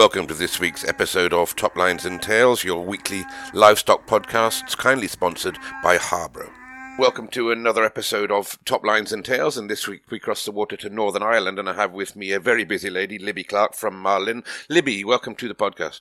Welcome 0.00 0.28
to 0.28 0.34
this 0.34 0.58
week's 0.58 0.82
episode 0.88 1.34
of 1.34 1.54
Top 1.54 1.76
Lines 1.76 2.06
and 2.06 2.22
Tales, 2.22 2.64
your 2.64 2.82
weekly 2.82 3.22
livestock 3.52 4.06
podcast, 4.06 4.78
kindly 4.78 5.06
sponsored 5.06 5.58
by 5.82 5.98
Harbro. 5.98 6.50
Welcome 6.98 7.28
to 7.28 7.50
another 7.50 7.84
episode 7.84 8.32
of 8.32 8.58
Top 8.64 8.82
Lines 8.82 9.12
and 9.12 9.22
Tales, 9.22 9.58
and 9.58 9.68
this 9.68 9.86
week 9.86 10.10
we 10.10 10.18
cross 10.18 10.46
the 10.46 10.52
water 10.52 10.78
to 10.78 10.88
Northern 10.88 11.22
Ireland, 11.22 11.58
and 11.58 11.68
I 11.68 11.74
have 11.74 11.92
with 11.92 12.16
me 12.16 12.32
a 12.32 12.40
very 12.40 12.64
busy 12.64 12.88
lady, 12.88 13.18
Libby 13.18 13.44
Clark 13.44 13.74
from 13.74 14.00
Marlin. 14.00 14.42
Libby, 14.70 15.04
welcome 15.04 15.34
to 15.34 15.48
the 15.48 15.54
podcast. 15.54 16.00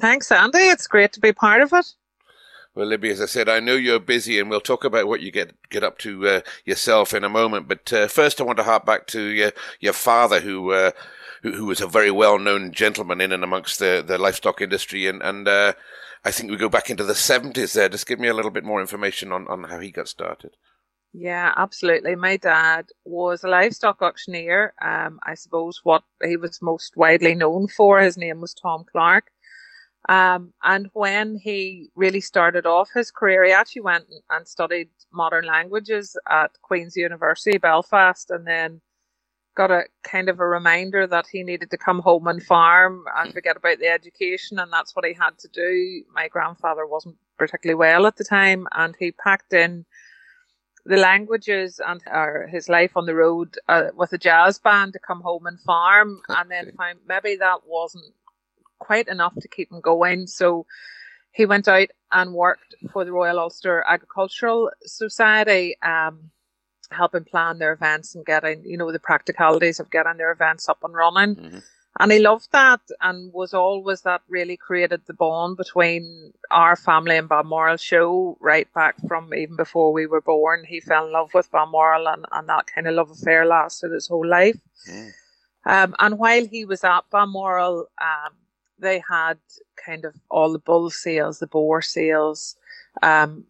Thanks, 0.00 0.32
Andy. 0.32 0.58
It's 0.58 0.88
great 0.88 1.12
to 1.12 1.20
be 1.20 1.32
part 1.32 1.62
of 1.62 1.72
it. 1.72 1.94
Well, 2.74 2.86
Libby, 2.86 3.10
as 3.10 3.20
I 3.20 3.26
said, 3.26 3.48
I 3.48 3.60
know 3.60 3.76
you're 3.76 4.00
busy, 4.00 4.40
and 4.40 4.50
we'll 4.50 4.60
talk 4.60 4.82
about 4.82 5.06
what 5.06 5.20
you 5.20 5.30
get 5.30 5.54
get 5.70 5.84
up 5.84 5.98
to 5.98 6.26
uh, 6.26 6.40
yourself 6.64 7.14
in 7.14 7.22
a 7.22 7.28
moment. 7.28 7.68
But 7.68 7.92
uh, 7.92 8.08
first, 8.08 8.40
I 8.40 8.44
want 8.44 8.56
to 8.58 8.64
hark 8.64 8.84
back 8.84 9.06
to 9.08 9.22
your 9.22 9.52
your 9.78 9.92
father, 9.92 10.40
who, 10.40 10.72
uh, 10.72 10.90
who, 11.42 11.52
who 11.52 11.66
was 11.66 11.80
a 11.80 11.86
very 11.86 12.10
well 12.10 12.38
known 12.38 12.72
gentleman 12.72 13.20
in 13.20 13.32
and 13.32 13.44
amongst 13.44 13.78
the, 13.78 14.04
the 14.06 14.18
livestock 14.18 14.60
industry, 14.60 15.06
and 15.06 15.22
and 15.22 15.46
uh, 15.48 15.72
I 16.24 16.30
think 16.30 16.50
we 16.50 16.56
go 16.56 16.68
back 16.68 16.90
into 16.90 17.04
the 17.04 17.14
seventies. 17.14 17.72
There, 17.72 17.88
just 17.88 18.06
give 18.06 18.20
me 18.20 18.28
a 18.28 18.34
little 18.34 18.50
bit 18.50 18.64
more 18.64 18.80
information 18.80 19.32
on, 19.32 19.46
on 19.48 19.64
how 19.64 19.80
he 19.80 19.90
got 19.90 20.08
started. 20.08 20.56
Yeah, 21.14 21.52
absolutely. 21.56 22.14
My 22.14 22.38
dad 22.38 22.86
was 23.04 23.44
a 23.44 23.48
livestock 23.48 24.00
auctioneer. 24.00 24.72
Um, 24.80 25.20
I 25.26 25.34
suppose 25.34 25.80
what 25.82 26.04
he 26.24 26.38
was 26.38 26.62
most 26.62 26.96
widely 26.96 27.34
known 27.34 27.68
for, 27.68 28.00
his 28.00 28.16
name 28.16 28.40
was 28.40 28.54
Tom 28.54 28.84
Clark. 28.90 29.30
Um, 30.08 30.52
and 30.64 30.88
when 30.94 31.36
he 31.36 31.90
really 31.94 32.20
started 32.20 32.66
off 32.66 32.88
his 32.94 33.10
career, 33.10 33.44
he 33.44 33.52
actually 33.52 33.82
went 33.82 34.06
and 34.30 34.48
studied 34.48 34.88
modern 35.12 35.44
languages 35.44 36.16
at 36.28 36.50
Queen's 36.62 36.96
University, 36.96 37.58
Belfast, 37.58 38.30
and 38.30 38.46
then 38.46 38.80
got 39.54 39.70
a 39.70 39.84
kind 40.02 40.28
of 40.28 40.40
a 40.40 40.46
reminder 40.46 41.06
that 41.06 41.26
he 41.26 41.42
needed 41.42 41.70
to 41.70 41.76
come 41.76 42.00
home 42.00 42.26
and 42.26 42.42
farm 42.42 43.04
and 43.16 43.32
forget 43.32 43.56
about 43.56 43.78
the 43.78 43.88
education, 43.88 44.58
and 44.58 44.72
that's 44.72 44.96
what 44.96 45.04
he 45.04 45.12
had 45.12 45.38
to 45.38 45.48
do. 45.48 46.02
My 46.14 46.28
grandfather 46.28 46.86
wasn't 46.86 47.16
particularly 47.38 47.78
well 47.78 48.06
at 48.06 48.16
the 48.16 48.24
time, 48.24 48.66
and 48.72 48.94
he 48.98 49.12
packed 49.12 49.52
in 49.52 49.84
the 50.84 50.96
languages 50.96 51.80
and 51.86 52.02
his 52.50 52.68
life 52.68 52.96
on 52.96 53.06
the 53.06 53.14
road 53.14 53.56
uh, 53.68 53.88
with 53.94 54.12
a 54.12 54.18
jazz 54.18 54.58
band 54.58 54.92
to 54.94 54.98
come 54.98 55.20
home 55.20 55.46
and 55.46 55.60
farm, 55.60 56.20
and 56.28 56.50
then 56.50 56.72
found 56.76 56.98
maybe 57.06 57.36
that 57.36 57.60
wasn't 57.66 58.14
quite 58.78 59.08
enough 59.08 59.34
to 59.40 59.48
keep 59.48 59.70
him 59.70 59.80
going. 59.80 60.26
So 60.26 60.66
he 61.30 61.46
went 61.46 61.68
out 61.68 61.88
and 62.10 62.34
worked 62.34 62.74
for 62.92 63.04
the 63.04 63.12
Royal 63.12 63.38
Ulster 63.38 63.84
Agricultural 63.86 64.70
Society, 64.82 65.76
um, 65.82 66.30
helping 66.92 67.24
plan 67.24 67.58
their 67.58 67.72
events 67.72 68.14
and 68.14 68.24
getting, 68.24 68.62
you 68.64 68.76
know, 68.76 68.92
the 68.92 68.98
practicalities 68.98 69.80
of 69.80 69.90
getting 69.90 70.16
their 70.16 70.32
events 70.32 70.68
up 70.68 70.78
and 70.84 70.94
running. 70.94 71.36
Mm-hmm. 71.36 71.58
And 72.00 72.10
he 72.10 72.18
loved 72.20 72.48
that 72.52 72.80
and 73.02 73.32
was 73.34 73.52
always 73.52 74.00
that 74.02 74.22
really 74.28 74.56
created 74.56 75.02
the 75.06 75.12
bond 75.12 75.58
between 75.58 76.32
our 76.50 76.74
family 76.74 77.18
and 77.18 77.28
Balmoral 77.28 77.76
show 77.76 78.38
right 78.40 78.72
back 78.72 78.94
from 79.06 79.34
even 79.34 79.56
before 79.56 79.92
we 79.92 80.06
were 80.06 80.22
born. 80.22 80.64
He 80.66 80.80
fell 80.80 81.06
in 81.06 81.12
love 81.12 81.34
with 81.34 81.50
Balmoral 81.50 82.08
and, 82.08 82.24
and 82.32 82.48
that 82.48 82.66
kind 82.74 82.86
of 82.86 82.94
love 82.94 83.10
affair 83.10 83.44
lasted 83.44 83.92
his 83.92 84.08
whole 84.08 84.26
life. 84.26 84.58
Mm. 84.90 85.10
Um, 85.64 85.94
and 85.98 86.18
while 86.18 86.46
he 86.46 86.64
was 86.64 86.82
at 86.82 87.02
Balmoral, 87.10 87.86
um, 88.00 88.32
they 88.78 89.02
had 89.08 89.38
kind 89.84 90.04
of 90.04 90.14
all 90.30 90.50
the 90.52 90.58
bull 90.58 90.90
sales, 90.90 91.38
the 91.38 91.46
boar 91.46 91.82
sales, 91.82 92.56
um, 93.02 93.44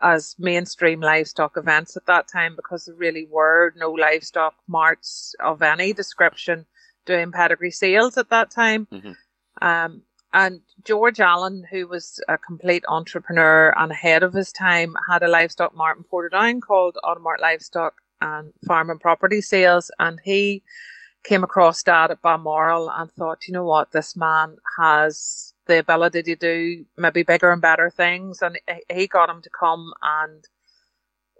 as 0.00 0.34
mainstream 0.38 1.00
livestock 1.00 1.56
events 1.56 1.96
at 1.96 2.06
that 2.06 2.28
time 2.28 2.56
because 2.56 2.84
there 2.84 2.94
really 2.94 3.26
were 3.30 3.72
no 3.76 3.90
livestock 3.90 4.54
marts 4.68 5.34
of 5.40 5.62
any 5.62 5.92
description 5.92 6.66
doing 7.06 7.32
pedigree 7.32 7.70
sales 7.70 8.16
at 8.16 8.30
that 8.30 8.50
time. 8.50 8.86
Mm-hmm. 8.92 9.12
Um, 9.60 10.02
and 10.32 10.60
George 10.84 11.20
Allen, 11.20 11.66
who 11.70 11.86
was 11.86 12.20
a 12.28 12.38
complete 12.38 12.84
entrepreneur 12.88 13.74
and 13.76 13.92
ahead 13.92 14.22
of 14.22 14.32
his 14.32 14.50
time, 14.50 14.96
had 15.08 15.22
a 15.22 15.28
livestock 15.28 15.76
mart 15.76 15.98
in 15.98 16.04
Portadown 16.04 16.60
called 16.62 16.96
Automart 17.04 17.40
Livestock 17.40 17.94
and 18.20 18.52
Farm 18.66 18.88
and 18.88 19.00
Property 19.00 19.40
Sales, 19.40 19.90
and 19.98 20.20
he 20.24 20.62
came 21.24 21.44
across 21.44 21.82
Dad 21.82 22.10
at 22.10 22.22
Balmoral 22.22 22.90
and 22.90 23.10
thought, 23.12 23.46
you 23.46 23.52
know 23.52 23.64
what, 23.64 23.92
this 23.92 24.16
man 24.16 24.56
has 24.78 25.51
the 25.66 25.78
ability 25.78 26.22
to 26.22 26.36
do 26.36 26.84
maybe 26.96 27.22
bigger 27.22 27.50
and 27.50 27.62
better 27.62 27.90
things. 27.90 28.42
And 28.42 28.58
he 28.92 29.06
got 29.06 29.30
him 29.30 29.42
to 29.42 29.50
come 29.50 29.92
and 30.02 30.44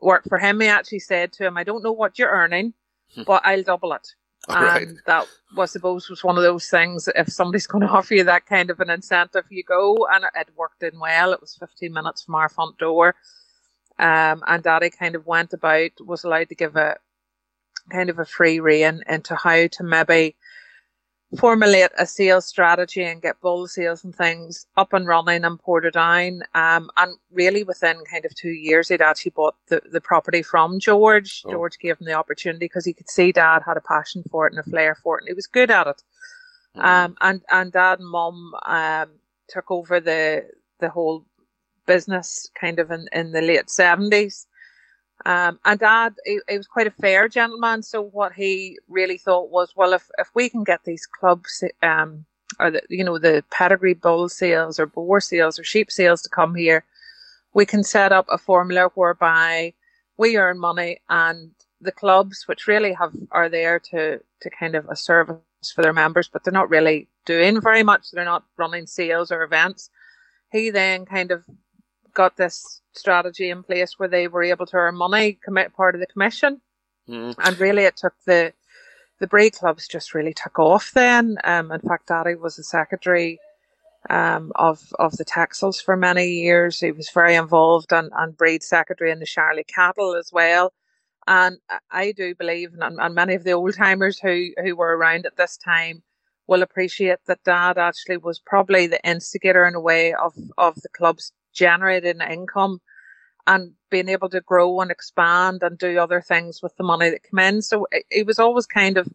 work 0.00 0.24
for 0.28 0.38
him. 0.38 0.60
He 0.60 0.68
actually 0.68 1.00
said 1.00 1.32
to 1.34 1.46
him, 1.46 1.56
I 1.56 1.64
don't 1.64 1.82
know 1.82 1.92
what 1.92 2.18
you're 2.18 2.30
earning, 2.30 2.74
hmm. 3.14 3.22
but 3.26 3.42
I'll 3.44 3.62
double 3.62 3.92
it. 3.92 4.06
All 4.48 4.56
and 4.56 4.64
right. 4.64 4.88
that 5.06 5.26
was 5.56 5.70
suppose 5.70 6.08
was 6.08 6.24
one 6.24 6.36
of 6.36 6.42
those 6.42 6.68
things. 6.68 7.08
If 7.14 7.28
somebody's 7.28 7.66
going 7.68 7.82
to 7.82 7.92
offer 7.92 8.14
you 8.14 8.24
that 8.24 8.46
kind 8.46 8.70
of 8.70 8.80
an 8.80 8.90
incentive, 8.90 9.44
you 9.50 9.62
go, 9.62 10.06
and 10.12 10.24
it 10.34 10.48
worked 10.56 10.82
in 10.82 10.98
well. 10.98 11.32
It 11.32 11.40
was 11.40 11.56
15 11.56 11.92
minutes 11.92 12.22
from 12.22 12.34
our 12.34 12.48
front 12.48 12.76
door, 12.78 13.14
um, 13.98 14.42
and 14.46 14.62
Daddy 14.62 14.90
kind 14.90 15.14
of 15.14 15.26
went 15.26 15.52
about, 15.52 15.90
was 16.00 16.24
allowed 16.24 16.48
to 16.48 16.56
give 16.56 16.74
a 16.74 16.96
kind 17.90 18.10
of 18.10 18.18
a 18.18 18.24
free 18.24 18.58
rein 18.58 19.02
into 19.08 19.36
how 19.36 19.66
to 19.66 19.82
maybe 19.84 20.36
formulate 21.38 21.90
a 21.98 22.06
sales 22.06 22.46
strategy 22.46 23.02
and 23.02 23.22
get 23.22 23.40
bull 23.40 23.66
sales 23.66 24.04
and 24.04 24.14
things 24.14 24.66
up 24.76 24.92
and 24.92 25.06
running 25.06 25.44
and 25.44 25.58
Portadown. 25.58 26.42
Um, 26.54 26.90
and 26.96 27.16
really 27.30 27.64
within 27.64 27.96
kind 28.10 28.24
of 28.24 28.34
two 28.34 28.50
years, 28.50 28.88
he'd 28.88 29.00
actually 29.00 29.30
bought 29.30 29.54
the, 29.68 29.80
the 29.90 30.00
property 30.00 30.42
from 30.42 30.78
George. 30.78 31.42
Oh. 31.46 31.50
George 31.50 31.78
gave 31.78 31.98
him 31.98 32.06
the 32.06 32.12
opportunity 32.12 32.66
because 32.66 32.84
he 32.84 32.92
could 32.92 33.08
see 33.08 33.32
dad 33.32 33.62
had 33.64 33.76
a 33.76 33.80
passion 33.80 34.22
for 34.30 34.46
it 34.46 34.52
and 34.52 34.60
a 34.60 34.70
flair 34.70 34.94
for 34.94 35.18
it 35.18 35.22
and 35.22 35.28
he 35.28 35.34
was 35.34 35.46
good 35.46 35.70
at 35.70 35.86
it. 35.86 36.02
Mm. 36.76 36.84
Um, 36.84 37.16
and, 37.20 37.42
and 37.50 37.72
dad 37.72 37.98
and 37.98 38.08
mum, 38.08 38.52
um, 38.66 39.10
took 39.48 39.70
over 39.70 40.00
the, 40.00 40.46
the 40.80 40.88
whole 40.88 41.24
business 41.86 42.48
kind 42.54 42.78
of 42.78 42.90
in, 42.90 43.08
in 43.12 43.32
the 43.32 43.42
late 43.42 43.70
seventies. 43.70 44.46
Um, 45.24 45.58
and 45.64 45.78
dad, 45.78 46.14
he, 46.24 46.40
he, 46.48 46.56
was 46.56 46.66
quite 46.66 46.86
a 46.86 46.92
fair 46.92 47.28
gentleman. 47.28 47.82
So 47.82 48.02
what 48.02 48.32
he 48.32 48.78
really 48.88 49.18
thought 49.18 49.50
was, 49.50 49.72
well, 49.76 49.92
if, 49.92 50.10
if 50.18 50.28
we 50.34 50.48
can 50.48 50.64
get 50.64 50.84
these 50.84 51.06
clubs, 51.06 51.62
um, 51.82 52.24
or 52.58 52.70
the, 52.70 52.82
you 52.88 53.04
know, 53.04 53.18
the 53.18 53.44
pedigree 53.50 53.94
bull 53.94 54.28
sales 54.28 54.78
or 54.78 54.86
boar 54.86 55.20
sales 55.20 55.58
or 55.58 55.64
sheep 55.64 55.90
sales 55.90 56.22
to 56.22 56.28
come 56.28 56.54
here, 56.54 56.84
we 57.54 57.66
can 57.66 57.84
set 57.84 58.12
up 58.12 58.26
a 58.30 58.38
formula 58.38 58.90
whereby 58.94 59.74
we 60.16 60.36
earn 60.36 60.58
money 60.58 61.00
and 61.08 61.50
the 61.80 61.92
clubs, 61.92 62.44
which 62.46 62.66
really 62.66 62.92
have, 62.92 63.12
are 63.30 63.48
there 63.48 63.78
to, 63.78 64.20
to 64.40 64.50
kind 64.50 64.74
of 64.74 64.88
a 64.88 64.96
service 64.96 65.38
for 65.74 65.82
their 65.82 65.92
members, 65.92 66.28
but 66.28 66.44
they're 66.44 66.52
not 66.52 66.70
really 66.70 67.08
doing 67.24 67.60
very 67.60 67.82
much. 67.82 68.10
They're 68.10 68.24
not 68.24 68.44
running 68.56 68.86
sales 68.86 69.30
or 69.30 69.42
events. 69.42 69.90
He 70.50 70.70
then 70.70 71.06
kind 71.06 71.30
of 71.30 71.44
got 72.14 72.36
this 72.36 72.81
strategy 72.94 73.50
in 73.50 73.62
place 73.62 73.94
where 73.98 74.08
they 74.08 74.28
were 74.28 74.42
able 74.42 74.66
to 74.66 74.76
earn 74.76 74.96
money, 74.96 75.38
commit 75.44 75.74
part 75.74 75.94
of 75.94 76.00
the 76.00 76.06
commission, 76.06 76.60
mm. 77.08 77.34
and 77.38 77.60
really 77.60 77.84
it 77.84 77.96
took 77.96 78.14
the 78.26 78.52
the 79.20 79.26
breed 79.28 79.52
clubs 79.52 79.86
just 79.86 80.14
really 80.14 80.34
took 80.34 80.58
off. 80.58 80.90
Then, 80.92 81.38
um, 81.44 81.70
in 81.70 81.80
fact, 81.80 82.08
Daddy 82.08 82.34
was 82.34 82.56
the 82.56 82.64
secretary 82.64 83.38
um, 84.10 84.52
of 84.56 84.92
of 84.98 85.16
the 85.16 85.24
Texels 85.24 85.82
for 85.82 85.96
many 85.96 86.26
years. 86.26 86.80
He 86.80 86.92
was 86.92 87.10
very 87.10 87.34
involved 87.34 87.92
and 87.92 88.10
and 88.16 88.36
breed 88.36 88.62
secretary 88.62 89.10
in 89.10 89.20
the 89.20 89.26
Charley 89.26 89.64
Cattle 89.64 90.16
as 90.16 90.30
well. 90.32 90.72
And 91.26 91.58
I 91.90 92.10
do 92.10 92.34
believe, 92.34 92.70
and, 92.80 92.98
and 93.00 93.14
many 93.14 93.34
of 93.34 93.44
the 93.44 93.52
old 93.52 93.74
timers 93.74 94.18
who 94.18 94.50
who 94.62 94.74
were 94.76 94.96
around 94.96 95.24
at 95.24 95.36
this 95.36 95.56
time 95.56 96.02
will 96.48 96.62
appreciate 96.62 97.20
that 97.26 97.44
Dad 97.44 97.78
actually 97.78 98.16
was 98.16 98.40
probably 98.40 98.86
the 98.86 99.02
instigator 99.08 99.64
in 99.64 99.74
a 99.74 99.80
way 99.80 100.14
of 100.14 100.34
of 100.58 100.74
the 100.82 100.88
club's 100.88 101.32
generating 101.52 102.20
income 102.20 102.80
and 103.46 103.72
being 103.90 104.08
able 104.08 104.28
to 104.30 104.40
grow 104.40 104.80
and 104.80 104.90
expand 104.90 105.62
and 105.62 105.78
do 105.78 105.98
other 105.98 106.20
things 106.20 106.60
with 106.62 106.76
the 106.76 106.84
money 106.84 107.10
that 107.10 107.22
came 107.22 107.38
in. 107.40 107.62
So 107.62 107.86
it, 107.90 108.04
it 108.10 108.26
was 108.26 108.38
always 108.38 108.66
kind 108.66 108.98
of 108.98 109.08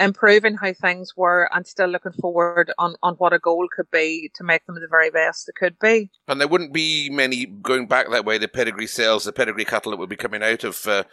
improving 0.00 0.54
how 0.54 0.72
things 0.72 1.16
were 1.16 1.48
and 1.52 1.66
still 1.66 1.88
looking 1.88 2.12
forward 2.12 2.72
on, 2.78 2.94
on 3.02 3.14
what 3.14 3.32
a 3.32 3.38
goal 3.38 3.66
could 3.74 3.90
be 3.90 4.30
to 4.34 4.44
make 4.44 4.64
them 4.66 4.76
the 4.76 4.86
very 4.88 5.10
best 5.10 5.48
it 5.48 5.56
could 5.56 5.78
be. 5.78 6.10
And 6.28 6.40
there 6.40 6.48
wouldn't 6.48 6.72
be 6.72 7.10
many 7.10 7.46
going 7.46 7.86
back 7.86 8.08
that 8.10 8.24
way. 8.24 8.38
The 8.38 8.48
pedigree 8.48 8.86
sales, 8.86 9.24
the 9.24 9.32
pedigree 9.32 9.64
cattle 9.64 9.90
that 9.90 9.98
would 9.98 10.08
be 10.08 10.16
coming 10.16 10.42
out 10.42 10.64
of 10.64 10.86
uh, 10.86 11.04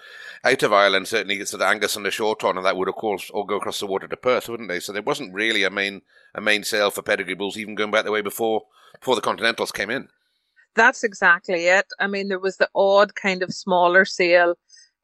out 0.44 0.64
of 0.64 0.74
Ireland, 0.74 1.08
certainly 1.08 1.38
it's 1.38 1.52
the 1.52 1.66
Angus 1.66 1.96
and 1.96 2.06
the 2.06 2.12
Shorthorn, 2.12 2.58
and 2.58 2.66
that 2.66 2.78
would 2.78 2.90
of 2.90 2.96
course 2.96 3.30
all 3.32 3.44
go 3.44 3.58
across 3.58 3.80
the 3.80 3.88
water 3.88 4.08
to 4.08 4.18
Perth, 4.18 4.50
wouldn't 4.50 4.70
they? 4.70 4.80
So 4.80 4.94
there 4.94 5.02
wasn't 5.02 5.34
really 5.34 5.64
a 5.64 5.72
main 5.72 6.02
a 6.34 6.42
main 6.42 6.64
sale 6.64 6.92
for 6.92 7.02
pedigree 7.02 7.36
bulls, 7.36 7.58
even 7.58 7.76
going 7.76 7.92
back 7.92 8.06
the 8.06 8.12
way 8.12 8.22
before 8.22 8.64
before 9.00 9.16
the 9.16 9.22
Continentals 9.22 9.72
came 9.72 9.90
in. 9.90 10.10
That's 10.76 11.04
exactly 11.04 11.68
it. 11.68 11.86
I 12.00 12.08
mean, 12.08 12.28
there 12.28 12.40
was 12.40 12.58
the 12.58 12.70
odd 12.76 13.16
kind 13.16 13.44
of 13.44 13.54
smaller 13.54 14.06
sale 14.06 14.56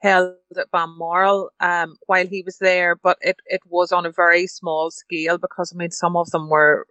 held 0.02 0.36
at 0.58 0.72
Balmoral 0.72 1.52
um, 1.60 1.96
while 2.08 2.28
he 2.28 2.42
was 2.44 2.58
there, 2.58 2.96
but 2.96 3.18
it, 3.22 3.38
it 3.46 3.62
was 3.66 3.92
on 3.92 4.06
a 4.06 4.12
very 4.12 4.48
small 4.48 4.92
scale 4.92 5.38
because, 5.38 5.72
I 5.74 5.78
mean, 5.78 5.92
some 5.92 6.18
of 6.18 6.32
them 6.32 6.50
were 6.50 6.88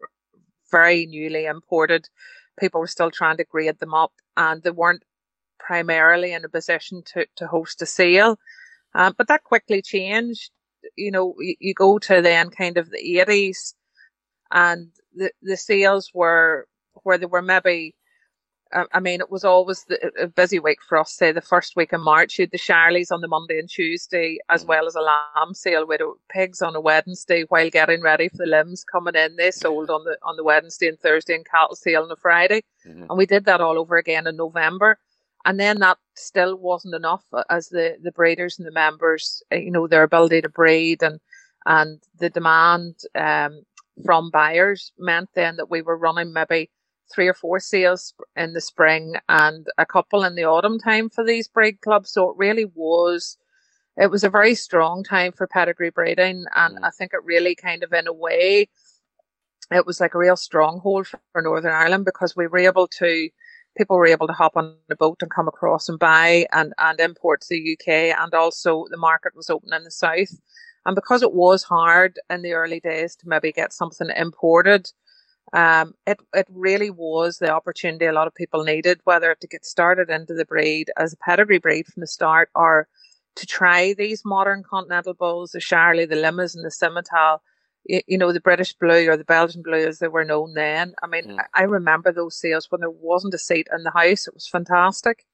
very 0.70 1.06
newly 1.06 1.46
imported. 1.46 2.08
People 2.58 2.80
were 2.80 2.86
still 2.86 3.10
trying 3.10 3.36
to 3.38 3.44
grade 3.44 3.78
them 3.80 3.94
up 3.94 4.12
and 4.36 4.62
they 4.62 4.70
weren't 4.70 5.02
primarily 5.58 6.32
in 6.32 6.44
a 6.44 6.48
position 6.48 7.02
to, 7.14 7.26
to 7.36 7.46
host 7.46 7.82
a 7.82 7.86
sale. 7.86 8.38
Um, 8.94 9.14
but 9.18 9.28
that 9.28 9.44
quickly 9.44 9.82
changed. 9.82 10.50
You 10.96 11.10
know, 11.10 11.34
you, 11.38 11.56
you 11.60 11.74
go 11.74 11.98
to 12.00 12.22
then 12.22 12.50
kind 12.50 12.78
of 12.78 12.90
the 12.90 12.98
80s 12.98 13.74
and 14.52 14.90
the 15.14 15.32
the 15.42 15.56
sales 15.56 16.10
were 16.14 16.66
where 17.04 17.18
they 17.18 17.26
were 17.26 17.42
maybe 17.42 17.94
I 18.72 19.00
mean, 19.00 19.20
it 19.20 19.30
was 19.30 19.44
always 19.44 19.84
the, 19.84 20.12
a 20.20 20.28
busy 20.28 20.60
week 20.60 20.78
for 20.88 20.98
us. 20.98 21.12
Say 21.12 21.32
the 21.32 21.40
first 21.40 21.74
week 21.74 21.92
in 21.92 22.00
March, 22.00 22.38
you 22.38 22.44
had 22.44 22.52
the 22.52 22.58
Charlies 22.58 23.10
on 23.10 23.20
the 23.20 23.28
Monday 23.28 23.58
and 23.58 23.68
Tuesday, 23.68 24.38
as 24.48 24.64
mm. 24.64 24.68
well 24.68 24.86
as 24.86 24.94
a 24.94 25.00
lamb 25.00 25.54
sale 25.54 25.86
with 25.86 26.00
pigs 26.28 26.62
on 26.62 26.76
a 26.76 26.80
Wednesday. 26.80 27.44
While 27.48 27.70
getting 27.70 28.00
ready 28.00 28.28
for 28.28 28.38
the 28.38 28.46
limbs 28.46 28.84
coming 28.84 29.16
in, 29.16 29.36
they 29.36 29.50
sold 29.50 29.90
on 29.90 30.04
the 30.04 30.16
on 30.22 30.36
the 30.36 30.44
Wednesday 30.44 30.88
and 30.88 30.98
Thursday, 30.98 31.34
and 31.34 31.44
cattle 31.44 31.74
sale 31.74 32.04
on 32.04 32.12
a 32.12 32.16
Friday, 32.16 32.62
mm-hmm. 32.86 33.06
and 33.08 33.18
we 33.18 33.26
did 33.26 33.44
that 33.46 33.60
all 33.60 33.78
over 33.78 33.96
again 33.96 34.26
in 34.26 34.36
November. 34.36 34.98
And 35.44 35.58
then 35.58 35.80
that 35.80 35.98
still 36.14 36.54
wasn't 36.54 36.94
enough, 36.94 37.24
uh, 37.32 37.44
as 37.50 37.70
the 37.70 37.96
the 38.02 38.12
breeders 38.12 38.58
and 38.58 38.68
the 38.68 38.72
members, 38.72 39.42
uh, 39.52 39.56
you 39.56 39.70
know, 39.70 39.88
their 39.88 40.04
ability 40.04 40.42
to 40.42 40.48
breed 40.48 41.02
and 41.02 41.18
and 41.66 42.00
the 42.18 42.30
demand 42.30 43.00
um, 43.16 43.62
from 44.04 44.30
buyers 44.30 44.92
meant 44.98 45.28
then 45.34 45.56
that 45.56 45.70
we 45.70 45.82
were 45.82 45.96
running 45.96 46.32
maybe 46.32 46.70
three 47.12 47.28
or 47.28 47.34
four 47.34 47.60
sales 47.60 48.14
in 48.36 48.52
the 48.52 48.60
spring 48.60 49.14
and 49.28 49.66
a 49.78 49.86
couple 49.86 50.24
in 50.24 50.34
the 50.34 50.44
autumn 50.44 50.78
time 50.78 51.10
for 51.10 51.24
these 51.24 51.48
breed 51.48 51.80
clubs. 51.80 52.12
So 52.12 52.30
it 52.30 52.36
really 52.36 52.66
was, 52.74 53.36
it 53.96 54.10
was 54.10 54.24
a 54.24 54.30
very 54.30 54.54
strong 54.54 55.02
time 55.02 55.32
for 55.32 55.46
pedigree 55.46 55.90
breeding. 55.90 56.44
And 56.54 56.78
mm. 56.78 56.84
I 56.84 56.90
think 56.90 57.12
it 57.12 57.24
really 57.24 57.54
kind 57.54 57.82
of, 57.82 57.92
in 57.92 58.06
a 58.06 58.12
way, 58.12 58.68
it 59.70 59.86
was 59.86 60.00
like 60.00 60.14
a 60.14 60.18
real 60.18 60.36
stronghold 60.36 61.06
for 61.06 61.42
Northern 61.42 61.72
Ireland 61.72 62.04
because 62.04 62.34
we 62.36 62.46
were 62.46 62.58
able 62.58 62.88
to, 62.98 63.28
people 63.76 63.96
were 63.96 64.06
able 64.06 64.26
to 64.26 64.32
hop 64.32 64.52
on 64.56 64.76
the 64.88 64.96
boat 64.96 65.18
and 65.22 65.30
come 65.30 65.48
across 65.48 65.88
and 65.88 65.98
buy 65.98 66.46
and, 66.52 66.72
and 66.78 67.00
import 67.00 67.42
to 67.42 67.48
the 67.50 67.72
UK. 67.72 68.18
And 68.20 68.34
also 68.34 68.86
the 68.90 68.96
market 68.96 69.34
was 69.36 69.50
open 69.50 69.72
in 69.72 69.84
the 69.84 69.90
south. 69.90 70.40
And 70.86 70.94
because 70.94 71.22
it 71.22 71.34
was 71.34 71.62
hard 71.62 72.18
in 72.30 72.42
the 72.42 72.52
early 72.52 72.80
days 72.80 73.14
to 73.16 73.28
maybe 73.28 73.52
get 73.52 73.72
something 73.72 74.08
imported, 74.16 74.90
um, 75.52 75.94
it 76.06 76.20
it 76.34 76.46
really 76.50 76.90
was 76.90 77.38
the 77.38 77.50
opportunity 77.50 78.06
a 78.06 78.12
lot 78.12 78.26
of 78.26 78.34
people 78.34 78.62
needed, 78.64 79.00
whether 79.04 79.34
to 79.34 79.46
get 79.46 79.64
started 79.64 80.08
into 80.10 80.34
the 80.34 80.44
breed 80.44 80.90
as 80.96 81.12
a 81.12 81.16
pedigree 81.16 81.58
breed 81.58 81.86
from 81.86 82.00
the 82.00 82.06
start, 82.06 82.50
or 82.54 82.88
to 83.36 83.46
try 83.46 83.92
these 83.94 84.24
modern 84.24 84.62
continental 84.62 85.14
bulls, 85.14 85.52
the 85.52 85.58
Sharley, 85.58 86.08
the 86.08 86.16
Limousin, 86.16 86.60
and 86.60 86.70
the 86.70 86.70
Simmental. 86.70 87.38
You, 87.84 88.02
you, 88.06 88.18
know 88.18 88.30
the 88.30 88.40
British 88.40 88.74
Blue 88.74 89.08
or 89.08 89.16
the 89.16 89.24
Belgian 89.24 89.62
Blue 89.62 89.86
as 89.86 89.98
they 89.98 90.08
were 90.08 90.24
known 90.24 90.52
then. 90.54 90.94
I 91.02 91.06
mean, 91.06 91.24
mm. 91.24 91.38
I, 91.54 91.62
I 91.62 91.64
remember 91.64 92.12
those 92.12 92.36
sales 92.36 92.66
when 92.70 92.82
there 92.82 92.90
wasn't 92.90 93.34
a 93.34 93.38
seat 93.38 93.68
in 93.74 93.84
the 93.84 93.90
house. 93.90 94.28
It 94.28 94.34
was 94.34 94.46
fantastic. 94.46 95.24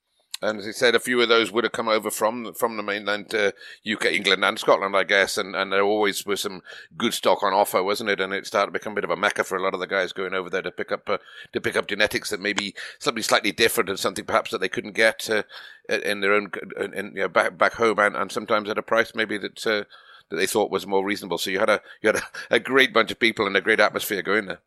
And 0.42 0.58
as 0.58 0.66
he 0.66 0.72
said, 0.72 0.94
a 0.94 1.00
few 1.00 1.20
of 1.22 1.30
those 1.30 1.50
would 1.50 1.64
have 1.64 1.72
come 1.72 1.88
over 1.88 2.10
from 2.10 2.52
from 2.52 2.76
the 2.76 2.82
mainland 2.82 3.30
to 3.30 3.54
UK, 3.90 4.06
England, 4.06 4.44
and 4.44 4.58
Scotland, 4.58 4.94
I 4.94 5.04
guess. 5.04 5.38
And, 5.38 5.56
and 5.56 5.72
there 5.72 5.82
always 5.82 6.26
was 6.26 6.42
some 6.42 6.62
good 6.96 7.14
stock 7.14 7.42
on 7.42 7.54
offer, 7.54 7.82
wasn't 7.82 8.10
it? 8.10 8.20
And 8.20 8.34
it 8.34 8.46
started 8.46 8.66
to 8.66 8.78
become 8.78 8.92
a 8.92 8.96
bit 8.96 9.04
of 9.04 9.10
a 9.10 9.16
mecca 9.16 9.44
for 9.44 9.56
a 9.56 9.62
lot 9.62 9.72
of 9.72 9.80
the 9.80 9.86
guys 9.86 10.12
going 10.12 10.34
over 10.34 10.50
there 10.50 10.62
to 10.62 10.70
pick 10.70 10.92
up 10.92 11.08
uh, 11.08 11.18
to 11.52 11.60
pick 11.60 11.76
up 11.76 11.86
genetics 11.86 12.28
that 12.30 12.40
maybe 12.40 12.74
something 12.98 13.22
slightly 13.22 13.52
different 13.52 13.88
and 13.88 13.98
something 13.98 14.26
perhaps 14.26 14.50
that 14.50 14.60
they 14.60 14.68
couldn't 14.68 14.92
get 14.92 15.30
uh, 15.30 15.42
in 15.88 16.20
their 16.20 16.34
own 16.34 16.50
in, 16.78 17.12
you 17.14 17.22
know, 17.22 17.28
back 17.28 17.56
back 17.56 17.74
home, 17.74 17.98
and, 17.98 18.14
and 18.14 18.30
sometimes 18.30 18.68
at 18.68 18.78
a 18.78 18.82
price 18.82 19.14
maybe 19.14 19.38
that 19.38 19.66
uh, 19.66 19.84
that 20.28 20.36
they 20.36 20.46
thought 20.46 20.70
was 20.70 20.86
more 20.86 21.04
reasonable. 21.04 21.38
So 21.38 21.50
you 21.50 21.60
had 21.60 21.70
a 21.70 21.80
you 22.02 22.08
had 22.08 22.16
a, 22.16 22.22
a 22.56 22.60
great 22.60 22.92
bunch 22.92 23.10
of 23.10 23.18
people 23.18 23.46
and 23.46 23.56
a 23.56 23.62
great 23.62 23.80
atmosphere 23.80 24.22
going 24.22 24.46
there. 24.46 24.60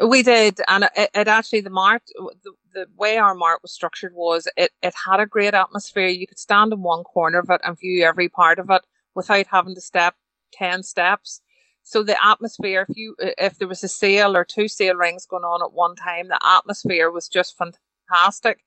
We 0.00 0.22
did, 0.22 0.60
and 0.68 0.84
it, 0.96 1.10
it, 1.14 1.28
actually 1.28 1.60
the 1.60 1.70
mart, 1.70 2.02
the, 2.16 2.52
the 2.72 2.86
way 2.96 3.18
our 3.18 3.34
mart 3.34 3.60
was 3.60 3.72
structured 3.72 4.12
was 4.14 4.48
it 4.56 4.70
it 4.82 4.94
had 5.06 5.20
a 5.20 5.26
great 5.26 5.52
atmosphere. 5.52 6.08
You 6.08 6.26
could 6.26 6.38
stand 6.38 6.72
in 6.72 6.82
one 6.82 7.04
corner 7.04 7.40
of 7.40 7.50
it 7.50 7.60
and 7.62 7.78
view 7.78 8.02
every 8.02 8.28
part 8.30 8.58
of 8.58 8.70
it 8.70 8.82
without 9.14 9.46
having 9.48 9.74
to 9.74 9.82
step 9.82 10.14
ten 10.50 10.82
steps. 10.82 11.42
So 11.82 12.02
the 12.02 12.16
atmosphere, 12.24 12.86
if 12.88 12.96
you 12.96 13.16
if 13.20 13.58
there 13.58 13.68
was 13.68 13.84
a 13.84 13.88
sale 13.88 14.34
or 14.34 14.44
two 14.46 14.66
sale 14.66 14.94
rings 14.94 15.26
going 15.26 15.44
on 15.44 15.62
at 15.62 15.74
one 15.74 15.94
time, 15.94 16.28
the 16.28 16.38
atmosphere 16.42 17.10
was 17.10 17.28
just 17.28 17.56
fantastic. 17.58 18.60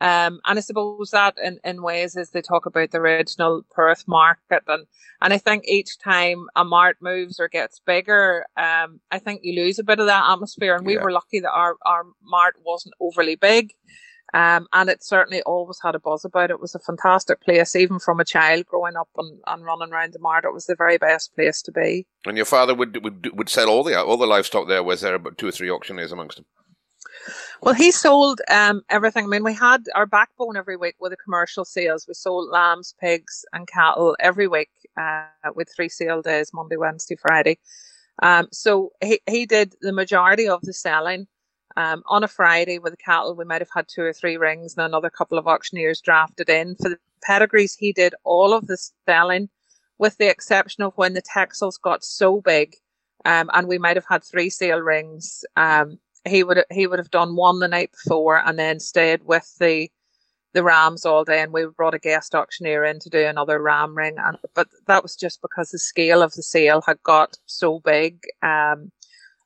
Um, 0.00 0.40
and 0.46 0.58
I 0.58 0.60
suppose 0.60 1.10
that 1.10 1.34
in, 1.42 1.58
in 1.64 1.82
ways 1.82 2.16
as 2.16 2.30
they 2.30 2.42
talk 2.42 2.66
about 2.66 2.90
the 2.90 2.98
original 2.98 3.62
Perth 3.70 4.08
market 4.08 4.62
and, 4.66 4.86
and 5.20 5.32
I 5.32 5.38
think 5.38 5.64
each 5.66 5.98
time 5.98 6.46
a 6.56 6.64
mart 6.64 6.96
moves 7.00 7.38
or 7.38 7.48
gets 7.48 7.80
bigger, 7.80 8.46
um, 8.56 9.00
I 9.10 9.18
think 9.18 9.42
you 9.44 9.54
lose 9.54 9.78
a 9.78 9.84
bit 9.84 10.00
of 10.00 10.06
that 10.06 10.28
atmosphere. 10.28 10.74
And 10.74 10.84
we 10.84 10.94
yeah. 10.94 11.02
were 11.02 11.12
lucky 11.12 11.40
that 11.40 11.52
our, 11.52 11.76
our 11.86 12.04
mart 12.22 12.56
wasn't 12.64 12.94
overly 13.00 13.36
big. 13.36 13.74
Um, 14.34 14.66
and 14.72 14.88
it 14.88 15.04
certainly 15.04 15.42
always 15.42 15.78
had 15.82 15.94
a 15.94 16.00
buzz 16.00 16.24
about 16.24 16.50
it. 16.50 16.54
It 16.54 16.60
was 16.60 16.74
a 16.74 16.78
fantastic 16.78 17.42
place, 17.42 17.76
even 17.76 17.98
from 17.98 18.18
a 18.18 18.24
child 18.24 18.66
growing 18.66 18.96
up 18.96 19.10
and, 19.18 19.38
and 19.46 19.64
running 19.64 19.92
around 19.92 20.14
the 20.14 20.18
mart. 20.18 20.44
It 20.44 20.54
was 20.54 20.66
the 20.66 20.74
very 20.74 20.96
best 20.96 21.34
place 21.34 21.60
to 21.62 21.72
be. 21.72 22.06
And 22.24 22.36
your 22.36 22.46
father 22.46 22.74
would 22.74 23.04
would 23.04 23.30
would 23.36 23.50
sell 23.50 23.68
all 23.68 23.84
the 23.84 24.02
all 24.02 24.16
the 24.16 24.26
livestock 24.26 24.68
there. 24.68 24.82
Was 24.82 25.02
there 25.02 25.14
about 25.14 25.36
two 25.36 25.48
or 25.48 25.52
three 25.52 25.70
auctioneers 25.70 26.12
amongst 26.12 26.38
them? 26.38 26.46
Well, 27.62 27.74
he 27.74 27.92
sold 27.92 28.40
um, 28.50 28.82
everything. 28.90 29.24
I 29.24 29.28
mean, 29.28 29.44
we 29.44 29.54
had 29.54 29.84
our 29.94 30.04
backbone 30.04 30.56
every 30.56 30.76
week 30.76 30.96
with 30.98 31.12
the 31.12 31.16
commercial 31.16 31.64
sales. 31.64 32.06
We 32.08 32.14
sold 32.14 32.50
lambs, 32.50 32.92
pigs, 33.00 33.44
and 33.52 33.68
cattle 33.68 34.16
every 34.18 34.48
week 34.48 34.70
uh, 35.00 35.26
with 35.54 35.68
three 35.74 35.88
sale 35.88 36.22
days 36.22 36.50
Monday, 36.52 36.76
Wednesday, 36.76 37.14
Friday. 37.14 37.60
Um, 38.20 38.48
so 38.50 38.90
he, 39.00 39.20
he 39.30 39.46
did 39.46 39.76
the 39.80 39.92
majority 39.92 40.48
of 40.48 40.60
the 40.62 40.72
selling. 40.72 41.28
Um, 41.76 42.02
on 42.06 42.24
a 42.24 42.28
Friday 42.28 42.80
with 42.80 42.94
the 42.94 42.96
cattle, 42.96 43.36
we 43.36 43.44
might 43.44 43.60
have 43.60 43.70
had 43.72 43.86
two 43.86 44.02
or 44.02 44.12
three 44.12 44.36
rings 44.36 44.74
and 44.76 44.84
another 44.84 45.08
couple 45.08 45.38
of 45.38 45.46
auctioneers 45.46 46.00
drafted 46.00 46.50
in. 46.50 46.74
For 46.82 46.88
the 46.88 46.98
pedigrees, 47.22 47.76
he 47.76 47.92
did 47.92 48.12
all 48.24 48.54
of 48.54 48.66
the 48.66 48.76
selling, 49.06 49.48
with 49.98 50.18
the 50.18 50.28
exception 50.28 50.82
of 50.82 50.94
when 50.96 51.14
the 51.14 51.22
Texels 51.22 51.80
got 51.80 52.02
so 52.02 52.40
big. 52.40 52.74
Um, 53.24 53.50
and 53.54 53.68
we 53.68 53.78
might 53.78 53.96
have 53.96 54.06
had 54.08 54.24
three 54.24 54.50
sale 54.50 54.80
rings. 54.80 55.44
Um, 55.56 56.00
he 56.24 56.44
would 56.44 56.64
he 56.70 56.86
would 56.86 56.98
have 56.98 57.10
done 57.10 57.36
one 57.36 57.58
the 57.58 57.68
night 57.68 57.90
before 57.92 58.38
and 58.38 58.58
then 58.58 58.80
stayed 58.80 59.24
with 59.24 59.56
the 59.58 59.90
the 60.54 60.62
rams 60.62 61.06
all 61.06 61.24
day 61.24 61.40
and 61.40 61.52
we 61.52 61.64
brought 61.66 61.94
a 61.94 61.98
guest 61.98 62.34
auctioneer 62.34 62.84
in 62.84 62.98
to 62.98 63.08
do 63.08 63.24
another 63.24 63.60
ram 63.60 63.96
ring 63.96 64.16
and 64.18 64.36
but 64.54 64.68
that 64.86 65.02
was 65.02 65.16
just 65.16 65.40
because 65.40 65.70
the 65.70 65.78
scale 65.78 66.22
of 66.22 66.32
the 66.32 66.42
sale 66.42 66.82
had 66.82 67.02
got 67.02 67.38
so 67.46 67.80
big 67.80 68.22
um 68.42 68.90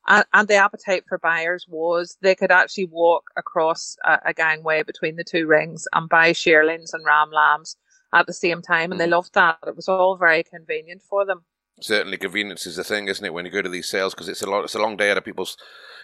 and, 0.09 0.25
and 0.33 0.47
the 0.47 0.55
appetite 0.55 1.03
for 1.07 1.17
buyers 1.17 1.65
was 1.67 2.17
they 2.21 2.35
could 2.35 2.51
actually 2.51 2.85
walk 2.85 3.25
across 3.37 3.97
a, 4.03 4.19
a 4.25 4.33
gangway 4.33 4.83
between 4.83 5.15
the 5.15 5.23
two 5.23 5.47
rings 5.47 5.87
and 5.93 6.09
buy 6.09 6.31
shearlings 6.33 6.93
and 6.93 7.05
ram 7.05 7.31
lambs 7.31 7.77
at 8.13 8.27
the 8.27 8.33
same 8.33 8.61
time 8.61 8.91
and 8.91 8.99
they 8.99 9.07
mm. 9.07 9.11
loved 9.11 9.33
that 9.33 9.57
it 9.65 9.75
was 9.75 9.87
all 9.87 10.17
very 10.17 10.43
convenient 10.43 11.01
for 11.01 11.25
them 11.25 11.43
certainly 11.79 12.17
convenience 12.17 12.65
is 12.65 12.75
the 12.75 12.83
thing, 12.83 13.07
isn't 13.07 13.25
it? 13.25 13.33
When 13.33 13.45
you 13.45 13.51
go 13.51 13.61
to 13.61 13.69
these 13.69 13.89
sales, 13.89 14.13
because 14.13 14.29
it's 14.29 14.41
a 14.41 14.49
lot, 14.49 14.63
it's 14.63 14.75
a 14.75 14.81
long 14.81 14.97
day 14.97 15.11
out 15.11 15.17
of 15.17 15.25
people's 15.25 15.57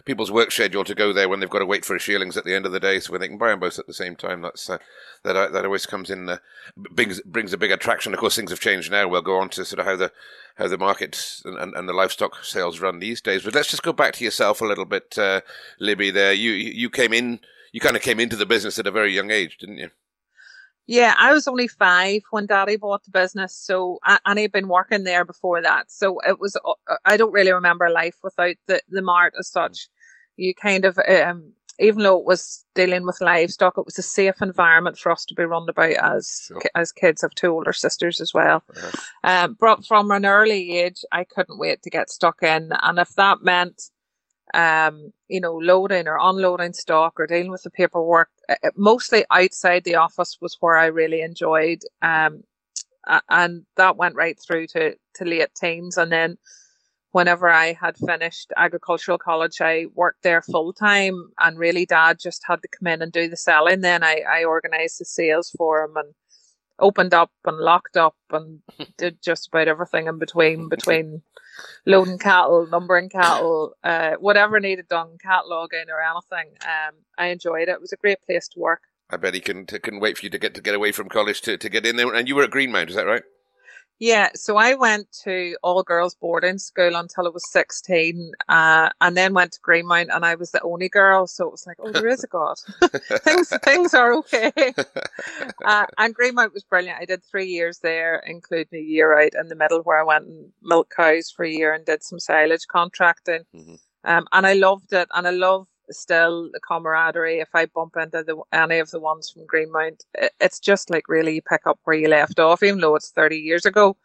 people's 0.05 0.31
work 0.31 0.51
schedule 0.51 0.83
to 0.83 0.95
go 0.95 1.13
there 1.13 1.29
when 1.29 1.39
they've 1.39 1.49
got 1.49 1.59
to 1.59 1.65
wait 1.65 1.85
for 1.85 1.95
a 1.95 1.99
shearlings 1.99 2.35
at 2.35 2.43
the 2.43 2.53
end 2.53 2.65
of 2.65 2.71
the 2.71 2.79
day, 2.79 2.99
so 2.99 3.11
when 3.11 3.21
they 3.21 3.27
can 3.27 3.37
buy 3.37 3.49
them 3.49 3.59
both 3.59 3.79
at 3.79 3.87
the 3.87 3.93
same 3.93 4.15
time. 4.15 4.41
That's 4.41 4.69
uh, 4.69 4.77
that 5.23 5.35
uh, 5.35 5.49
that 5.49 5.65
always 5.65 5.85
comes 5.85 6.09
in, 6.09 6.29
uh, 6.29 6.37
brings 6.75 7.21
brings 7.21 7.53
a 7.53 7.57
big 7.57 7.71
attraction. 7.71 8.13
Of 8.13 8.19
course, 8.19 8.35
things 8.35 8.51
have 8.51 8.59
changed 8.59 8.91
now. 8.91 9.07
We'll 9.07 9.21
go 9.21 9.39
on 9.39 9.49
to 9.49 9.65
sort 9.65 9.79
of 9.79 9.85
how 9.85 9.95
the 9.95 10.11
how 10.55 10.67
the 10.67 10.77
market 10.77 11.41
and, 11.45 11.57
and, 11.57 11.73
and 11.73 11.89
the 11.89 11.93
livestock 11.93 12.43
sales 12.43 12.79
run 12.79 12.99
these 12.99 13.21
days. 13.21 13.43
But 13.43 13.55
let's 13.55 13.69
just 13.69 13.83
go 13.83 13.93
back 13.93 14.13
to 14.15 14.23
yourself 14.23 14.61
a 14.61 14.65
little 14.65 14.85
bit, 14.85 15.17
uh, 15.17 15.41
Libby. 15.79 16.11
There, 16.11 16.33
you 16.33 16.51
you 16.51 16.89
came 16.89 17.13
in, 17.13 17.39
you 17.71 17.79
kind 17.79 17.95
of 17.95 18.01
came 18.01 18.19
into 18.19 18.35
the 18.35 18.45
business 18.45 18.77
at 18.77 18.87
a 18.87 18.91
very 18.91 19.13
young 19.13 19.31
age, 19.31 19.57
didn't 19.57 19.77
you? 19.77 19.89
Yeah, 20.85 21.15
I 21.17 21.31
was 21.33 21.47
only 21.47 21.67
five 21.67 22.23
when 22.31 22.45
Daddy 22.45 22.75
bought 22.75 23.03
the 23.03 23.11
business, 23.11 23.55
so 23.55 23.99
and 24.25 24.37
he'd 24.37 24.51
been 24.51 24.67
working 24.67 25.05
there 25.05 25.23
before 25.23 25.61
that. 25.61 25.89
So 25.89 26.19
it 26.27 26.39
was. 26.39 26.57
Uh, 26.57 26.95
I 27.05 27.15
don't 27.15 27.31
really 27.31 27.53
remember 27.53 27.89
life 27.89 28.17
without 28.21 28.55
the 28.67 28.81
the 28.89 29.01
mart 29.01 29.33
as 29.39 29.47
such. 29.47 29.87
You 30.35 30.53
kind 30.53 30.83
of, 30.83 30.99
um, 31.07 31.53
even 31.79 32.03
though 32.03 32.19
it 32.19 32.25
was 32.25 32.65
dealing 32.75 33.05
with 33.05 33.21
livestock, 33.21 33.77
it 33.77 33.85
was 33.85 33.97
a 33.97 34.03
safe 34.03 34.41
environment 34.41 34.97
for 34.97 35.11
us 35.11 35.23
to 35.25 35.35
be 35.35 35.45
run 35.45 35.69
about 35.69 35.91
as 35.91 36.41
sure. 36.47 36.61
as 36.75 36.91
kids. 36.91 37.23
of 37.23 37.33
two 37.33 37.51
older 37.51 37.73
sisters 37.73 38.19
as 38.19 38.33
well. 38.33 38.61
Um, 39.23 39.55
but 39.59 39.85
from 39.85 40.11
an 40.11 40.25
early 40.25 40.79
age, 40.79 41.05
I 41.13 41.23
couldn't 41.23 41.59
wait 41.59 41.81
to 41.83 41.89
get 41.89 42.09
stuck 42.09 42.43
in, 42.43 42.73
and 42.81 42.99
if 42.99 43.15
that 43.15 43.41
meant 43.41 43.83
um, 44.53 45.11
you 45.27 45.39
know, 45.39 45.55
loading 45.55 46.07
or 46.07 46.17
unloading 46.19 46.73
stock 46.73 47.19
or 47.19 47.27
dealing 47.27 47.51
with 47.51 47.63
the 47.63 47.71
paperwork. 47.71 48.29
Uh, 48.49 48.55
uh, 48.63 48.69
mostly 48.75 49.25
outside 49.31 49.83
the 49.83 49.95
office 49.95 50.37
was 50.41 50.57
where 50.59 50.77
I 50.77 50.87
really 50.87 51.21
enjoyed. 51.21 51.79
Um, 52.01 52.43
and 53.29 53.65
that 53.75 53.97
went 53.97 54.15
right 54.15 54.37
through 54.39 54.67
to, 54.67 54.95
to 55.15 55.25
late 55.25 55.49
teens. 55.55 55.97
And 55.97 56.11
then 56.11 56.37
whenever 57.11 57.49
I 57.49 57.73
had 57.73 57.97
finished 57.97 58.53
agricultural 58.55 59.17
college, 59.17 59.59
I 59.59 59.87
worked 59.93 60.23
there 60.23 60.41
full 60.41 60.73
time 60.73 61.31
and 61.39 61.57
really 61.57 61.85
dad 61.85 62.17
just 62.19 62.43
had 62.47 62.61
to 62.61 62.67
come 62.67 62.87
in 62.87 63.01
and 63.01 63.11
do 63.11 63.27
the 63.27 63.37
selling. 63.37 63.81
Then 63.81 64.03
I, 64.03 64.21
I 64.29 64.43
organized 64.45 64.99
the 64.99 65.05
sales 65.05 65.51
for 65.57 65.83
him 65.83 65.97
and 65.97 66.13
opened 66.79 67.13
up 67.13 67.31
and 67.45 67.57
locked 67.57 67.97
up 67.97 68.15
and 68.31 68.59
did 68.97 69.21
just 69.21 69.47
about 69.47 69.67
everything 69.67 70.07
in 70.07 70.17
between, 70.17 70.69
between 70.69 71.21
loading 71.85 72.17
cattle, 72.17 72.67
numbering 72.67 73.09
cattle, 73.09 73.75
uh, 73.83 74.13
whatever 74.19 74.59
needed 74.59 74.87
done, 74.87 75.17
cataloging 75.23 75.89
or 75.89 76.01
anything. 76.01 76.55
Um, 76.63 76.95
I 77.17 77.27
enjoyed 77.27 77.69
it. 77.69 77.73
It 77.73 77.81
was 77.81 77.93
a 77.93 77.97
great 77.97 78.21
place 78.25 78.47
to 78.49 78.59
work. 78.59 78.81
I 79.09 79.17
bet 79.17 79.33
he 79.33 79.41
couldn't 79.41 79.67
couldn't 79.67 79.99
wait 79.99 80.17
for 80.17 80.25
you 80.25 80.29
to 80.31 80.39
get 80.39 80.55
to 80.55 80.61
get 80.61 80.73
away 80.73 80.91
from 80.91 81.09
college 81.09 81.41
to, 81.41 81.57
to 81.57 81.69
get 81.69 81.85
in 81.85 81.97
there. 81.97 82.11
And 82.13 82.27
you 82.27 82.35
were 82.35 82.43
at 82.43 82.51
Greenmount, 82.51 82.89
is 82.89 82.95
that 82.95 83.05
right? 83.05 83.23
Yeah, 83.99 84.29
so 84.35 84.57
I 84.57 84.73
went 84.73 85.07
to 85.23 85.55
all 85.63 85.83
girls 85.83 86.15
boarding 86.15 86.57
school 86.57 86.95
until 86.95 87.25
I 87.25 87.29
was 87.29 87.49
16, 87.51 88.33
uh, 88.49 88.89
and 88.99 89.15
then 89.15 89.33
went 89.33 89.53
to 89.53 89.59
Greenmount, 89.61 90.09
and 90.11 90.25
I 90.25 90.35
was 90.35 90.51
the 90.51 90.61
only 90.61 90.89
girl. 90.89 91.27
So 91.27 91.45
it 91.45 91.51
was 91.51 91.65
like, 91.65 91.77
oh, 91.79 91.91
there 91.91 92.07
is 92.07 92.23
a 92.23 92.27
God. 92.27 92.57
things 93.23 93.49
things 93.63 93.93
are 93.93 94.13
okay. 94.15 94.51
uh, 95.63 95.85
and 95.97 96.15
Greenmount 96.15 96.53
was 96.53 96.63
brilliant. 96.63 96.99
I 96.99 97.05
did 97.05 97.23
three 97.23 97.45
years 97.45 97.79
there, 97.79 98.21
including 98.25 98.79
a 98.79 98.83
year 98.83 99.17
out 99.17 99.35
in 99.39 99.47
the 99.47 99.55
middle 99.55 99.81
where 99.81 99.99
I 99.99 100.03
went 100.03 100.25
and 100.25 100.51
milked 100.61 100.93
cows 100.93 101.31
for 101.31 101.45
a 101.45 101.49
year 101.49 101.73
and 101.73 101.85
did 101.85 102.03
some 102.03 102.19
silage 102.19 102.67
contracting. 102.67 103.43
Mm-hmm. 103.55 103.75
Um, 104.05 104.27
and 104.33 104.45
I 104.45 104.53
loved 104.53 104.91
it, 104.91 105.07
and 105.13 105.27
I 105.27 105.31
love 105.31 105.67
still 105.91 106.49
the 106.51 106.59
camaraderie. 106.59 107.39
If 107.39 107.49
I 107.53 107.65
bump 107.65 107.95
into 107.97 108.23
the, 108.23 108.37
any 108.51 108.79
of 108.79 108.91
the 108.91 108.99
ones 108.99 109.29
from 109.29 109.45
Greenmount, 109.45 110.03
it, 110.15 110.31
it's 110.39 110.59
just 110.59 110.89
like 110.89 111.07
really 111.07 111.41
pick 111.41 111.65
up 111.65 111.79
where 111.83 111.95
you 111.95 112.07
left 112.07 112.39
off, 112.39 112.63
even 112.63 112.79
though 112.79 112.95
it's 112.95 113.11
30 113.11 113.37
years 113.37 113.65
ago. 113.65 113.97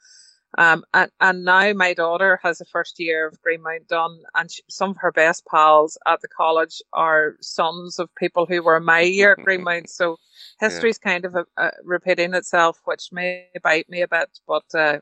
Um, 0.56 0.82
and, 0.94 1.11
and 1.20 1.44
now 1.44 1.73
my 1.75 1.92
daughter 1.92 2.40
has 2.42 2.58
the 2.58 2.64
first 2.64 2.99
year 2.99 3.26
of 3.26 3.40
Greenmount 3.42 3.87
done, 3.87 4.18
and 4.35 4.50
she, 4.50 4.62
some 4.68 4.90
of 4.90 4.97
her 4.99 5.12
best 5.12 5.44
pals 5.44 5.99
at 6.06 6.23
the 6.23 6.28
college 6.28 6.80
are 6.94 7.37
sons 7.40 7.99
of 7.99 8.14
people 8.14 8.47
who 8.47 8.62
were 8.62 8.80
my 8.80 9.00
year 9.00 9.32
at 9.38 9.44
Greenmount. 9.44 9.88
So 9.99 10.16
history's 10.61 10.99
yeah. 11.04 11.12
kind 11.12 11.25
of 11.25 11.35
a, 11.35 11.44
a 11.56 11.73
repeating 11.85 12.32
itself, 12.35 12.80
which 12.85 13.11
may 13.12 13.47
bite 13.62 13.88
me 13.90 14.00
a 14.00 14.08
bit, 14.08 14.30
but 14.47 14.64
uh, 14.75 15.00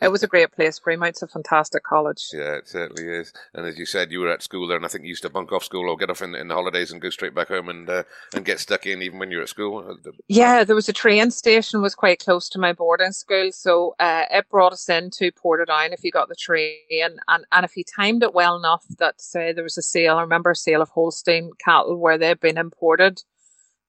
it 0.00 0.08
was 0.08 0.22
a 0.22 0.28
great 0.28 0.52
place. 0.52 0.78
Greenmount's 0.78 1.22
a 1.22 1.26
fantastic 1.26 1.82
college. 1.82 2.28
Yeah, 2.32 2.54
it 2.54 2.68
certainly 2.68 3.04
is. 3.04 3.32
And 3.54 3.66
as 3.66 3.78
you 3.78 3.86
said, 3.86 4.12
you 4.12 4.20
were 4.20 4.30
at 4.30 4.42
school 4.42 4.68
there, 4.68 4.76
and 4.76 4.86
I 4.86 4.88
think 4.88 5.04
you 5.04 5.10
used 5.10 5.22
to 5.22 5.30
bunk 5.30 5.52
off 5.52 5.64
school 5.64 5.90
or 5.90 5.96
get 5.96 6.10
off 6.10 6.22
in, 6.22 6.34
in 6.34 6.48
the 6.48 6.54
holidays 6.54 6.92
and 6.92 7.00
go 7.00 7.10
straight 7.10 7.34
back 7.34 7.48
home 7.48 7.68
and 7.68 7.88
uh, 7.88 8.04
and 8.34 8.44
get 8.44 8.60
stuck 8.60 8.86
in 8.86 9.02
even 9.02 9.18
when 9.18 9.30
you 9.30 9.38
were 9.38 9.44
at 9.44 9.48
school. 9.48 9.84
Uh, 9.86 10.10
yeah, 10.28 10.64
there 10.64 10.76
was 10.76 10.88
a 10.88 10.92
train 10.92 11.30
station 11.30 11.82
was 11.82 11.94
quite 11.94 12.20
close 12.20 12.48
to 12.50 12.58
my 12.58 12.72
boarding 12.72 13.12
school, 13.12 13.50
so 13.52 13.94
uh, 13.98 14.24
it 14.30 14.48
brought 14.48 14.72
us 14.72 14.88
in 14.88 15.00
into 15.10 15.32
Portadown 15.32 15.92
if 15.92 16.04
you 16.04 16.10
got 16.10 16.28
the 16.28 16.34
train, 16.34 16.76
and 17.28 17.44
and 17.50 17.64
if 17.64 17.76
you 17.76 17.84
timed 17.84 18.22
it 18.22 18.34
well 18.34 18.56
enough 18.56 18.84
that 18.98 19.20
say 19.20 19.52
there 19.52 19.64
was 19.64 19.78
a 19.78 19.82
sale. 19.82 20.16
I 20.16 20.22
remember 20.22 20.50
a 20.50 20.56
sale 20.56 20.82
of 20.82 20.90
Holstein 20.90 21.50
cattle 21.58 21.96
where 21.96 22.18
they'd 22.18 22.40
been 22.40 22.58
imported 22.58 23.22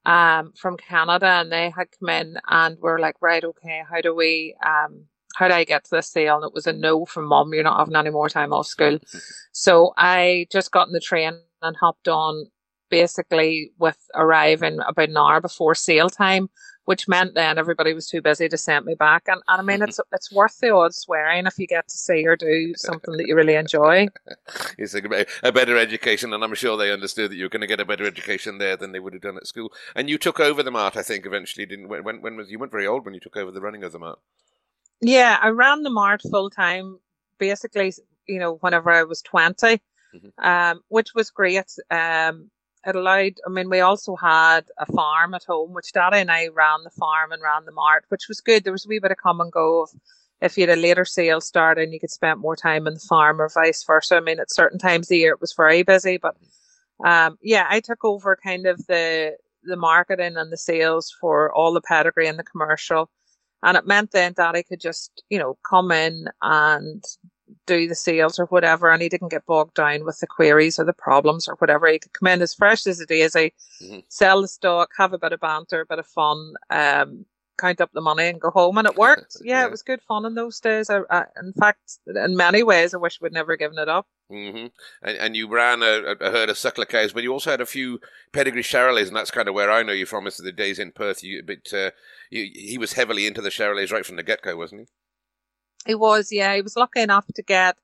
um, 0.05 0.53
from 0.53 0.77
Canada, 0.77 1.27
and 1.27 1.51
they 1.51 1.69
had 1.69 1.87
come 1.99 2.09
in, 2.09 2.37
and 2.47 2.77
we're 2.79 2.99
like, 2.99 3.15
right, 3.21 3.43
okay, 3.43 3.83
how 3.89 4.01
do 4.01 4.15
we 4.15 4.55
um 4.65 5.05
how 5.35 5.47
do 5.47 5.53
I 5.53 5.63
get 5.63 5.83
to 5.85 5.91
this 5.91 6.09
sale? 6.09 6.37
And 6.37 6.45
it 6.45 6.53
was 6.53 6.67
a 6.67 6.73
no 6.73 7.05
from 7.05 7.25
mom, 7.25 7.53
you're 7.53 7.63
not 7.63 7.79
having 7.79 7.95
any 7.95 8.09
more 8.09 8.29
time 8.29 8.53
off 8.53 8.67
school. 8.67 8.99
Mm-hmm. 8.99 9.17
so 9.51 9.93
I 9.97 10.47
just 10.51 10.71
got 10.71 10.87
in 10.87 10.93
the 10.93 10.99
train 10.99 11.39
and 11.61 11.75
hopped 11.77 12.07
on 12.07 12.47
basically 12.91 13.71
with 13.79 13.97
arriving 14.13 14.79
about 14.85 15.09
an 15.09 15.17
hour 15.17 15.41
before 15.41 15.73
sale 15.73 16.09
time, 16.09 16.49
which 16.85 17.07
meant 17.07 17.33
then 17.33 17.57
everybody 17.57 17.93
was 17.93 18.07
too 18.07 18.21
busy 18.21 18.47
to 18.49 18.57
send 18.57 18.85
me 18.85 18.93
back. 18.93 19.23
And, 19.27 19.41
and 19.47 19.61
I 19.61 19.63
mean, 19.63 19.77
mm-hmm. 19.79 19.89
it's 19.89 19.99
it's 20.11 20.31
worth 20.31 20.59
the 20.59 20.75
odd 20.75 20.93
swearing 20.93 21.47
if 21.47 21.57
you 21.57 21.65
get 21.65 21.87
to 21.87 21.97
see 21.97 22.27
or 22.27 22.35
do 22.35 22.73
something 22.75 23.17
that 23.17 23.27
you 23.27 23.35
really 23.35 23.55
enjoy. 23.55 24.07
It's 24.77 24.93
a, 24.93 25.25
a 25.43 25.51
better 25.51 25.77
education, 25.77 26.33
and 26.33 26.43
I'm 26.43 26.55
sure 26.55 26.75
they 26.75 26.91
understood 26.91 27.31
that 27.31 27.35
you 27.35 27.45
were 27.45 27.49
going 27.49 27.61
to 27.61 27.67
get 27.67 27.79
a 27.79 27.85
better 27.85 28.05
education 28.05 28.57
there 28.57 28.75
than 28.75 28.91
they 28.91 28.99
would 28.99 29.13
have 29.13 29.21
done 29.21 29.37
at 29.37 29.47
school. 29.47 29.71
And 29.95 30.09
you 30.09 30.17
took 30.17 30.39
over 30.39 30.61
the 30.61 30.71
mart, 30.71 30.97
I 30.97 31.03
think, 31.03 31.25
eventually, 31.25 31.65
didn't? 31.65 31.87
When 31.87 32.21
when 32.21 32.35
was 32.35 32.51
you 32.51 32.59
weren't 32.59 32.71
very 32.71 32.87
old 32.87 33.05
when 33.05 33.13
you 33.13 33.19
took 33.19 33.37
over 33.37 33.51
the 33.51 33.61
running 33.61 33.83
of 33.83 33.91
the 33.91 33.99
mart? 33.99 34.19
Yeah, 35.01 35.37
I 35.41 35.49
ran 35.49 35.83
the 35.83 35.89
mart 35.89 36.21
full 36.29 36.49
time, 36.49 36.99
basically, 37.39 37.93
you 38.27 38.39
know, 38.39 38.55
whenever 38.61 38.91
I 38.91 39.03
was 39.03 39.21
20, 39.23 39.55
mm-hmm. 39.55 40.27
um, 40.37 40.81
which 40.89 41.13
was 41.15 41.31
great. 41.31 41.65
Um, 41.89 42.51
it 42.85 42.95
allowed, 42.95 43.33
I 43.45 43.49
mean, 43.49 43.69
we 43.69 43.79
also 43.79 44.15
had 44.15 44.65
a 44.77 44.85
farm 44.85 45.33
at 45.33 45.43
home, 45.43 45.73
which 45.73 45.91
Daddy 45.93 46.17
and 46.17 46.31
I 46.31 46.47
ran 46.47 46.83
the 46.83 46.89
farm 46.91 47.31
and 47.31 47.41
ran 47.41 47.65
the 47.65 47.71
mart, 47.71 48.05
which 48.09 48.27
was 48.27 48.41
good. 48.41 48.63
There 48.63 48.73
was 48.73 48.85
a 48.85 48.89
wee 48.89 48.99
bit 48.99 49.11
of 49.11 49.17
come 49.17 49.41
and 49.41 49.51
go 49.51 49.83
of 49.83 49.89
if 50.41 50.57
you 50.57 50.67
had 50.67 50.77
a 50.77 50.81
later 50.81 51.05
sale 51.05 51.41
start 51.41 51.77
and 51.77 51.93
you 51.93 51.99
could 51.99 52.09
spend 52.09 52.39
more 52.39 52.55
time 52.55 52.87
in 52.87 52.95
the 52.95 52.99
farm 52.99 53.39
or 53.39 53.49
vice 53.49 53.83
versa. 53.83 54.15
I 54.15 54.19
mean, 54.19 54.39
at 54.39 54.51
certain 54.51 54.79
times 54.79 55.05
of 55.05 55.09
the 55.09 55.17
year 55.17 55.33
it 55.33 55.41
was 55.41 55.53
very 55.53 55.83
busy, 55.83 56.17
but 56.17 56.35
um, 57.05 57.37
yeah, 57.41 57.67
I 57.69 57.79
took 57.79 58.03
over 58.03 58.37
kind 58.43 58.65
of 58.65 58.85
the 58.87 59.35
the 59.63 59.75
marketing 59.75 60.37
and 60.37 60.51
the 60.51 60.57
sales 60.57 61.15
for 61.21 61.53
all 61.53 61.73
the 61.73 61.81
pedigree 61.81 62.27
and 62.27 62.39
the 62.39 62.43
commercial. 62.43 63.11
And 63.63 63.77
it 63.77 63.85
meant 63.85 64.11
then 64.11 64.33
that 64.37 64.53
Daddy 64.53 64.63
could 64.63 64.79
just, 64.79 65.23
you 65.29 65.37
know, 65.37 65.57
come 65.67 65.91
in 65.91 66.27
and 66.41 67.03
do 67.67 67.87
the 67.87 67.95
sales 67.95 68.39
or 68.39 68.45
whatever, 68.45 68.89
and 68.89 69.01
he 69.01 69.09
didn't 69.09 69.29
get 69.29 69.45
bogged 69.45 69.75
down 69.75 70.05
with 70.05 70.19
the 70.19 70.27
queries 70.27 70.79
or 70.79 70.85
the 70.85 70.93
problems 70.93 71.47
or 71.47 71.55
whatever. 71.55 71.87
He 71.87 71.99
could 71.99 72.13
come 72.13 72.27
in 72.27 72.41
as 72.41 72.53
fresh 72.53 72.87
as 72.87 72.99
a 72.99 73.05
daisy, 73.05 73.53
mm-hmm. 73.81 73.99
sell 74.07 74.41
the 74.41 74.47
stock, 74.47 74.89
have 74.97 75.13
a 75.13 75.19
bit 75.19 75.33
of 75.33 75.39
banter, 75.41 75.81
a 75.81 75.85
bit 75.85 75.99
of 75.99 76.07
fun, 76.07 76.53
um, 76.69 77.25
count 77.59 77.81
up 77.81 77.91
the 77.93 78.01
money 78.01 78.27
and 78.27 78.41
go 78.41 78.49
home. 78.49 78.77
And 78.77 78.87
it 78.87 78.97
worked. 78.97 79.37
Yeah, 79.41 79.59
yeah. 79.59 79.65
it 79.65 79.71
was 79.71 79.83
good 79.83 80.01
fun 80.01 80.25
in 80.25 80.35
those 80.35 80.59
days. 80.59 80.89
I, 80.89 81.01
I, 81.09 81.25
in 81.39 81.53
fact, 81.53 81.99
in 82.07 82.35
many 82.35 82.63
ways, 82.63 82.93
I 82.93 82.97
wish 82.97 83.19
we'd 83.21 83.33
never 83.33 83.55
given 83.55 83.77
it 83.77 83.89
up. 83.89 84.07
Mm-hmm. 84.31 84.67
And, 85.01 85.17
and 85.17 85.35
you 85.35 85.47
ran 85.49 85.83
a, 85.83 86.15
a, 86.19 86.31
herd 86.31 86.49
of 86.49 86.55
suckler 86.55 86.87
cows, 86.87 87.11
but 87.11 87.23
you 87.23 87.33
also 87.33 87.51
had 87.51 87.61
a 87.61 87.65
few 87.65 87.99
pedigree 88.31 88.63
Charolais, 88.63 89.07
and 89.07 89.15
that's 89.15 89.31
kind 89.31 89.49
of 89.49 89.53
where 89.53 89.69
I 89.69 89.83
know 89.83 89.93
you 89.93 90.05
from. 90.05 90.25
Is 90.25 90.37
the 90.37 90.51
days 90.51 90.79
in 90.79 90.91
Perth. 90.91 91.23
You, 91.23 91.43
but 91.45 91.73
uh, 91.73 91.91
you, 92.29 92.49
he 92.53 92.77
was 92.77 92.93
heavily 92.93 93.27
into 93.27 93.41
the 93.41 93.49
Charolais 93.49 93.91
right 93.91 94.05
from 94.05 94.15
the 94.15 94.23
get 94.23 94.41
go, 94.41 94.55
wasn't 94.55 94.81
he? 94.81 94.87
He 95.91 95.95
was, 95.95 96.31
yeah. 96.31 96.55
He 96.55 96.61
was 96.61 96.75
lucky 96.75 97.01
enough 97.01 97.25
to 97.35 97.41
get 97.41 97.77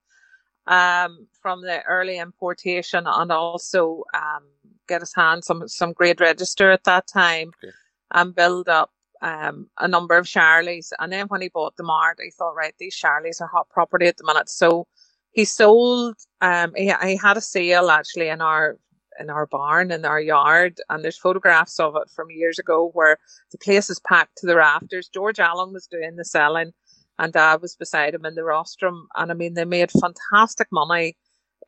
um, 0.68 1.28
from 1.42 1.62
the 1.62 1.82
early 1.84 2.18
importation 2.18 3.06
and 3.08 3.32
also 3.32 4.04
um, 4.14 4.44
get 4.88 5.02
his 5.02 5.14
hand 5.14 5.44
some 5.44 5.68
some 5.68 5.94
grade 5.94 6.22
register 6.22 6.72
at 6.72 6.84
that 6.86 7.08
time 7.08 7.52
okay. 7.64 7.74
and 8.14 8.36
build 8.36 8.70
up 8.70 8.92
um, 9.22 9.70
a 9.80 9.88
number 9.88 10.18
of 10.18 10.26
Charlies. 10.26 10.92
And 11.00 11.12
then 11.12 11.28
when 11.28 11.42
he 11.42 11.50
bought 11.50 11.76
the 11.78 11.84
mart, 11.84 12.20
he 12.22 12.32
thought, 12.32 12.56
right, 12.56 12.74
these 12.78 12.96
Charlies 12.96 13.42
are 13.42 13.48
hot 13.48 13.70
property 13.70 14.06
at 14.08 14.18
the 14.18 14.26
minute. 14.26 14.50
So 14.50 14.88
he 15.38 15.46
sold, 15.46 16.16
um, 16.42 16.74
he, 16.76 16.92
he 17.04 17.16
had 17.16 17.38
a 17.38 17.42
sale 17.42 17.92
actually 17.92 18.28
in 18.28 18.42
our, 18.42 18.80
in 19.20 19.30
our 19.30 19.46
barn, 19.46 19.92
in 19.92 20.04
our 20.04 20.20
yard. 20.20 20.80
And 20.90 21.04
there's 21.04 21.20
photographs 21.20 21.80
of 21.80 21.96
it 21.96 22.10
from 22.10 22.32
years 22.32 22.58
ago 22.58 22.90
where 22.96 23.20
the 23.52 23.60
place 23.60 23.92
is 23.92 24.00
packed 24.00 24.38
to 24.38 24.48
the 24.48 24.56
rafters. 24.56 25.12
George 25.14 25.40
Allen 25.40 25.74
was 25.74 25.86
doing 25.86 26.16
the 26.16 26.26
selling 26.26 26.72
and 27.20 27.32
dad 27.34 27.62
was 27.62 27.76
beside 27.76 28.16
him 28.16 28.26
in 28.26 28.34
the 28.34 28.44
rostrum. 28.44 29.08
And 29.16 29.30
I 29.30 29.36
mean, 29.36 29.54
they 29.54 29.64
made 29.64 29.92
fantastic 29.92 30.70
money. 30.72 31.16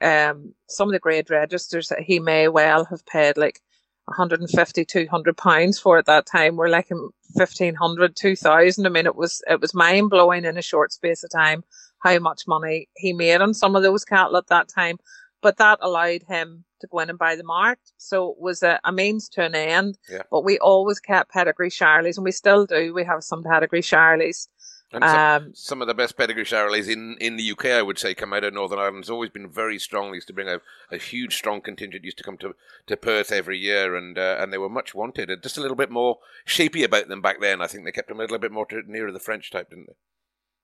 Um, 0.02 0.56
some 0.68 0.88
of 0.90 0.94
the 0.94 1.00
grade 1.00 1.30
registers 1.30 1.90
that 1.90 2.00
he 2.00 2.18
may 2.18 2.48
well 2.48 2.86
have 2.86 3.06
paid 3.06 3.38
like 3.38 3.60
150 4.06 4.86
200 4.86 5.38
pounds 5.38 5.78
for 5.78 6.00
at 6.00 6.06
that 6.08 6.26
time 6.26 6.56
were 6.56 6.70
like 6.70 6.90
1500 6.90 8.16
2000 8.16 8.86
i 8.88 8.90
mean 8.90 9.06
it 9.06 9.16
was 9.16 9.44
it 9.48 9.62
was 9.62 9.76
mind 9.76 10.10
blowing 10.10 10.46
in 10.46 10.58
a 10.58 10.64
short 10.64 10.92
space 10.92 11.24
of 11.24 11.30
time 11.30 11.64
how 12.00 12.18
much 12.20 12.48
money 12.48 12.88
he 12.96 13.14
made 13.14 13.42
on 13.42 13.54
some 13.54 13.76
of 13.76 13.84
those 13.84 14.06
cattle 14.06 14.38
at 14.38 14.48
that 14.48 14.68
time 14.68 14.98
but 15.42 15.58
that 15.58 15.80
allowed 15.82 16.24
him 16.28 16.66
to 16.82 16.88
go 16.88 17.00
in 17.00 17.10
and 17.10 17.20
buy 17.20 17.36
the 17.36 17.44
mart 17.44 17.80
so 17.98 18.32
it 18.32 18.38
was 18.40 18.64
a, 18.64 18.80
a 18.84 18.92
means 18.92 19.28
to 19.30 19.44
an 19.44 19.56
end 19.56 19.98
yeah. 20.10 20.22
but 20.32 20.44
we 20.44 20.58
always 20.60 21.00
kept 21.00 21.32
pedigree 21.32 21.70
charlies 21.70 22.18
and 22.18 22.24
we 22.24 22.32
still 22.32 22.66
do 22.66 22.94
we 22.94 23.04
have 23.04 23.24
some 23.24 23.44
pedigree 23.44 23.82
charlies 23.82 24.48
and 24.92 25.04
some, 25.04 25.20
um, 25.20 25.52
some, 25.54 25.82
of 25.82 25.88
the 25.88 25.94
best 25.94 26.18
pedigree 26.18 26.46
Charolais 26.46 26.90
in, 26.90 27.16
in 27.22 27.36
the 27.36 27.52
UK, 27.52 27.66
I 27.66 27.84
would 27.84 28.00
say, 28.00 28.16
come 28.16 28.34
out 28.34 28.44
of 28.44 28.56
Northern 28.56 28.80
Ireland. 28.80 29.02
It's 29.02 29.10
always 29.10 29.30
been 29.30 29.48
very 29.48 29.78
strong. 29.78 30.10
They 30.10 30.16
used 30.16 30.28
to 30.28 30.34
bring 30.34 30.48
a, 30.48 30.62
a 30.92 30.98
huge, 30.98 31.36
strong 31.36 31.62
contingent. 31.62 32.04
Used 32.04 32.18
to 32.18 32.24
come 32.24 32.38
to, 32.38 32.56
to 32.88 32.98
Perth 32.98 33.32
every 33.32 33.60
year, 33.60 33.96
and 33.96 34.18
uh, 34.18 34.38
and 34.40 34.52
they 34.52 34.58
were 34.58 34.68
much 34.70 34.96
wanted. 34.96 35.30
And 35.30 35.44
just 35.44 35.60
a 35.60 35.62
little 35.62 35.78
bit 35.78 35.92
more 35.92 36.18
shapy 36.44 36.84
about 36.84 37.08
them 37.08 37.22
back 37.22 37.40
then. 37.40 37.62
I 37.62 37.68
think 37.68 37.86
they 37.86 37.92
kept 37.92 38.08
them 38.08 38.18
a 38.18 38.22
little 38.22 38.40
bit 38.40 38.52
more 38.52 38.66
to, 38.66 38.82
nearer 38.88 39.12
the 39.12 39.20
French 39.20 39.52
type, 39.52 39.70
didn't 39.70 39.88
they? 39.88 39.94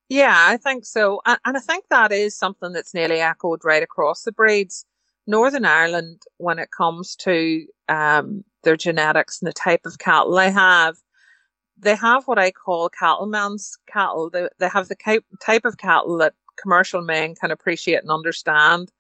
Yeah, 0.10 0.36
I 0.38 0.58
think 0.58 0.86
so, 0.86 1.22
and, 1.26 1.40
I 1.46 1.60
think 1.60 1.86
that 1.90 2.12
is 2.12 2.38
something 2.38 2.74
that's 2.74 2.94
nearly 2.94 3.20
echoed 3.22 3.66
right 3.66 3.82
across 3.82 4.22
the 4.24 4.32
breeds. 4.32 4.86
Northern 5.26 5.66
Ireland, 5.66 6.22
when 6.38 6.60
it 6.60 6.70
comes 6.78 7.16
to 7.18 7.66
um, 7.90 8.44
their 8.64 8.78
genetics 8.78 9.42
and 9.42 9.48
the 9.48 9.54
type 9.54 9.82
of 9.86 9.98
cattle 9.98 10.36
they 10.36 10.52
have, 10.52 10.96
they 11.78 11.96
have 11.96 12.28
what 12.28 12.38
I 12.40 12.52
call 12.52 12.90
cattleman's 12.90 13.78
cattle. 13.92 14.30
They, 14.30 14.48
they 14.60 14.70
have 14.70 14.88
the 14.88 15.22
type 15.42 15.66
of 15.66 15.78
cattle 15.78 16.18
that 16.20 16.34
commercial 16.62 17.02
men 17.02 17.36
can 17.36 17.52
appreciate 17.52 18.02
and 18.02 18.12
understand. 18.12 18.92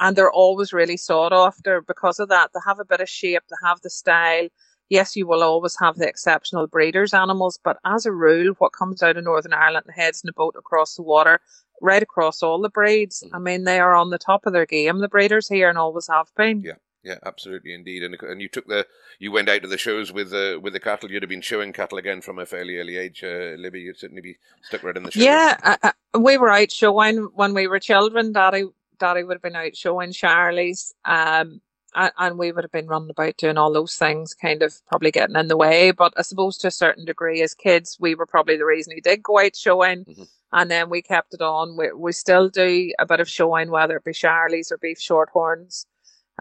And 0.00 0.16
they're 0.16 0.32
always 0.32 0.72
really 0.72 0.96
sought 0.96 1.32
after 1.32 1.82
because 1.82 2.18
of 2.20 2.28
that. 2.30 2.50
They 2.54 2.60
have 2.66 2.80
a 2.80 2.84
bit 2.84 3.00
of 3.00 3.08
shape, 3.08 3.42
they 3.50 3.68
have 3.68 3.80
the 3.82 3.90
style. 3.90 4.48
Yes, 4.92 5.16
you 5.16 5.26
will 5.26 5.42
always 5.42 5.74
have 5.80 5.96
the 5.96 6.06
exceptional 6.06 6.66
breeders' 6.66 7.14
animals, 7.14 7.58
but 7.64 7.78
as 7.82 8.04
a 8.04 8.12
rule, 8.12 8.52
what 8.58 8.74
comes 8.74 9.02
out 9.02 9.16
of 9.16 9.24
Northern 9.24 9.54
Ireland 9.54 9.86
and 9.86 9.94
heads 9.94 10.22
in 10.22 10.28
a 10.28 10.34
boat 10.34 10.54
across 10.54 10.96
the 10.96 11.02
water, 11.02 11.40
right 11.80 12.02
across 12.02 12.42
all 12.42 12.60
the 12.60 12.68
breeds, 12.68 13.24
mm. 13.26 13.30
I 13.32 13.38
mean, 13.38 13.64
they 13.64 13.80
are 13.80 13.94
on 13.94 14.10
the 14.10 14.18
top 14.18 14.44
of 14.44 14.52
their 14.52 14.66
game, 14.66 14.98
the 14.98 15.08
breeders 15.08 15.48
here, 15.48 15.70
and 15.70 15.78
always 15.78 16.08
have 16.08 16.30
been. 16.36 16.60
Yeah. 16.60 16.74
Yeah, 17.04 17.18
absolutely, 17.26 17.74
indeed. 17.74 18.04
And 18.04 18.14
and 18.22 18.40
you 18.40 18.48
took 18.48 18.68
the 18.68 18.86
you 19.18 19.32
went 19.32 19.48
out 19.48 19.62
to 19.62 19.66
the 19.68 19.76
shows 19.76 20.12
with 20.12 20.30
the 20.30 20.60
with 20.62 20.72
the 20.72 20.78
cattle. 20.78 21.10
You'd 21.10 21.24
have 21.24 21.30
been 21.30 21.40
showing 21.40 21.72
cattle 21.72 21.98
again 21.98 22.20
from 22.20 22.38
a 22.38 22.46
fairly 22.46 22.76
early 22.76 22.96
age, 22.96 23.24
uh, 23.24 23.56
Libby. 23.58 23.80
You'd 23.80 23.98
certainly 23.98 24.22
be 24.22 24.36
stuck 24.62 24.84
right 24.84 24.96
in 24.96 25.02
the 25.02 25.10
show. 25.10 25.20
Yeah, 25.20 25.78
uh, 25.82 25.90
we 26.16 26.38
were 26.38 26.52
out 26.52 26.70
showing 26.70 27.28
when 27.34 27.54
we 27.54 27.66
were 27.66 27.80
children. 27.80 28.30
Daddy, 28.30 28.66
Daddy 29.00 29.24
would 29.24 29.34
have 29.34 29.42
been 29.42 29.56
out 29.56 29.74
showing 29.74 30.12
Charlie's, 30.12 30.94
um, 31.04 31.60
and, 31.94 32.12
and 32.18 32.38
we 32.38 32.52
would 32.52 32.64
have 32.64 32.72
been 32.72 32.88
running 32.88 33.10
about 33.10 33.36
doing 33.38 33.58
all 33.58 33.72
those 33.72 33.96
things, 33.96 34.34
kind 34.34 34.62
of 34.62 34.74
probably 34.88 35.10
getting 35.12 35.36
in 35.36 35.48
the 35.48 35.56
way. 35.56 35.92
But 35.92 36.14
I 36.16 36.22
suppose 36.22 36.58
to 36.58 36.68
a 36.68 36.72
certain 36.72 37.04
degree, 37.06 37.42
as 37.42 37.54
kids, 37.54 37.98
we 38.00 38.14
were 38.14 38.26
probably 38.26 38.56
the 38.58 38.66
reason 38.66 38.94
he 38.94 39.00
did 39.02 39.22
go 39.22 39.40
out 39.40 39.56
showing. 39.56 40.06
Mm-hmm 40.06 40.22
and 40.52 40.70
then 40.70 40.90
we 40.90 41.02
kept 41.02 41.34
it 41.34 41.42
on. 41.42 41.76
We, 41.76 41.92
we 41.92 42.12
still 42.12 42.48
do 42.48 42.92
a 42.98 43.06
bit 43.06 43.20
of 43.20 43.28
showing, 43.28 43.70
whether 43.70 43.96
it 43.96 44.04
be 44.04 44.12
Charlies 44.12 44.70
or 44.70 44.78
beef 44.78 44.98
shorthorns. 44.98 45.86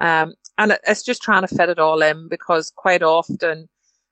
Um, 0.02 0.36
and 0.58 0.74
it, 0.74 0.82
it's 0.88 1.04
just 1.04 1.24
trying 1.24 1.48
to 1.48 1.56
fit 1.56 1.70
it 1.70 1.80
all 1.80 2.02
in 2.02 2.30
because 2.30 2.72
quite 2.76 3.04
often, 3.04 3.70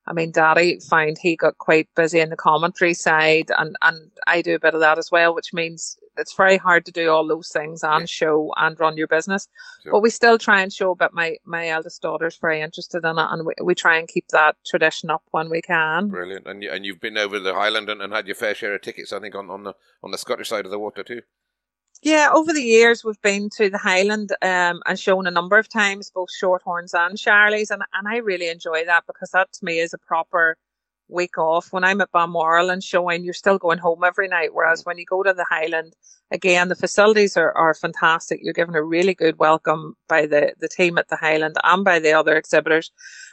I 0.09 0.13
mean, 0.13 0.31
Daddy 0.31 0.79
found 0.79 1.19
he 1.21 1.35
got 1.35 1.59
quite 1.59 1.87
busy 1.95 2.19
in 2.19 2.31
the 2.31 2.35
commentary 2.35 2.95
side, 2.95 3.51
and, 3.55 3.75
and 3.83 4.09
I 4.25 4.41
do 4.41 4.55
a 4.55 4.59
bit 4.59 4.73
of 4.73 4.79
that 4.79 4.97
as 4.97 5.11
well, 5.11 5.35
which 5.35 5.53
means 5.53 5.99
it's 6.17 6.33
very 6.33 6.57
hard 6.57 6.85
to 6.87 6.91
do 6.91 7.11
all 7.11 7.27
those 7.27 7.49
things 7.49 7.83
and 7.83 8.01
yeah. 8.01 8.05
show 8.07 8.51
and 8.57 8.79
run 8.79 8.97
your 8.97 9.07
business. 9.07 9.47
Sure. 9.83 9.91
But 9.91 10.01
we 10.01 10.09
still 10.09 10.39
try 10.39 10.61
and 10.61 10.73
show. 10.73 10.95
But 10.95 11.13
my 11.13 11.37
my 11.45 11.69
eldest 11.69 12.01
daughter's 12.01 12.37
very 12.37 12.59
interested 12.59 13.05
in 13.05 13.19
it, 13.19 13.27
and 13.29 13.45
we, 13.45 13.53
we 13.63 13.75
try 13.75 13.99
and 13.99 14.07
keep 14.07 14.27
that 14.29 14.55
tradition 14.65 15.11
up 15.11 15.21
when 15.29 15.47
we 15.49 15.61
can. 15.61 16.07
Brilliant, 16.07 16.47
and 16.47 16.63
you, 16.63 16.71
and 16.71 16.85
you've 16.85 16.99
been 16.99 17.17
over 17.17 17.39
the 17.39 17.53
Highland 17.53 17.87
and, 17.87 18.01
and 18.01 18.11
had 18.11 18.25
your 18.25 18.35
fair 18.35 18.55
share 18.55 18.73
of 18.73 18.81
tickets, 18.81 19.13
I 19.13 19.19
think, 19.19 19.35
on, 19.35 19.51
on 19.51 19.63
the 19.63 19.75
on 20.03 20.09
the 20.09 20.17
Scottish 20.17 20.49
side 20.49 20.65
of 20.65 20.71
the 20.71 20.79
water 20.79 21.03
too. 21.03 21.21
Yeah, 22.01 22.29
over 22.34 22.53
the 22.53 22.63
years 22.63 23.03
we've 23.03 23.22
been 23.22 23.50
to 23.58 23.70
the 23.70 23.77
Highland 23.77 24.32
um, 24.41 24.82
and 24.86 24.98
shown 24.98 25.27
a 25.27 25.32
number 25.32 25.58
of 25.58 25.68
times, 25.68 26.10
both 26.10 26.29
Shorthorns 26.41 26.94
and 26.94 27.18
Charlies, 27.18 27.72
and 27.72 27.84
and 27.94 28.08
I 28.08 28.18
really 28.18 28.48
enjoy 28.48 28.86
that 28.86 29.03
because 29.06 29.32
that 29.32 29.51
to 29.53 29.65
me 29.65 29.79
is 29.79 29.94
a 29.94 29.98
proper 29.98 30.56
week 31.10 31.38
off. 31.38 31.74
When 31.74 31.84
I'm 31.84 32.00
at 32.00 32.12
Balmoral 32.13 32.70
and 32.70 32.82
showing, 32.82 33.25
you're 33.25 33.34
still 33.34 33.58
going 33.58 33.79
home 33.79 34.03
every 34.06 34.29
night. 34.29 34.53
Whereas 34.53 34.86
when 34.86 34.98
you 34.98 35.06
go 35.06 35.24
to 35.24 35.34
the 35.34 35.46
Highland, 35.50 35.94
again, 36.32 36.70
the 36.70 36.75
facilities 36.75 37.36
are, 37.36 37.51
are 37.51 37.74
fantastic. 37.74 38.39
You're 38.41 38.53
given 38.53 38.75
a 38.75 38.84
really 38.84 39.13
good 39.15 39.38
welcome 39.38 39.96
by 40.08 40.25
the, 40.25 40.53
the 40.60 40.70
team 40.70 40.98
at 40.98 41.10
the 41.10 41.18
Highland 41.18 41.58
and 41.63 41.84
by 41.84 42.00
the 42.00 42.13
other 42.13 42.38
exhibitors. 42.38 42.91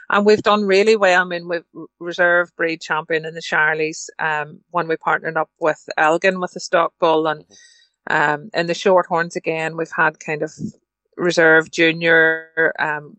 And 0.09 0.25
we've 0.27 0.43
done 0.43 0.65
really 0.65 0.97
well. 0.97 1.23
I 1.23 1.25
mean, 1.25 1.49
we've 1.49 1.87
reserve 2.01 2.51
breed 2.57 2.81
champion 2.81 3.27
in 3.27 3.35
the 3.35 3.43
Charlies, 3.43 4.07
um, 4.19 4.61
when 4.71 4.89
we 4.89 4.97
partnered 4.97 5.37
up 5.37 5.51
with 5.61 5.87
Elgin 5.99 6.41
with 6.41 6.53
the 6.53 6.61
stock 6.61 6.95
bull 6.99 7.27
and, 7.29 7.45
um, 8.09 8.51
in 8.55 8.67
the 8.67 8.73
Shorthorns 8.73 9.37
again, 9.37 9.77
we've 9.77 9.91
had 9.95 10.21
kind 10.21 10.43
of 10.43 10.53
reserve 11.17 11.71
junior, 11.71 12.73
um, 12.79 13.17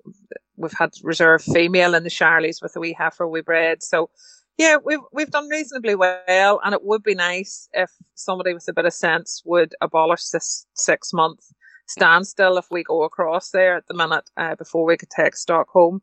we've 0.56 0.78
had 0.78 0.92
reserve 1.04 1.42
female 1.42 1.94
in 1.96 2.04
the 2.04 2.10
Charlies 2.10 2.62
with 2.62 2.74
the 2.74 2.80
wee 2.80 2.96
heifer 2.98 3.28
we 3.28 3.42
bred. 3.42 3.84
So, 3.84 4.10
yeah, 4.58 4.78
we've 4.84 5.00
we've 5.12 5.30
done 5.30 5.48
reasonably 5.50 5.96
well, 5.96 6.60
and 6.64 6.74
it 6.74 6.84
would 6.84 7.04
be 7.04 7.16
nice 7.16 7.70
if 7.74 7.92
somebody 8.16 8.54
with 8.54 8.68
a 8.68 8.74
bit 8.74 8.86
of 8.86 8.94
sense 8.94 9.42
would 9.46 9.76
abolish 9.82 10.30
this 10.30 10.66
six 10.74 11.14
month 11.14 11.52
standstill 11.88 12.58
if 12.58 12.68
we 12.70 12.84
go 12.84 13.04
across 13.04 13.52
there 13.52 13.76
at 13.76 13.88
the 13.88 13.94
minute 13.94 14.30
uh, 14.38 14.56
before 14.56 14.86
we 14.86 14.98
could 14.98 15.10
take 15.10 15.36
stock 15.36 15.70
home. 15.70 16.02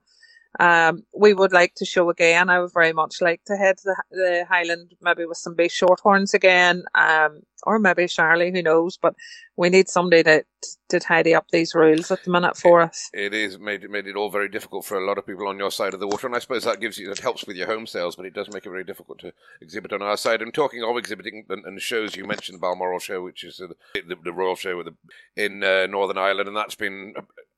Um, 0.60 1.04
we 1.12 1.34
would 1.34 1.52
like 1.52 1.74
to 1.76 1.84
show 1.84 2.10
again. 2.10 2.48
I 2.48 2.60
would 2.60 2.72
very 2.72 2.92
much 2.92 3.20
like 3.20 3.42
to 3.46 3.56
head 3.56 3.78
to 3.78 3.84
the, 3.84 4.02
the 4.10 4.46
Highland, 4.48 4.94
maybe 5.02 5.26
with 5.26 5.38
some 5.38 5.54
big 5.54 5.70
shorthorns 5.70 6.32
again, 6.32 6.84
um, 6.94 7.40
or 7.64 7.78
maybe 7.78 8.06
Charlie, 8.06 8.52
who 8.52 8.62
knows. 8.62 8.96
But 8.96 9.14
we 9.56 9.68
need 9.68 9.88
somebody 9.88 10.22
to 10.22 10.44
to 10.88 11.00
tidy 11.00 11.34
up 11.34 11.46
these 11.50 11.74
rules 11.74 12.10
at 12.10 12.22
the 12.24 12.30
minute 12.30 12.56
for 12.56 12.82
it, 12.82 12.90
us. 12.90 13.10
It 13.12 13.34
is 13.34 13.58
made 13.58 13.88
made 13.90 14.06
it 14.06 14.16
all 14.16 14.30
very 14.30 14.48
difficult 14.48 14.84
for 14.84 14.96
a 14.96 15.06
lot 15.06 15.18
of 15.18 15.26
people 15.26 15.48
on 15.48 15.58
your 15.58 15.70
side 15.70 15.92
of 15.92 16.00
the 16.00 16.06
water, 16.06 16.26
and 16.26 16.36
I 16.36 16.38
suppose 16.38 16.64
that 16.64 16.80
gives 16.80 16.98
you 16.98 17.08
that 17.08 17.18
helps 17.18 17.46
with 17.46 17.56
your 17.56 17.66
home 17.66 17.86
sales, 17.86 18.16
but 18.16 18.26
it 18.26 18.34
does 18.34 18.52
make 18.52 18.64
it 18.64 18.70
very 18.70 18.84
difficult 18.84 19.18
to 19.20 19.32
exhibit 19.60 19.92
on 19.92 20.02
our 20.02 20.16
side. 20.16 20.40
And 20.40 20.54
talking 20.54 20.82
of 20.82 20.96
exhibiting 20.96 21.46
and, 21.48 21.64
and 21.64 21.80
shows, 21.80 22.16
you 22.16 22.26
mentioned 22.26 22.60
Balmoral 22.60 23.00
Show, 23.00 23.22
which 23.22 23.42
is 23.42 23.56
the, 23.56 23.74
the, 23.94 24.16
the 24.22 24.32
Royal 24.32 24.56
Show 24.56 24.82
the, 24.82 24.94
in 25.36 25.64
uh, 25.64 25.86
Northern 25.86 26.18
Ireland, 26.18 26.48
and 26.48 26.56
that's 26.56 26.76
been 26.76 27.14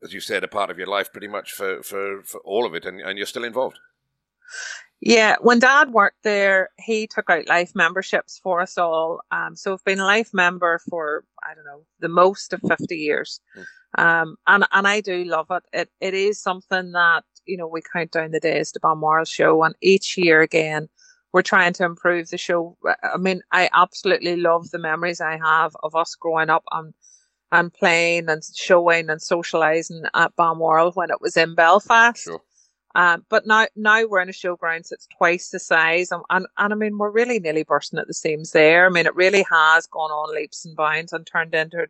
as 0.07 0.15
you 0.15 0.21
said, 0.21 0.45
a 0.45 0.49
part 0.49 0.71
of 0.71 0.79
your 0.79 0.87
life 0.87 1.13
pretty 1.13 1.29
much 1.29 1.53
for, 1.53 1.83
for, 1.83 2.23
for 2.23 2.41
all 2.45 2.65
of 2.65 2.75
it, 2.75 2.87
and, 2.87 3.01
and 3.01 3.19
you're 3.19 3.27
still 3.27 3.45
involved. 3.45 3.79
Yeah, 5.01 5.37
when 5.41 5.59
Dad 5.59 5.91
worked 5.91 6.23
there, 6.23 6.71
he 6.79 7.07
took 7.07 7.29
out 7.29 7.49
life 7.49 7.73
memberships 7.75 8.41
for 8.43 8.61
us 8.61 8.79
all. 8.79 9.21
Um, 9.31 9.57
so 9.57 9.75
I've 9.75 9.85
been 9.85 10.01
a 10.01 10.05
life 10.05 10.33
member 10.33 10.81
for 10.89 11.25
I 11.43 11.55
don't 11.55 11.67
know 11.67 11.83
the 12.01 12.09
most 12.09 12.53
of 12.53 12.61
fifty 12.67 12.97
years, 12.97 13.41
mm. 13.57 14.03
um, 14.03 14.37
and 14.47 14.65
and 14.73 14.89
I 14.89 15.01
do 15.01 15.25
love 15.25 15.49
it. 15.51 15.65
It 15.73 15.91
it 16.01 16.15
is 16.15 16.41
something 16.41 16.93
that 16.93 17.25
you 17.45 17.59
know 17.59 17.67
we 17.69 17.83
count 17.93 18.13
down 18.13 18.31
the 18.31 18.41
days 18.41 18.73
to 18.73 18.81
Balmoral 18.81 19.27
show, 19.27 19.63
and 19.65 19.75
each 19.83 20.17
year 20.17 20.41
again 20.41 20.89
we're 21.33 21.43
trying 21.43 21.75
to 21.75 21.85
improve 21.85 22.31
the 22.31 22.39
show. 22.39 22.79
I 23.03 23.19
mean, 23.19 23.43
I 23.53 23.69
absolutely 23.75 24.37
love 24.37 24.71
the 24.71 24.79
memories 24.79 25.21
I 25.21 25.37
have 25.37 25.77
of 25.83 25.95
us 25.95 26.15
growing 26.15 26.49
up 26.49 26.65
and 26.71 26.95
and 27.53 27.73
playing 27.73 28.29
and 28.29 28.43
showing 28.55 29.09
and 29.09 29.23
socializing 29.23 30.05
at 30.15 30.35
Balmoral 30.37 30.93
when 30.93 31.11
it 31.11 31.21
was 31.21 31.37
in 31.37 31.55
Belfast. 31.55 32.25
Sure. 32.25 32.41
Um, 32.95 33.27
but 33.29 33.47
now, 33.47 33.67
now 33.77 34.07
we're 34.07 34.21
in 34.21 34.31
a 34.31 34.33
showgrounds 34.33 34.89
that's 34.89 35.07
twice 35.19 35.51
the 35.51 35.59
size, 35.59 36.11
and, 36.11 36.23
and, 36.31 36.47
and 36.57 36.73
I 36.73 36.77
mean 36.77 36.97
we're 36.97 37.11
really 37.11 37.39
nearly 37.39 37.63
bursting 37.63 37.99
at 37.99 38.07
the 38.07 38.15
seams 38.15 38.53
there. 38.53 38.87
I 38.87 38.89
mean 38.89 39.05
it 39.05 39.15
really 39.15 39.45
has 39.51 39.87
gone 39.87 40.11
on 40.11 40.35
leaps 40.35 40.65
and 40.65 40.75
bounds 40.75 41.13
and 41.13 41.27
turned 41.27 41.55
into 41.55 41.83
a 41.83 41.87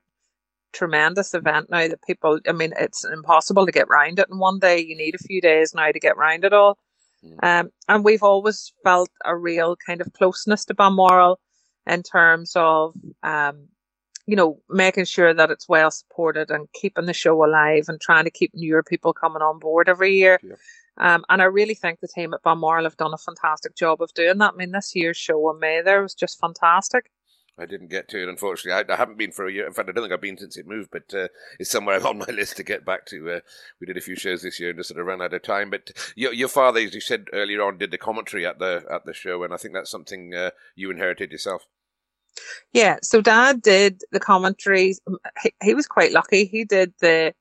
tremendous 0.73 1.33
event 1.33 1.71
now 1.71 1.87
that 1.87 2.03
people. 2.03 2.41
I 2.49 2.53
mean 2.53 2.73
it's 2.77 3.05
impossible 3.05 3.67
to 3.67 3.73
get 3.73 3.89
round 3.89 4.19
it 4.19 4.27
in 4.29 4.39
one 4.39 4.59
day. 4.59 4.81
You 4.81 4.97
need 4.97 5.15
a 5.15 5.25
few 5.25 5.41
days 5.41 5.75
now 5.75 5.93
to 5.93 6.01
get 6.01 6.17
round 6.17 6.45
it 6.45 6.53
all. 6.53 6.77
Mm. 7.25 7.45
Um, 7.45 7.71
and 7.89 8.05
we've 8.05 8.25
always 8.25 8.73
felt 8.83 9.11
a 9.25 9.37
real 9.37 9.77
kind 9.87 10.01
of 10.01 10.13
closeness 10.13 10.65
to 10.65 10.75
Balmoral 10.75 11.39
in 11.87 12.03
terms 12.03 12.53
of 12.57 12.95
um, 13.23 13.69
you 14.27 14.37
know, 14.37 14.61
making 14.69 15.05
sure 15.05 15.33
that 15.33 15.51
it's 15.51 15.69
well 15.69 15.91
supported 15.91 16.51
and 16.51 16.69
keeping 16.73 17.07
the 17.07 17.15
show 17.15 17.45
alive 17.45 17.85
and 17.89 18.01
trying 18.01 18.25
to 18.25 18.31
keep 18.31 18.53
newer 18.55 18.83
people 18.83 19.13
coming 19.13 19.43
on 19.43 19.59
board 19.59 19.89
every 19.89 20.15
year. 20.15 20.39
Yeah. 20.43 20.55
Um, 20.99 21.25
and 21.29 21.43
I 21.43 21.45
really 21.45 21.75
think 21.75 22.01
the 22.01 22.09
team 22.09 22.33
at 22.35 22.43
Balmoral 22.43 22.85
have 22.85 22.97
done 22.97 23.15
a 23.15 23.19
fantastic 23.19 23.77
job 23.77 24.01
of 24.01 24.13
doing 24.15 24.39
that. 24.39 24.55
I 24.55 24.57
mean, 24.57 24.73
this 24.73 24.95
year's 24.95 25.17
show 25.17 25.51
in 25.51 25.61
May 25.61 25.83
there 25.83 26.03
was 26.03 26.15
just 26.15 26.41
fantastic. 26.41 27.11
I 27.59 27.65
didn't 27.65 27.89
get 27.89 28.09
to 28.09 28.23
it, 28.23 28.29
unfortunately. 28.29 28.85
I, 28.87 28.93
I, 28.93 28.97
haven't 28.97 29.17
been 29.17 29.33
for 29.33 29.47
a 29.47 29.53
year. 29.53 29.67
In 29.67 29.73
fact, 29.73 29.89
I 29.89 29.93
don't 29.93 30.05
think 30.05 30.13
I've 30.13 30.21
been 30.21 30.37
since 30.37 30.59
it 30.59 30.67
moved, 30.67 30.91
but 30.91 31.15
uh, 31.15 31.29
it's 31.59 31.71
somewhere 31.71 32.05
on 32.07 32.19
my 32.19 32.27
list 32.27 32.57
to 32.59 32.63
get 32.63 32.85
back 32.85 33.07
to. 33.07 33.31
Uh, 33.31 33.41
we 33.81 33.87
did 33.87 33.97
a 33.97 34.03
few 34.03 34.17
shows 34.17 34.43
this 34.43 34.61
year 34.61 34.71
and 34.71 34.79
just 34.79 34.91
sort 34.91 35.01
of 35.01 35.07
ran 35.07 35.23
out 35.23 35.33
of 35.33 35.43
time. 35.43 35.71
But 35.71 35.91
your, 36.17 36.35
your 36.35 36.49
father, 36.49 36.81
as 36.81 36.95
you 36.95 37.01
said 37.01 37.27
earlier 37.33 37.63
on, 37.63 37.79
did 37.79 37.91
the 37.91 37.99
commentary 37.99 38.45
at 38.45 38.59
the 38.59 38.85
at 38.91 39.07
the 39.07 39.15
show, 39.15 39.43
and 39.43 39.55
I 39.55 39.57
think 39.57 39.73
that's 39.73 39.91
something 39.91 40.35
uh, 40.35 40.51
you 40.75 40.91
inherited 40.91 41.33
yourself. 41.33 41.67
Yeah, 42.73 42.99
so 43.03 43.21
Dad 43.21 43.63
did 43.63 44.03
the 44.13 44.21
commentaries. 44.21 45.01
He, 45.43 45.53
he 45.63 45.75
was 45.75 45.87
quite 45.87 46.13
lucky. 46.13 46.45
He 46.45 46.65
did 46.65 46.93
the 47.01 47.35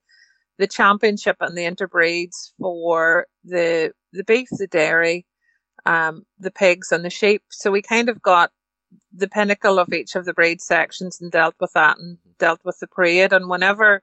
the 0.58 0.68
championship 0.68 1.38
and 1.42 1.58
the 1.58 1.64
interbreeds 1.64 2.52
for 2.60 3.28
the 3.44 3.92
the 4.14 4.24
beef, 4.24 4.48
the 4.52 4.68
dairy, 4.68 5.26
um, 5.86 6.26
the 6.40 6.52
pigs, 6.52 6.92
and 6.92 7.04
the 7.04 7.10
sheep. 7.10 7.44
So 7.50 7.72
we 7.72 7.82
kind 7.82 8.10
of 8.10 8.22
got 8.22 8.52
the 9.14 9.28
pinnacle 9.28 9.80
of 9.80 9.94
each 9.94 10.16
of 10.16 10.26
the 10.26 10.34
breed 10.34 10.62
sections 10.62 11.20
and 11.20 11.32
dealt 11.32 11.56
with 11.60 11.74
that 11.74 11.98
and 11.98 12.18
dealt 12.40 12.62
with 12.64 12.80
the 12.80 12.88
parade. 12.88 13.34
And 13.34 13.50
whenever 13.50 14.02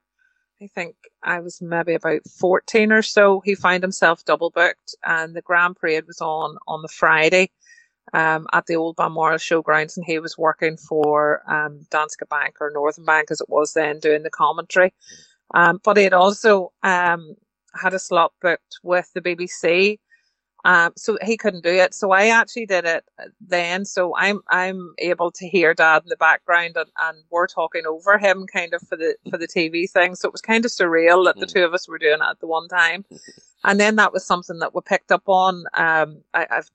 I 0.62 0.66
think 0.68 0.96
I 1.22 1.40
was 1.40 1.60
maybe 1.62 1.94
about 1.94 2.20
14 2.38 2.92
or 2.92 3.02
so, 3.02 3.40
he 3.40 3.54
found 3.54 3.82
himself 3.82 4.24
double 4.24 4.50
booked 4.50 4.94
and 5.04 5.34
the 5.34 5.42
Grand 5.42 5.76
Parade 5.76 6.06
was 6.06 6.20
on 6.20 6.56
on 6.68 6.82
the 6.82 6.88
Friday 6.88 7.50
um, 8.12 8.46
at 8.52 8.66
the 8.66 8.76
old 8.76 8.96
Balmoral 8.96 9.38
Showgrounds, 9.38 9.96
and 9.96 10.04
he 10.04 10.18
was 10.18 10.36
working 10.36 10.76
for 10.76 11.42
um, 11.50 11.86
Danske 11.90 12.28
Bank 12.28 12.56
or 12.60 12.70
Northern 12.70 13.04
Bank 13.04 13.30
as 13.30 13.40
it 13.40 13.48
was 13.48 13.72
then, 13.72 14.00
doing 14.00 14.22
the 14.22 14.30
commentary. 14.30 14.92
Um, 15.54 15.80
but 15.84 15.96
he 15.96 16.04
had 16.04 16.12
also 16.12 16.72
um, 16.82 17.34
had 17.80 17.94
a 17.94 17.98
slot 17.98 18.32
booked 18.40 18.78
with 18.82 19.10
the 19.14 19.20
BBC, 19.20 19.98
um, 20.64 20.92
so 20.96 21.18
he 21.22 21.36
couldn't 21.36 21.64
do 21.64 21.70
it. 21.70 21.92
So 21.92 22.12
I 22.12 22.28
actually 22.28 22.66
did 22.66 22.84
it 22.84 23.04
then. 23.40 23.84
So 23.84 24.14
I'm 24.16 24.40
I'm 24.48 24.94
able 24.98 25.32
to 25.32 25.48
hear 25.48 25.74
Dad 25.74 26.02
in 26.04 26.08
the 26.08 26.16
background, 26.16 26.76
and, 26.76 26.88
and 27.00 27.18
we're 27.30 27.48
talking 27.48 27.82
over 27.86 28.18
him 28.18 28.46
kind 28.46 28.72
of 28.74 28.86
for 28.86 28.96
the 28.96 29.16
for 29.30 29.38
the 29.38 29.48
TV 29.48 29.90
thing. 29.90 30.14
So 30.14 30.28
it 30.28 30.32
was 30.32 30.40
kind 30.40 30.64
of 30.64 30.70
surreal 30.70 31.24
that 31.24 31.36
the 31.36 31.46
mm. 31.46 31.52
two 31.52 31.64
of 31.64 31.74
us 31.74 31.88
were 31.88 31.98
doing 31.98 32.20
it 32.20 32.30
at 32.30 32.40
the 32.40 32.46
one 32.46 32.68
time. 32.68 33.04
And 33.64 33.78
then 33.78 33.96
that 33.96 34.12
was 34.12 34.26
something 34.26 34.58
that 34.58 34.74
we 34.74 34.80
picked 34.84 35.12
up 35.12 35.22
on. 35.26 35.64
Um, 35.74 36.22
I, 36.34 36.46
I've 36.50 36.70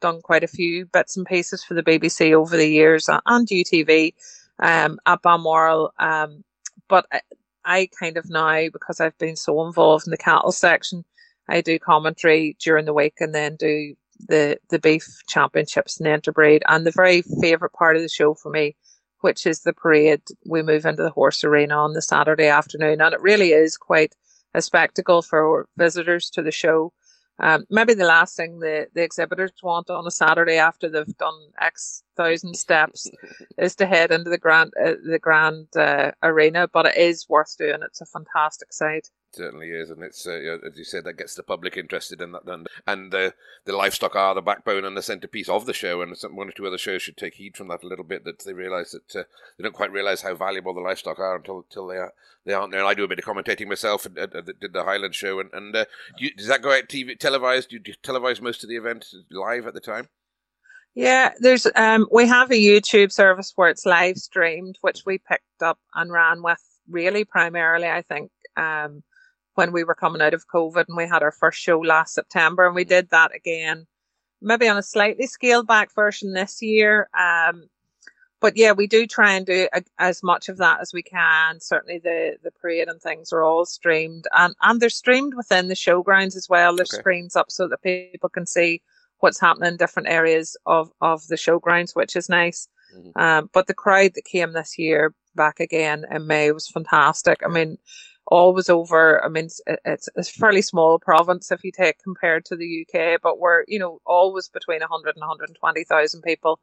done 0.00 0.20
quite 0.22 0.44
a 0.44 0.48
few 0.48 0.86
bits 0.86 1.16
and 1.16 1.26
pieces 1.26 1.62
for 1.62 1.74
the 1.74 1.82
BBC 1.82 2.32
over 2.32 2.56
the 2.56 2.68
years 2.68 3.08
and 3.08 3.48
UTV 3.48 4.14
um, 4.58 4.98
at 5.06 5.22
Balmoral. 5.22 5.92
Um, 5.98 6.44
but 6.88 7.06
I, 7.12 7.20
I 7.64 7.88
kind 7.98 8.16
of 8.16 8.28
now, 8.30 8.68
because 8.72 9.00
I've 9.00 9.18
been 9.18 9.36
so 9.36 9.64
involved 9.66 10.06
in 10.06 10.10
the 10.10 10.16
cattle 10.16 10.52
section, 10.52 11.04
I 11.48 11.60
do 11.60 11.78
commentary 11.78 12.56
during 12.60 12.84
the 12.84 12.94
week 12.94 13.14
and 13.20 13.34
then 13.34 13.56
do 13.56 13.94
the 14.28 14.58
the 14.70 14.78
beef 14.78 15.06
championships 15.28 15.98
and 15.98 16.08
interbreed. 16.08 16.62
And 16.68 16.86
the 16.86 16.92
very 16.92 17.22
favourite 17.40 17.72
part 17.72 17.96
of 17.96 18.02
the 18.02 18.08
show 18.08 18.34
for 18.34 18.50
me, 18.50 18.76
which 19.20 19.46
is 19.46 19.60
the 19.60 19.72
parade, 19.72 20.22
we 20.46 20.62
move 20.62 20.86
into 20.86 21.02
the 21.02 21.10
horse 21.10 21.44
arena 21.44 21.76
on 21.76 21.92
the 21.92 22.02
Saturday 22.02 22.48
afternoon, 22.48 23.00
and 23.00 23.14
it 23.14 23.20
really 23.20 23.50
is 23.52 23.76
quite 23.76 24.14
a 24.54 24.62
spectacle 24.62 25.20
for 25.20 25.68
visitors 25.76 26.30
to 26.30 26.42
the 26.42 26.52
show. 26.52 26.92
Um, 27.38 27.64
maybe 27.70 27.94
the 27.94 28.04
last 28.06 28.36
thing 28.36 28.60
the, 28.60 28.88
the 28.94 29.02
exhibitors 29.02 29.52
want 29.62 29.90
on 29.90 30.06
a 30.06 30.10
Saturday 30.10 30.56
after 30.56 30.88
they've 30.88 31.16
done 31.18 31.38
X 31.60 32.04
thousand 32.16 32.54
steps 32.54 33.10
is 33.58 33.74
to 33.76 33.86
head 33.86 34.10
into 34.10 34.30
the 34.30 34.38
grand 34.38 34.72
uh, 34.82 34.94
the 35.04 35.18
grand 35.18 35.68
uh, 35.76 36.12
arena, 36.22 36.68
but 36.68 36.86
it 36.86 36.96
is 36.96 37.28
worth 37.28 37.56
doing. 37.58 37.80
It's 37.82 38.00
a 38.00 38.06
fantastic 38.06 38.72
site 38.72 39.08
certainly 39.34 39.70
is, 39.70 39.90
and 39.90 40.02
it's 40.02 40.26
uh, 40.26 40.58
as 40.64 40.78
you 40.78 40.84
said 40.84 41.04
that 41.04 41.18
gets 41.18 41.34
the 41.34 41.42
public 41.42 41.76
interested 41.76 42.20
in 42.20 42.32
that, 42.32 42.46
and 42.46 42.68
and 42.86 43.12
the 43.12 43.34
the 43.64 43.76
livestock 43.76 44.14
are 44.16 44.34
the 44.34 44.40
backbone 44.40 44.84
and 44.84 44.96
the 44.96 45.02
centerpiece 45.02 45.48
of 45.48 45.66
the 45.66 45.72
show, 45.72 46.00
and 46.00 46.16
some, 46.16 46.36
one 46.36 46.48
or 46.48 46.52
two 46.52 46.66
other 46.66 46.78
shows 46.78 47.02
should 47.02 47.16
take 47.16 47.34
heed 47.34 47.56
from 47.56 47.68
that 47.68 47.82
a 47.82 47.86
little 47.86 48.04
bit 48.04 48.24
that 48.24 48.44
they 48.44 48.52
realise 48.52 48.92
that 48.92 49.16
uh, 49.16 49.24
they 49.56 49.62
don't 49.62 49.74
quite 49.74 49.92
realise 49.92 50.22
how 50.22 50.34
valuable 50.34 50.74
the 50.74 50.80
livestock 50.80 51.18
are 51.18 51.36
until 51.36 51.58
until 51.58 51.86
they 51.86 51.96
are 51.96 52.12
they 52.44 52.52
aren't 52.52 52.70
there. 52.70 52.80
And 52.80 52.88
I 52.88 52.94
do 52.94 53.04
a 53.04 53.08
bit 53.08 53.18
of 53.18 53.24
commentating 53.24 53.68
myself, 53.68 54.06
and, 54.06 54.14
did 54.16 54.72
the 54.72 54.84
Highland 54.84 55.14
show, 55.14 55.40
and 55.40 55.50
and 55.52 55.74
uh, 55.74 55.84
you, 56.18 56.32
does 56.34 56.46
that 56.46 56.62
go 56.62 56.72
out 56.72 56.88
TV 56.88 57.18
televised? 57.18 57.70
Do 57.70 57.76
you 57.76 57.94
televise 58.02 58.40
most 58.40 58.62
of 58.62 58.68
the 58.68 58.76
event 58.76 59.06
live 59.30 59.66
at 59.66 59.74
the 59.74 59.80
time? 59.80 60.08
Yeah, 60.94 61.32
there's 61.40 61.66
um 61.74 62.06
we 62.12 62.26
have 62.26 62.50
a 62.50 62.54
YouTube 62.54 63.12
service 63.12 63.52
where 63.56 63.68
it's 63.68 63.84
live 63.84 64.16
streamed, 64.16 64.78
which 64.80 65.02
we 65.04 65.18
picked 65.18 65.62
up 65.62 65.78
and 65.94 66.12
ran 66.12 66.42
with 66.42 66.62
really 66.88 67.24
primarily, 67.24 67.88
I 67.88 68.02
think. 68.02 68.30
Um, 68.56 69.02
when 69.54 69.72
we 69.72 69.84
were 69.84 69.94
coming 69.94 70.22
out 70.22 70.34
of 70.34 70.48
COVID 70.48 70.86
and 70.88 70.96
we 70.96 71.06
had 71.06 71.22
our 71.22 71.32
first 71.32 71.60
show 71.60 71.78
last 71.78 72.14
September 72.14 72.66
and 72.66 72.74
we 72.74 72.84
did 72.84 73.10
that 73.10 73.34
again, 73.34 73.86
maybe 74.42 74.68
on 74.68 74.76
a 74.76 74.82
slightly 74.82 75.26
scaled 75.26 75.66
back 75.66 75.94
version 75.94 76.32
this 76.32 76.60
year. 76.60 77.08
Um, 77.16 77.68
but 78.40 78.56
yeah, 78.56 78.72
we 78.72 78.86
do 78.86 79.06
try 79.06 79.32
and 79.32 79.46
do 79.46 79.68
a, 79.72 79.82
as 79.98 80.22
much 80.22 80.48
of 80.48 80.58
that 80.58 80.80
as 80.80 80.92
we 80.92 81.02
can. 81.02 81.60
Certainly 81.60 82.00
the, 82.00 82.36
the 82.42 82.50
parade 82.50 82.88
and 82.88 83.00
things 83.00 83.32
are 83.32 83.42
all 83.42 83.64
streamed 83.64 84.26
and, 84.36 84.54
and 84.60 84.80
they're 84.80 84.90
streamed 84.90 85.34
within 85.34 85.68
the 85.68 85.74
showgrounds 85.74 86.36
as 86.36 86.48
well. 86.48 86.74
There's 86.74 86.92
okay. 86.92 87.00
screens 87.00 87.36
up 87.36 87.50
so 87.50 87.68
that 87.68 87.82
people 87.82 88.28
can 88.28 88.46
see 88.46 88.82
what's 89.24 89.40
happening 89.40 89.68
in 89.68 89.76
different 89.78 90.08
areas 90.08 90.54
of, 90.66 90.90
of 91.00 91.26
the 91.28 91.36
showgrounds, 91.36 91.96
which 91.96 92.14
is 92.14 92.28
nice. 92.28 92.68
Mm-hmm. 92.94 93.18
Um, 93.20 93.50
but 93.54 93.66
the 93.66 93.74
crowd 93.74 94.12
that 94.14 94.26
came 94.26 94.52
this 94.52 94.78
year 94.78 95.14
back 95.34 95.60
again 95.60 96.04
in 96.10 96.26
May 96.26 96.52
was 96.52 96.68
fantastic. 96.68 97.40
I 97.42 97.48
mean, 97.48 97.78
all 98.26 98.52
was 98.52 98.68
over. 98.68 99.24
I 99.24 99.28
mean, 99.28 99.46
it's, 99.46 99.60
it's, 99.86 100.08
a 100.16 100.22
fairly 100.22 100.60
small 100.60 100.98
province 100.98 101.50
if 101.50 101.64
you 101.64 101.72
take 101.72 102.02
compared 102.02 102.44
to 102.46 102.56
the 102.56 102.86
UK, 102.86 103.20
but 103.22 103.38
we're, 103.38 103.64
you 103.66 103.78
know, 103.78 103.98
always 104.04 104.50
between 104.50 104.80
100 104.80 105.16
and 105.16 105.22
120,000 105.22 106.22
people 106.22 106.60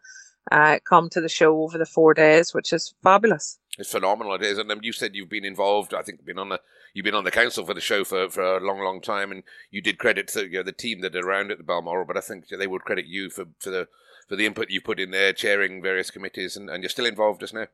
uh, 0.51 0.77
come 0.87 1.09
to 1.09 1.21
the 1.21 1.29
show 1.29 1.63
over 1.63 1.79
the 1.79 1.85
four 1.85 2.13
days, 2.13 2.53
which 2.53 2.71
is 2.71 2.93
fabulous. 3.01 3.57
It's 3.77 3.91
phenomenal. 3.91 4.35
It 4.35 4.43
is, 4.43 4.57
and 4.57 4.69
you 4.83 4.91
said 4.91 5.15
you've 5.15 5.29
been 5.29 5.45
involved. 5.45 5.93
I 5.93 6.01
think 6.01 6.25
been 6.25 6.39
on 6.39 6.49
the 6.49 6.59
you've 6.93 7.05
been 7.05 7.15
on 7.15 7.23
the 7.23 7.31
council 7.31 7.65
for 7.65 7.73
the 7.73 7.81
show 7.81 8.03
for, 8.03 8.29
for 8.29 8.57
a 8.57 8.59
long, 8.59 8.79
long 8.79 9.01
time, 9.01 9.31
and 9.31 9.43
you 9.69 9.81
did 9.81 9.97
credit 9.97 10.27
to 10.29 10.45
you 10.45 10.57
know, 10.57 10.63
the 10.63 10.73
team 10.73 11.01
that 11.01 11.15
are 11.15 11.25
around 11.25 11.51
at 11.51 11.57
the 11.57 11.63
Balmoral. 11.63 12.05
But 12.05 12.17
I 12.17 12.21
think 12.21 12.49
they 12.49 12.67
would 12.67 12.81
credit 12.81 13.05
you 13.05 13.29
for, 13.29 13.45
for 13.59 13.69
the 13.69 13.87
for 14.27 14.35
the 14.35 14.45
input 14.45 14.69
you've 14.69 14.83
put 14.83 14.99
in 14.99 15.11
there, 15.11 15.33
chairing 15.33 15.81
various 15.81 16.11
committees, 16.11 16.55
and, 16.55 16.69
and 16.69 16.83
you're 16.83 16.89
still 16.89 17.05
involved 17.05 17.41
just 17.41 17.53
now. 17.53 17.67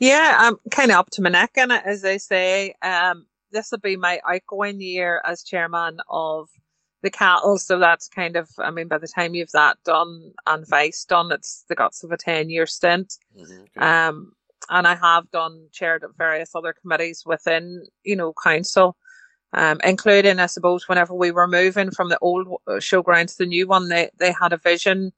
Yeah, 0.00 0.36
I'm 0.38 0.56
kind 0.70 0.90
of 0.90 0.98
up 0.98 1.10
to 1.10 1.22
my 1.22 1.30
neck 1.30 1.52
in 1.56 1.70
it, 1.70 1.82
as 1.84 2.02
they 2.02 2.18
say. 2.18 2.74
Um, 2.82 3.26
this 3.52 3.70
will 3.70 3.78
be 3.78 3.96
my 3.96 4.20
outgoing 4.28 4.80
year 4.80 5.22
as 5.24 5.42
chairman 5.42 5.98
of 6.10 6.48
the 7.02 7.10
cattle, 7.10 7.58
so 7.58 7.78
that's 7.78 8.08
kind 8.08 8.36
of, 8.36 8.50
I 8.58 8.70
mean, 8.70 8.88
by 8.88 8.98
the 8.98 9.08
time 9.08 9.34
you've 9.34 9.52
that 9.52 9.78
done 9.84 10.32
and 10.46 10.66
vice 10.68 11.04
done, 11.04 11.30
it's 11.32 11.64
the 11.68 11.74
guts 11.74 12.02
of 12.04 12.10
a 12.10 12.16
10 12.16 12.50
year 12.50 12.66
stint. 12.66 13.14
Mm-hmm, 13.36 13.62
okay. 13.62 13.80
Um, 13.80 14.32
and 14.70 14.86
I 14.86 14.94
have 14.94 15.30
done 15.30 15.68
chaired 15.72 16.04
various 16.16 16.54
other 16.54 16.74
committees 16.80 17.22
within, 17.26 17.84
you 18.04 18.16
know, 18.16 18.32
council, 18.42 18.96
um, 19.52 19.80
including, 19.84 20.38
I 20.38 20.46
suppose, 20.46 20.88
whenever 20.88 21.14
we 21.14 21.30
were 21.30 21.48
moving 21.48 21.90
from 21.90 22.08
the 22.08 22.18
old 22.20 22.48
showground 22.68 23.28
to 23.28 23.38
the 23.38 23.46
new 23.46 23.66
one, 23.66 23.88
they, 23.88 24.10
they 24.18 24.32
had 24.32 24.52
a 24.52 24.58
vision 24.58 25.12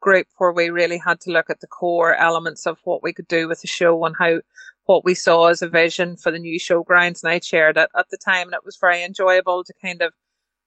group 0.00 0.26
where 0.36 0.52
we 0.52 0.68
really 0.68 0.98
had 0.98 1.20
to 1.20 1.30
look 1.30 1.48
at 1.48 1.60
the 1.60 1.66
core 1.66 2.14
elements 2.16 2.66
of 2.66 2.78
what 2.84 3.02
we 3.02 3.12
could 3.12 3.28
do 3.28 3.48
with 3.48 3.60
the 3.62 3.66
show 3.66 4.04
and 4.04 4.14
how 4.18 4.40
what 4.84 5.04
we 5.04 5.14
saw 5.14 5.46
as 5.46 5.62
a 5.62 5.68
vision 5.68 6.16
for 6.16 6.30
the 6.30 6.38
new 6.38 6.60
showgrounds. 6.60 7.22
And 7.22 7.32
I 7.32 7.38
chaired 7.38 7.78
it 7.78 7.88
at 7.96 8.10
the 8.10 8.18
time, 8.18 8.48
and 8.48 8.54
it 8.54 8.64
was 8.64 8.76
very 8.76 9.02
enjoyable 9.02 9.64
to 9.64 9.72
kind 9.82 10.02
of 10.02 10.12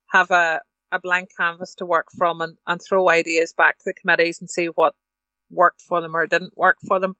have 0.08 0.32
a, 0.32 0.60
a 0.92 1.00
blank 1.00 1.30
canvas 1.38 1.76
to 1.76 1.86
work 1.86 2.08
from 2.18 2.42
and, 2.42 2.58
and 2.66 2.82
throw 2.82 3.10
ideas 3.10 3.54
back 3.54 3.78
to 3.78 3.84
the 3.86 3.94
committees 3.94 4.40
and 4.40 4.50
see 4.50 4.68
what 4.68 4.96
worked 5.52 5.82
for 5.82 6.02
them 6.02 6.16
or 6.16 6.26
didn't 6.26 6.58
work 6.58 6.78
for 6.88 7.00
them. 7.00 7.16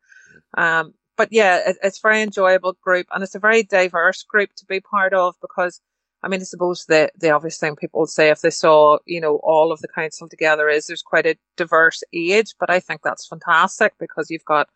Um, 0.58 0.94
but 1.18 1.30
yeah, 1.32 1.70
it, 1.70 1.78
it's 1.84 1.98
a 1.98 2.02
very 2.08 2.22
enjoyable 2.22 2.74
group 2.82 3.08
and 3.12 3.24
it's 3.24 3.36
a 3.36 3.40
very 3.40 3.64
diverse 3.64 4.24
group 4.24 4.52
to 4.56 4.66
be 4.66 4.80
part 4.80 5.14
of 5.14 5.36
because 5.42 5.82
I 6.24 6.30
mean, 6.30 6.42
I 6.42 6.46
suppose 6.46 6.86
the, 6.86 7.12
the 7.18 7.30
obvious 7.30 7.58
thing 7.58 7.76
people 7.76 8.00
would 8.02 8.10
say 8.10 8.30
if 8.30 8.42
they 8.42 8.50
saw, 8.50 8.98
you 9.06 9.22
know, 9.22 9.38
all 9.44 9.72
of 9.72 9.82
the 9.82 9.88
council 9.88 10.28
together 10.28 10.68
is 10.68 10.88
there's 10.88 11.04
quite 11.04 11.28
a 11.28 11.38
diverse 11.58 12.04
age, 12.12 12.56
but 12.60 12.70
I 12.72 12.80
think 12.80 13.02
that's 13.04 13.28
fantastic 13.28 13.94
because 14.00 14.32
you've 14.32 14.46
got 14.46 14.68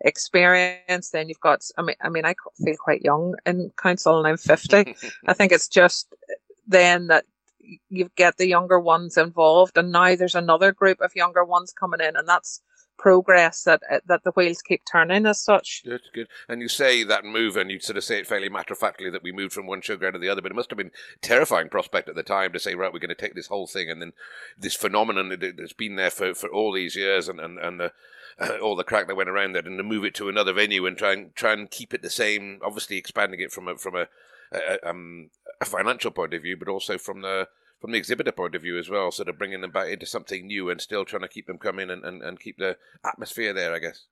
experience, 0.00 1.10
then 1.10 1.28
you've 1.28 1.40
got, 1.40 1.60
I 1.76 1.82
mean, 1.82 1.96
I 2.00 2.08
mean, 2.08 2.24
I 2.24 2.34
feel 2.64 2.76
quite 2.78 3.02
young 3.02 3.34
in 3.44 3.72
council 3.76 4.18
and 4.18 4.26
I'm 4.26 4.38
50. 4.38 4.96
I 5.26 5.32
think 5.34 5.52
it's 5.52 5.68
just 5.68 6.14
then 6.66 7.08
that 7.08 7.26
you 7.88 8.10
get 8.16 8.38
the 8.38 8.48
younger 8.48 8.80
ones 8.80 9.16
involved 9.18 9.76
and 9.76 9.92
now 9.92 10.16
there's 10.16 10.34
another 10.34 10.72
group 10.72 11.00
of 11.00 11.14
younger 11.14 11.44
ones 11.44 11.72
coming 11.78 12.00
in 12.00 12.16
and 12.16 12.28
that's 12.28 12.62
progress 12.98 13.64
that 13.64 13.82
uh, 13.90 14.00
that 14.06 14.24
the 14.24 14.32
wheels 14.32 14.62
keep 14.62 14.82
turning 14.90 15.26
as 15.26 15.40
such. 15.40 15.82
Good, 15.84 16.02
good. 16.12 16.28
And 16.48 16.60
you 16.60 16.68
say 16.68 17.04
that 17.04 17.24
move, 17.24 17.56
and 17.56 17.70
you 17.70 17.80
sort 17.80 17.96
of 17.96 18.04
say 18.04 18.18
it 18.20 18.26
fairly 18.26 18.48
matter 18.48 18.72
of 18.72 18.78
factly 18.78 19.10
that 19.10 19.22
we 19.22 19.32
moved 19.32 19.52
from 19.52 19.66
one 19.66 19.80
showground 19.80 20.12
to 20.12 20.18
the 20.18 20.28
other, 20.28 20.42
but 20.42 20.52
it 20.52 20.56
must 20.56 20.70
have 20.70 20.78
been 20.78 20.92
terrifying 21.20 21.68
prospect 21.68 22.08
at 22.08 22.14
the 22.14 22.22
time 22.22 22.52
to 22.52 22.58
say, 22.58 22.74
right, 22.74 22.92
we're 22.92 22.98
going 22.98 23.08
to 23.08 23.14
take 23.14 23.34
this 23.34 23.48
whole 23.48 23.66
thing, 23.66 23.90
and 23.90 24.00
then 24.00 24.12
this 24.58 24.74
phenomenon 24.74 25.36
that's 25.56 25.72
been 25.72 25.96
there 25.96 26.10
for, 26.10 26.34
for 26.34 26.48
all 26.48 26.72
these 26.72 26.96
years, 26.96 27.28
and 27.28 27.40
and 27.40 27.58
and 27.58 27.80
the, 27.80 27.92
uh, 28.38 28.58
all 28.62 28.76
the 28.76 28.84
crack 28.84 29.06
that 29.06 29.16
went 29.16 29.28
around 29.28 29.52
that, 29.52 29.66
and 29.66 29.78
to 29.78 29.84
move 29.84 30.04
it 30.04 30.14
to 30.14 30.28
another 30.28 30.52
venue 30.52 30.86
and 30.86 30.96
try 30.96 31.12
and 31.12 31.34
try 31.34 31.52
and 31.52 31.70
keep 31.70 31.94
it 31.94 32.02
the 32.02 32.10
same. 32.10 32.60
Obviously, 32.64 32.96
expanding 32.96 33.40
it 33.40 33.52
from 33.52 33.68
a 33.68 33.76
from 33.76 33.94
a, 33.94 34.06
a, 34.52 34.88
um, 34.88 35.30
a 35.60 35.64
financial 35.64 36.10
point 36.10 36.34
of 36.34 36.42
view, 36.42 36.56
but 36.56 36.68
also 36.68 36.98
from 36.98 37.22
the 37.22 37.48
from 37.80 37.92
the 37.92 37.98
exhibitor 37.98 38.32
point 38.32 38.54
of 38.54 38.62
view 38.62 38.78
as 38.78 38.88
well, 38.88 39.10
sort 39.10 39.28
of 39.28 39.38
bringing 39.38 39.60
them 39.60 39.70
back 39.70 39.88
into 39.88 40.06
something 40.06 40.46
new 40.46 40.70
and 40.70 40.80
still 40.80 41.04
trying 41.04 41.22
to 41.22 41.28
keep 41.28 41.46
them 41.46 41.58
coming 41.58 41.90
and, 41.90 42.04
and, 42.04 42.22
and 42.22 42.40
keep 42.40 42.56
the 42.58 42.76
atmosphere 43.04 43.52
there, 43.52 43.74
I 43.74 43.78
guess. 43.78 44.06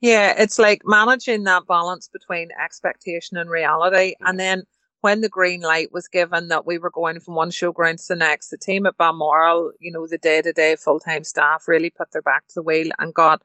Yeah, 0.00 0.34
it's 0.36 0.58
like 0.58 0.82
managing 0.84 1.44
that 1.44 1.66
balance 1.66 2.08
between 2.08 2.48
expectation 2.62 3.36
and 3.36 3.50
reality. 3.50 4.12
Mm-hmm. 4.12 4.26
And 4.26 4.40
then 4.40 4.62
when 5.02 5.20
the 5.20 5.28
green 5.28 5.60
light 5.60 5.92
was 5.92 6.08
given 6.08 6.48
that 6.48 6.66
we 6.66 6.78
were 6.78 6.90
going 6.90 7.20
from 7.20 7.34
one 7.34 7.50
showground 7.50 7.98
to 7.98 8.04
the 8.08 8.16
next, 8.16 8.48
the 8.48 8.58
team 8.58 8.86
at 8.86 8.96
Balmoral, 8.96 9.72
you 9.78 9.92
know, 9.92 10.06
the 10.06 10.18
day 10.18 10.42
to 10.42 10.52
day 10.52 10.76
full 10.76 11.00
time 11.00 11.24
staff 11.24 11.68
really 11.68 11.90
put 11.90 12.10
their 12.12 12.22
back 12.22 12.46
to 12.48 12.54
the 12.56 12.62
wheel 12.62 12.90
and 12.98 13.14
got, 13.14 13.42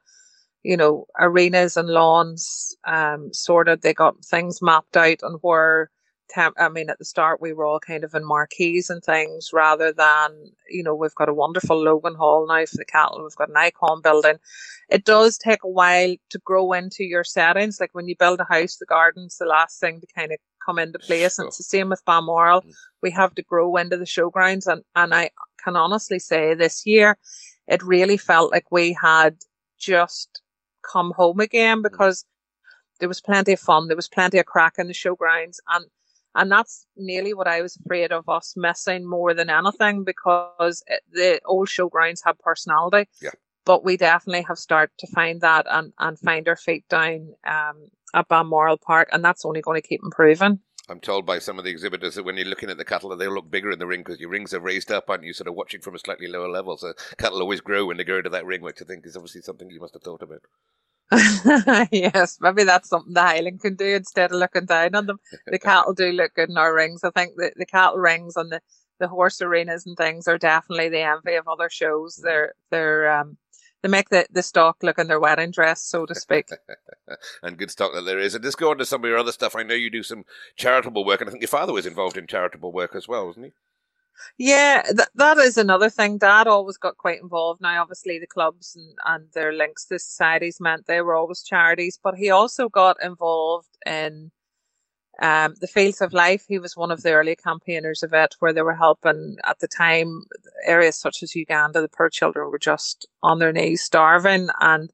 you 0.62 0.76
know, 0.76 1.06
arenas 1.18 1.76
and 1.76 1.88
lawns 1.88 2.76
um, 2.86 3.32
sorted. 3.32 3.82
They 3.82 3.94
got 3.94 4.24
things 4.24 4.60
mapped 4.60 4.96
out 4.96 5.22
on 5.22 5.34
where 5.42 5.90
temp- 6.28 6.56
I 6.58 6.68
mean, 6.68 6.90
at 6.90 6.98
the 6.98 7.04
start 7.04 7.40
we 7.40 7.52
were 7.52 7.64
all 7.64 7.80
kind 7.80 8.04
of 8.04 8.14
in 8.14 8.24
marquees 8.24 8.90
and 8.90 9.02
things 9.02 9.50
rather 9.52 9.92
than, 9.92 10.30
you 10.68 10.82
know, 10.82 10.94
we've 10.94 11.14
got 11.14 11.28
a 11.28 11.34
wonderful 11.34 11.82
Logan 11.82 12.14
Hall 12.14 12.46
now 12.46 12.64
for 12.66 12.76
the 12.76 12.84
cattle. 12.84 13.22
We've 13.22 13.34
got 13.36 13.48
an 13.48 13.56
Eikon 13.56 14.02
building. 14.02 14.36
It 14.88 15.04
does 15.04 15.38
take 15.38 15.64
a 15.64 15.68
while 15.68 16.14
to 16.30 16.38
grow 16.44 16.72
into 16.72 17.04
your 17.04 17.24
settings. 17.24 17.80
Like 17.80 17.90
when 17.92 18.08
you 18.08 18.16
build 18.16 18.40
a 18.40 18.44
house, 18.44 18.76
the 18.76 18.86
garden's 18.86 19.38
the 19.38 19.46
last 19.46 19.80
thing 19.80 20.00
to 20.00 20.06
kind 20.14 20.32
of 20.32 20.38
come 20.64 20.78
into 20.78 20.98
place. 20.98 21.38
And 21.38 21.48
it's 21.48 21.58
the 21.58 21.64
same 21.64 21.88
with 21.88 22.04
Balmoral. 22.04 22.62
Mm. 22.62 22.72
We 23.02 23.10
have 23.12 23.34
to 23.36 23.42
grow 23.42 23.76
into 23.76 23.96
the 23.96 24.04
showgrounds. 24.04 24.66
And, 24.66 24.82
and 24.94 25.14
I 25.14 25.30
can 25.62 25.76
honestly 25.76 26.18
say 26.18 26.54
this 26.54 26.86
year, 26.86 27.18
it 27.66 27.82
really 27.82 28.16
felt 28.16 28.52
like 28.52 28.70
we 28.70 28.96
had 29.00 29.36
just 29.78 30.42
come 30.82 31.12
home 31.16 31.40
again 31.40 31.78
mm. 31.78 31.82
because 31.84 32.24
there 32.98 33.08
was 33.08 33.20
plenty 33.20 33.52
of 33.52 33.60
fun. 33.60 33.88
There 33.88 33.96
was 33.96 34.08
plenty 34.08 34.38
of 34.38 34.46
crack 34.46 34.74
in 34.78 34.86
the 34.86 34.94
showgrounds. 34.94 35.56
And 35.68 35.84
and 36.36 36.52
that's 36.52 36.86
nearly 36.96 37.34
what 37.34 37.48
I 37.48 37.62
was 37.62 37.76
afraid 37.76 38.12
of 38.12 38.28
us 38.28 38.54
missing 38.56 39.08
more 39.08 39.34
than 39.34 39.50
anything 39.50 40.04
because 40.04 40.82
it, 40.86 41.02
the 41.10 41.40
old 41.44 41.68
showgrounds 41.68 42.20
have 42.24 42.38
personality. 42.38 43.08
Yeah. 43.20 43.30
But 43.64 43.84
we 43.84 43.96
definitely 43.96 44.42
have 44.42 44.58
started 44.58 44.92
to 44.98 45.08
find 45.08 45.40
that 45.40 45.66
and, 45.68 45.92
and 45.98 46.18
find 46.18 46.46
our 46.46 46.56
feet 46.56 46.88
down 46.88 47.34
um, 47.44 47.88
at 48.14 48.28
Balmoral 48.28 48.76
Park, 48.76 49.08
and 49.12 49.24
that's 49.24 49.44
only 49.44 49.60
going 49.60 49.80
to 49.80 49.86
keep 49.86 50.00
improving. 50.04 50.60
I'm 50.88 51.00
told 51.00 51.26
by 51.26 51.40
some 51.40 51.58
of 51.58 51.64
the 51.64 51.70
exhibitors 51.70 52.14
that 52.14 52.24
when 52.24 52.36
you're 52.36 52.46
looking 52.46 52.70
at 52.70 52.76
the 52.76 52.84
cattle, 52.84 53.16
they 53.16 53.26
look 53.26 53.50
bigger 53.50 53.72
in 53.72 53.80
the 53.80 53.86
ring 53.86 54.00
because 54.00 54.20
your 54.20 54.30
rings 54.30 54.54
are 54.54 54.60
raised 54.60 54.92
up, 54.92 55.10
aren't 55.10 55.24
you? 55.24 55.32
Sort 55.32 55.48
of 55.48 55.54
watching 55.54 55.80
from 55.80 55.96
a 55.96 55.98
slightly 55.98 56.28
lower 56.28 56.48
level. 56.48 56.76
So 56.76 56.92
cattle 57.18 57.40
always 57.40 57.60
grow 57.60 57.86
when 57.86 57.96
they 57.96 58.04
go 58.04 58.18
into 58.18 58.30
that 58.30 58.46
ring, 58.46 58.62
which 58.62 58.80
I 58.80 58.84
think 58.84 59.04
is 59.04 59.16
obviously 59.16 59.40
something 59.40 59.68
you 59.68 59.80
must 59.80 59.94
have 59.94 60.02
thought 60.04 60.22
about. 60.22 60.42
yes, 61.92 62.38
maybe 62.40 62.64
that's 62.64 62.88
something 62.88 63.14
the 63.14 63.22
Highland 63.22 63.60
can 63.60 63.76
do 63.76 63.86
instead 63.86 64.32
of 64.32 64.38
looking 64.38 64.66
down 64.66 64.94
on 64.94 65.06
them. 65.06 65.18
The 65.46 65.58
cattle 65.60 65.94
do 65.94 66.10
look 66.10 66.34
good 66.34 66.50
in 66.50 66.56
our 66.56 66.74
rings. 66.74 67.04
I 67.04 67.10
think 67.10 67.36
the, 67.36 67.52
the 67.56 67.66
cattle 67.66 67.98
rings 67.98 68.36
and 68.36 68.50
the, 68.50 68.60
the 68.98 69.08
horse 69.08 69.40
arenas 69.40 69.86
and 69.86 69.96
things 69.96 70.26
are 70.26 70.38
definitely 70.38 70.88
the 70.88 71.02
envy 71.02 71.34
of 71.34 71.46
other 71.46 71.68
shows. 71.70 72.16
Mm-hmm. 72.16 72.26
They're 72.26 72.54
they're 72.70 73.20
um 73.20 73.36
they 73.82 73.88
make 73.88 74.08
the, 74.08 74.26
the 74.32 74.42
stock 74.42 74.82
look 74.82 74.98
in 74.98 75.06
their 75.06 75.20
wedding 75.20 75.52
dress, 75.52 75.82
so 75.82 76.06
to 76.06 76.14
speak. 76.14 76.48
and 77.42 77.58
good 77.58 77.70
stock 77.70 77.92
that 77.94 78.02
there 78.02 78.18
is. 78.18 78.34
And 78.34 78.42
just 78.42 78.58
go 78.58 78.70
on 78.70 78.78
to 78.78 78.86
some 78.86 79.04
of 79.04 79.08
your 79.08 79.18
other 79.18 79.32
stuff. 79.32 79.54
I 79.54 79.62
know 79.62 79.74
you 79.74 79.90
do 79.90 80.02
some 80.02 80.24
charitable 80.56 81.04
work, 81.04 81.20
and 81.20 81.28
I 81.28 81.30
think 81.30 81.42
your 81.42 81.48
father 81.48 81.72
was 81.72 81.86
involved 81.86 82.16
in 82.16 82.26
charitable 82.26 82.72
work 82.72 82.96
as 82.96 83.06
well, 83.06 83.26
wasn't 83.26 83.46
he? 83.46 83.52
Yeah, 84.38 84.82
th- 84.82 85.08
that 85.14 85.38
is 85.38 85.56
another 85.56 85.90
thing. 85.90 86.18
Dad 86.18 86.46
always 86.46 86.76
got 86.76 86.96
quite 86.96 87.20
involved. 87.20 87.60
Now, 87.60 87.82
obviously, 87.82 88.18
the 88.18 88.26
clubs 88.26 88.76
and, 88.76 88.94
and 89.06 89.32
their 89.32 89.52
links 89.52 89.86
to 89.86 89.98
societies 89.98 90.58
meant 90.60 90.86
they 90.86 91.00
were 91.00 91.14
always 91.14 91.42
charities, 91.42 91.98
but 92.02 92.16
he 92.16 92.30
also 92.30 92.68
got 92.68 92.96
involved 93.02 93.76
in 93.86 94.30
um, 95.22 95.54
the 95.60 95.66
Fields 95.66 96.00
of 96.02 96.12
Life. 96.12 96.44
He 96.48 96.58
was 96.58 96.76
one 96.76 96.90
of 96.90 97.02
the 97.02 97.12
early 97.12 97.36
campaigners 97.36 98.02
of 98.02 98.12
it, 98.12 98.34
where 98.38 98.52
they 98.52 98.62
were 98.62 98.74
helping 98.74 99.36
at 99.44 99.58
the 99.60 99.68
time 99.68 100.24
areas 100.66 100.96
such 100.96 101.22
as 101.22 101.34
Uganda. 101.34 101.80
The 101.80 101.88
poor 101.88 102.10
children 102.10 102.50
were 102.50 102.58
just 102.58 103.08
on 103.22 103.38
their 103.38 103.52
knees 103.52 103.82
starving, 103.82 104.48
and 104.60 104.92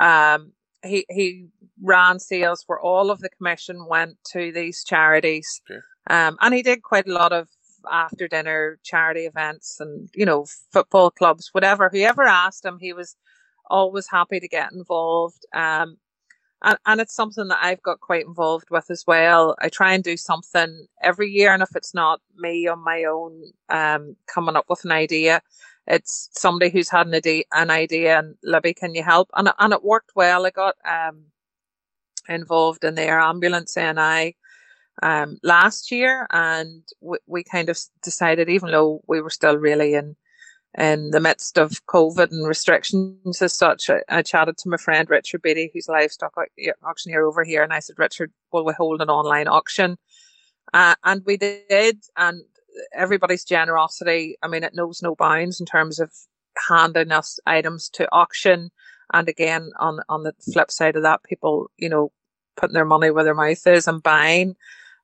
um, 0.00 0.52
he 0.84 1.06
he 1.08 1.46
ran 1.80 2.18
sales 2.18 2.64
where 2.66 2.80
all 2.80 3.10
of 3.10 3.20
the 3.20 3.30
commission 3.30 3.86
went 3.86 4.16
to 4.32 4.52
these 4.52 4.84
charities. 4.84 5.62
Um, 6.10 6.36
and 6.40 6.52
he 6.52 6.62
did 6.62 6.82
quite 6.82 7.06
a 7.06 7.12
lot 7.12 7.32
of 7.32 7.48
after 7.90 8.28
dinner 8.28 8.78
charity 8.82 9.22
events 9.22 9.78
and 9.80 10.08
you 10.14 10.26
know 10.26 10.46
football 10.72 11.10
clubs 11.10 11.50
whatever 11.52 11.88
whoever 11.90 12.22
asked 12.22 12.64
him 12.64 12.78
he 12.80 12.92
was 12.92 13.16
always 13.70 14.08
happy 14.08 14.40
to 14.40 14.48
get 14.48 14.72
involved 14.72 15.44
um 15.54 15.96
and, 16.62 16.78
and 16.86 17.00
it's 17.00 17.14
something 17.14 17.48
that 17.48 17.58
I've 17.60 17.82
got 17.82 18.00
quite 18.00 18.24
involved 18.24 18.70
with 18.70 18.90
as 18.90 19.04
well. 19.06 19.56
I 19.60 19.68
try 19.68 19.92
and 19.94 20.04
do 20.04 20.16
something 20.16 20.86
every 21.02 21.28
year, 21.28 21.52
and 21.52 21.62
if 21.62 21.74
it's 21.74 21.94
not 21.94 22.20
me 22.36 22.68
on 22.68 22.82
my 22.84 23.04
own 23.04 23.42
um, 23.68 24.16
coming 24.32 24.56
up 24.56 24.66
with 24.68 24.84
an 24.84 24.92
idea, 24.92 25.42
it's 25.86 26.28
somebody 26.32 26.70
who's 26.70 26.88
had 26.88 27.08
an 27.08 27.14
idea, 27.14 27.42
an 27.52 27.70
idea 27.70 28.18
and 28.18 28.36
Libby, 28.44 28.74
can 28.74 28.94
you 28.94 29.02
help? 29.02 29.28
And 29.34 29.50
and 29.58 29.72
it 29.72 29.82
worked 29.82 30.12
well. 30.14 30.46
I 30.46 30.50
got 30.50 30.76
um, 30.84 31.24
involved 32.28 32.84
in 32.84 32.98
Air 32.98 33.18
Ambulance 33.18 33.76
NI 33.76 34.36
um, 35.00 35.38
last 35.42 35.90
year, 35.90 36.26
and 36.30 36.82
we, 37.00 37.18
we 37.26 37.44
kind 37.44 37.68
of 37.68 37.78
decided, 38.02 38.48
even 38.48 38.70
though 38.70 39.02
we 39.06 39.20
were 39.20 39.30
still 39.30 39.56
really 39.56 39.94
in 39.94 40.16
in 40.78 41.10
the 41.10 41.20
midst 41.20 41.58
of 41.58 41.84
COVID 41.84 42.30
and 42.30 42.46
restrictions 42.46 43.42
as 43.42 43.54
such, 43.54 43.90
I, 43.90 44.00
I, 44.08 44.22
chatted 44.22 44.56
to 44.58 44.70
my 44.70 44.78
friend 44.78 45.08
Richard 45.10 45.42
Beattie, 45.42 45.70
who's 45.72 45.86
livestock 45.86 46.34
auctioneer 46.82 47.26
over 47.26 47.44
here, 47.44 47.62
and 47.62 47.74
I 47.74 47.80
said, 47.80 47.98
Richard, 47.98 48.32
will 48.52 48.64
we 48.64 48.72
hold 48.72 49.02
an 49.02 49.10
online 49.10 49.48
auction? 49.48 49.98
Uh, 50.72 50.94
and 51.04 51.22
we 51.26 51.36
did, 51.36 52.02
and 52.16 52.42
everybody's 52.94 53.44
generosity, 53.44 54.36
I 54.42 54.48
mean, 54.48 54.64
it 54.64 54.74
knows 54.74 55.02
no 55.02 55.14
bounds 55.14 55.60
in 55.60 55.66
terms 55.66 56.00
of 56.00 56.10
handing 56.68 57.12
us 57.12 57.38
items 57.46 57.88
to 57.90 58.08
auction. 58.12 58.70
And 59.12 59.28
again, 59.28 59.70
on 59.78 60.00
on 60.08 60.22
the 60.22 60.32
flip 60.52 60.70
side 60.70 60.96
of 60.96 61.02
that, 61.02 61.22
people, 61.22 61.70
you 61.76 61.88
know, 61.88 62.12
putting 62.56 62.74
their 62.74 62.84
money 62.84 63.10
where 63.10 63.24
their 63.24 63.34
mouth 63.34 63.66
is 63.66 63.88
and 63.88 64.02
buying. 64.02 64.56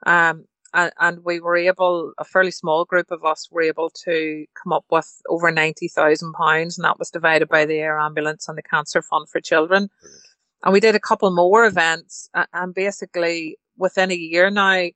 Um, 0.06 0.44
and, 0.74 0.92
and 1.00 1.24
we 1.24 1.40
were 1.40 1.56
able, 1.56 2.12
a 2.18 2.24
fairly 2.24 2.50
small 2.50 2.84
group 2.84 3.10
of 3.10 3.24
us 3.24 3.48
were 3.50 3.62
able 3.62 3.90
to 4.04 4.44
come 4.62 4.72
up 4.72 4.84
with 4.90 5.22
over 5.28 5.50
ninety 5.50 5.88
thousand 5.88 6.34
pounds, 6.34 6.78
and 6.78 6.84
that 6.84 6.98
was 6.98 7.10
divided 7.10 7.48
by 7.48 7.64
the 7.64 7.78
air 7.78 7.98
ambulance 7.98 8.48
and 8.48 8.58
the 8.58 8.62
cancer 8.62 9.00
fund 9.00 9.28
for 9.28 9.40
children. 9.40 9.88
Brilliant. 10.00 10.22
And 10.64 10.72
we 10.72 10.80
did 10.80 10.94
a 10.94 11.00
couple 11.00 11.30
more 11.30 11.64
events, 11.64 12.28
and 12.52 12.74
basically 12.74 13.56
within 13.78 14.10
a 14.10 14.14
year 14.14 14.50
now, 14.50 14.88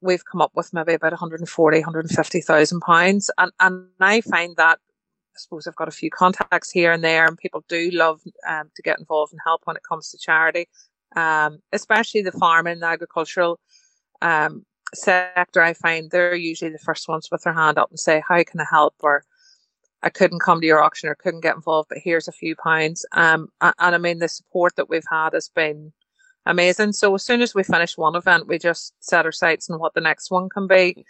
we've 0.00 0.24
come 0.24 0.40
up 0.40 0.52
with 0.54 0.72
maybe 0.72 0.94
about 0.94 1.12
140, 1.12 1.78
150,000 1.78 2.80
pounds. 2.80 3.30
And, 3.38 3.52
and 3.60 3.86
I 4.00 4.20
find 4.20 4.56
that, 4.56 4.78
I 4.78 5.38
suppose 5.38 5.66
I've 5.66 5.76
got 5.76 5.88
a 5.88 5.92
few 5.92 6.10
contacts 6.10 6.70
here 6.70 6.92
and 6.92 7.02
there 7.02 7.26
and 7.26 7.36
people 7.36 7.64
do 7.68 7.90
love 7.92 8.20
um, 8.48 8.70
to 8.76 8.82
get 8.82 8.98
involved 8.98 9.32
and 9.32 9.40
help 9.44 9.62
when 9.64 9.76
it 9.76 9.82
comes 9.88 10.10
to 10.10 10.18
charity. 10.18 10.68
Um, 11.16 11.60
especially 11.72 12.22
the 12.22 12.32
farming, 12.32 12.80
the 12.80 12.86
agricultural, 12.86 13.60
um, 14.24 14.64
sector, 14.94 15.60
I 15.60 15.74
find 15.74 16.10
they're 16.10 16.34
usually 16.34 16.70
the 16.70 16.78
first 16.78 17.08
ones 17.08 17.28
with 17.30 17.42
their 17.42 17.52
hand 17.52 17.78
up 17.78 17.90
and 17.90 17.98
say, 17.98 18.22
"How 18.26 18.42
can 18.42 18.60
I 18.60 18.66
help?" 18.68 18.94
or 19.00 19.24
"I 20.02 20.10
couldn't 20.10 20.40
come 20.40 20.60
to 20.60 20.66
your 20.66 20.82
auction 20.82 21.08
or 21.08 21.14
couldn't 21.14 21.42
get 21.42 21.56
involved, 21.56 21.88
but 21.88 21.98
here's 21.98 22.28
a 22.28 22.32
few 22.32 22.56
pounds." 22.56 23.04
Um, 23.12 23.48
and, 23.60 23.74
and 23.78 23.94
I 23.94 23.98
mean 23.98 24.18
the 24.18 24.28
support 24.28 24.76
that 24.76 24.88
we've 24.88 25.02
had 25.10 25.34
has 25.34 25.48
been 25.48 25.92
amazing. 26.46 26.92
So 26.92 27.14
as 27.14 27.24
soon 27.24 27.42
as 27.42 27.54
we 27.54 27.62
finish 27.62 27.96
one 27.96 28.16
event, 28.16 28.48
we 28.48 28.58
just 28.58 28.94
set 29.00 29.26
our 29.26 29.32
sights 29.32 29.70
on 29.70 29.78
what 29.78 29.94
the 29.94 30.00
next 30.00 30.30
one 30.30 30.48
can 30.48 30.66
be. 30.66 31.04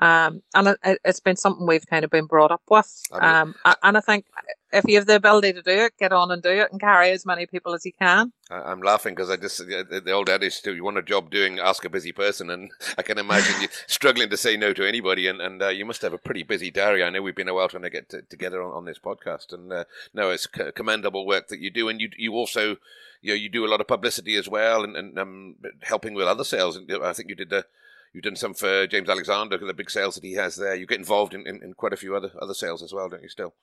Um, 0.00 0.42
and 0.54 0.76
it, 0.84 1.00
has 1.04 1.20
been 1.20 1.36
something 1.36 1.66
we've 1.66 1.86
kind 1.86 2.04
of 2.04 2.10
been 2.10 2.26
brought 2.26 2.52
up 2.52 2.62
with. 2.70 3.02
I 3.12 3.44
mean, 3.44 3.54
um, 3.64 3.74
and 3.82 3.96
I 3.98 4.00
think 4.00 4.26
if 4.72 4.84
you 4.86 4.96
have 4.96 5.06
the 5.06 5.16
ability 5.16 5.52
to 5.52 5.62
do 5.62 5.70
it, 5.70 5.96
get 5.98 6.12
on 6.12 6.30
and 6.30 6.42
do 6.42 6.50
it 6.50 6.70
and 6.70 6.80
carry 6.80 7.10
as 7.10 7.26
many 7.26 7.46
people 7.46 7.74
as 7.74 7.84
you 7.84 7.92
can. 7.92 8.32
I'm 8.50 8.82
laughing 8.82 9.14
because 9.14 9.30
I 9.30 9.36
just, 9.36 9.58
the 9.58 10.12
old 10.12 10.28
adage, 10.28 10.60
you 10.64 10.84
want 10.84 10.98
a 10.98 11.02
job 11.02 11.30
doing, 11.30 11.58
ask 11.58 11.84
a 11.84 11.90
busy 11.90 12.12
person. 12.12 12.50
And 12.50 12.70
I 12.98 13.02
can 13.02 13.18
imagine 13.18 13.60
you 13.60 13.68
struggling 13.86 14.30
to 14.30 14.36
say 14.36 14.56
no 14.56 14.72
to 14.72 14.86
anybody. 14.86 15.26
And, 15.26 15.40
and 15.40 15.62
uh, 15.62 15.68
you 15.68 15.84
must 15.84 16.02
have 16.02 16.12
a 16.12 16.18
pretty 16.18 16.42
busy 16.42 16.70
diary. 16.70 17.02
I 17.02 17.10
know 17.10 17.22
we've 17.22 17.34
been 17.34 17.48
a 17.48 17.54
while 17.54 17.68
trying 17.68 17.82
to 17.82 17.90
get 17.90 18.08
to, 18.10 18.22
together 18.22 18.62
on, 18.62 18.72
on 18.72 18.84
this 18.84 18.98
podcast. 18.98 19.52
And 19.52 19.72
uh, 19.72 19.84
no, 20.14 20.30
it's 20.30 20.46
commendable 20.46 21.26
work 21.26 21.48
that 21.48 21.60
you 21.60 21.70
do. 21.70 21.88
And 21.88 22.00
you, 22.00 22.10
you 22.16 22.34
also, 22.34 22.76
you 23.22 23.32
know, 23.32 23.34
you 23.34 23.48
do 23.48 23.64
a 23.64 23.68
lot 23.68 23.80
of 23.80 23.88
publicity 23.88 24.36
as 24.36 24.48
well 24.48 24.84
and, 24.84 24.96
and 24.96 25.18
um, 25.18 25.56
helping 25.82 26.14
with 26.14 26.26
other 26.26 26.44
sales. 26.44 26.76
And 26.76 26.90
I 27.04 27.12
think 27.12 27.28
you 27.28 27.34
did 27.34 27.50
the, 27.50 27.66
You've 28.12 28.24
done 28.24 28.36
some 28.36 28.54
for 28.54 28.88
James 28.88 29.08
Alexander, 29.08 29.56
the 29.56 29.72
big 29.72 29.90
sales 29.90 30.16
that 30.16 30.24
he 30.24 30.32
has 30.32 30.56
there. 30.56 30.74
You 30.74 30.86
get 30.86 30.98
involved 30.98 31.32
in, 31.32 31.46
in, 31.46 31.62
in 31.62 31.74
quite 31.74 31.92
a 31.92 31.96
few 31.96 32.16
other 32.16 32.32
other 32.40 32.54
sales 32.54 32.82
as 32.82 32.92
well, 32.92 33.08
don't 33.08 33.22
you? 33.22 33.28
Still. 33.28 33.54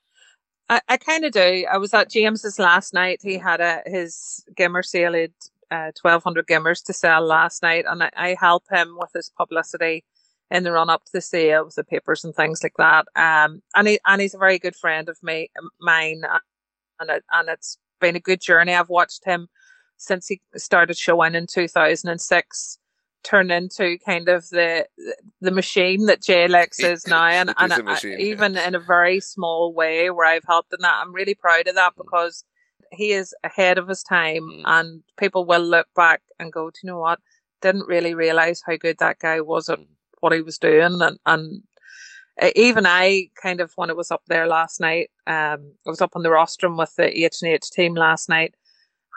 I, 0.69 0.81
I 0.87 0.97
kind 0.97 1.23
of 1.25 1.31
do. 1.31 1.65
I 1.71 1.77
was 1.77 1.93
at 1.93 2.09
James's 2.09 2.59
last 2.59 2.93
night. 2.93 3.21
He 3.23 3.37
had 3.37 3.61
a 3.61 3.81
his 3.85 4.43
gimmer 4.55 4.83
sale. 4.83 5.27
Uh, 5.69 5.91
1200 6.01 6.47
gimmers 6.47 6.81
to 6.85 6.93
sell 6.93 7.21
last 7.25 7.61
night, 7.61 7.83
and 7.89 8.01
I, 8.01 8.09
I 8.15 8.37
help 8.39 8.63
him 8.71 8.95
with 8.97 9.11
his 9.13 9.29
publicity 9.37 10.05
in 10.49 10.63
the 10.63 10.71
run 10.71 10.89
up 10.89 11.03
to 11.03 11.11
the 11.11 11.19
sale 11.19 11.65
with 11.65 11.75
the 11.75 11.83
papers 11.83 12.23
and 12.23 12.33
things 12.33 12.63
like 12.63 12.75
that. 12.77 13.05
Um, 13.17 13.61
and 13.75 13.87
he 13.87 13.99
and 14.05 14.21
he's 14.21 14.33
a 14.33 14.37
very 14.37 14.59
good 14.59 14.77
friend 14.77 15.09
of 15.09 15.17
me, 15.21 15.49
mine, 15.81 16.21
and 16.99 17.09
it, 17.09 17.23
and 17.31 17.49
it's 17.49 17.77
been 17.99 18.15
a 18.15 18.21
good 18.21 18.39
journey. 18.39 18.73
I've 18.73 18.89
watched 18.89 19.25
him 19.25 19.47
since 19.97 20.27
he 20.27 20.41
started 20.55 20.97
showing 20.97 21.35
in 21.35 21.47
2006 21.47 22.79
turn 23.23 23.51
into 23.51 23.97
kind 24.05 24.29
of 24.29 24.49
the 24.49 24.87
the 25.41 25.51
machine 25.51 26.05
that 26.05 26.21
JLX 26.21 26.83
is 26.83 27.07
now, 27.07 27.25
and, 27.25 27.53
and 27.57 27.73
I, 27.73 27.99
even 28.19 28.57
in 28.57 28.75
a 28.75 28.79
very 28.79 29.19
small 29.19 29.73
way 29.73 30.09
where 30.09 30.27
I've 30.27 30.45
helped 30.47 30.73
in 30.73 30.81
that. 30.81 31.01
I'm 31.01 31.13
really 31.13 31.35
proud 31.35 31.67
of 31.67 31.75
that 31.75 31.93
mm. 31.93 32.03
because 32.03 32.43
he 32.91 33.11
is 33.11 33.35
ahead 33.43 33.77
of 33.77 33.87
his 33.87 34.03
time, 34.03 34.43
mm. 34.43 34.61
and 34.65 35.03
people 35.17 35.45
will 35.45 35.61
look 35.61 35.87
back 35.95 36.21
and 36.39 36.53
go, 36.53 36.69
"Do 36.69 36.79
you 36.83 36.87
know 36.87 36.99
what? 36.99 37.19
Didn't 37.61 37.87
really 37.87 38.13
realize 38.13 38.61
how 38.65 38.77
good 38.77 38.97
that 38.99 39.19
guy 39.19 39.41
was 39.41 39.69
at 39.69 39.79
mm. 39.79 39.87
what 40.19 40.33
he 40.33 40.41
was 40.41 40.57
doing," 40.57 41.01
and 41.01 41.19
and 41.25 41.63
even 42.55 42.85
I 42.85 43.29
kind 43.41 43.61
of 43.61 43.71
when 43.75 43.89
it 43.89 43.97
was 43.97 44.11
up 44.11 44.21
there 44.27 44.47
last 44.47 44.79
night, 44.79 45.09
um, 45.25 45.73
I 45.85 45.89
was 45.89 46.01
up 46.01 46.15
on 46.15 46.23
the 46.23 46.29
rostrum 46.29 46.77
with 46.77 46.95
the 46.95 47.25
H 47.25 47.37
and 47.41 47.51
H 47.51 47.71
team 47.71 47.95
last 47.95 48.29
night 48.29 48.53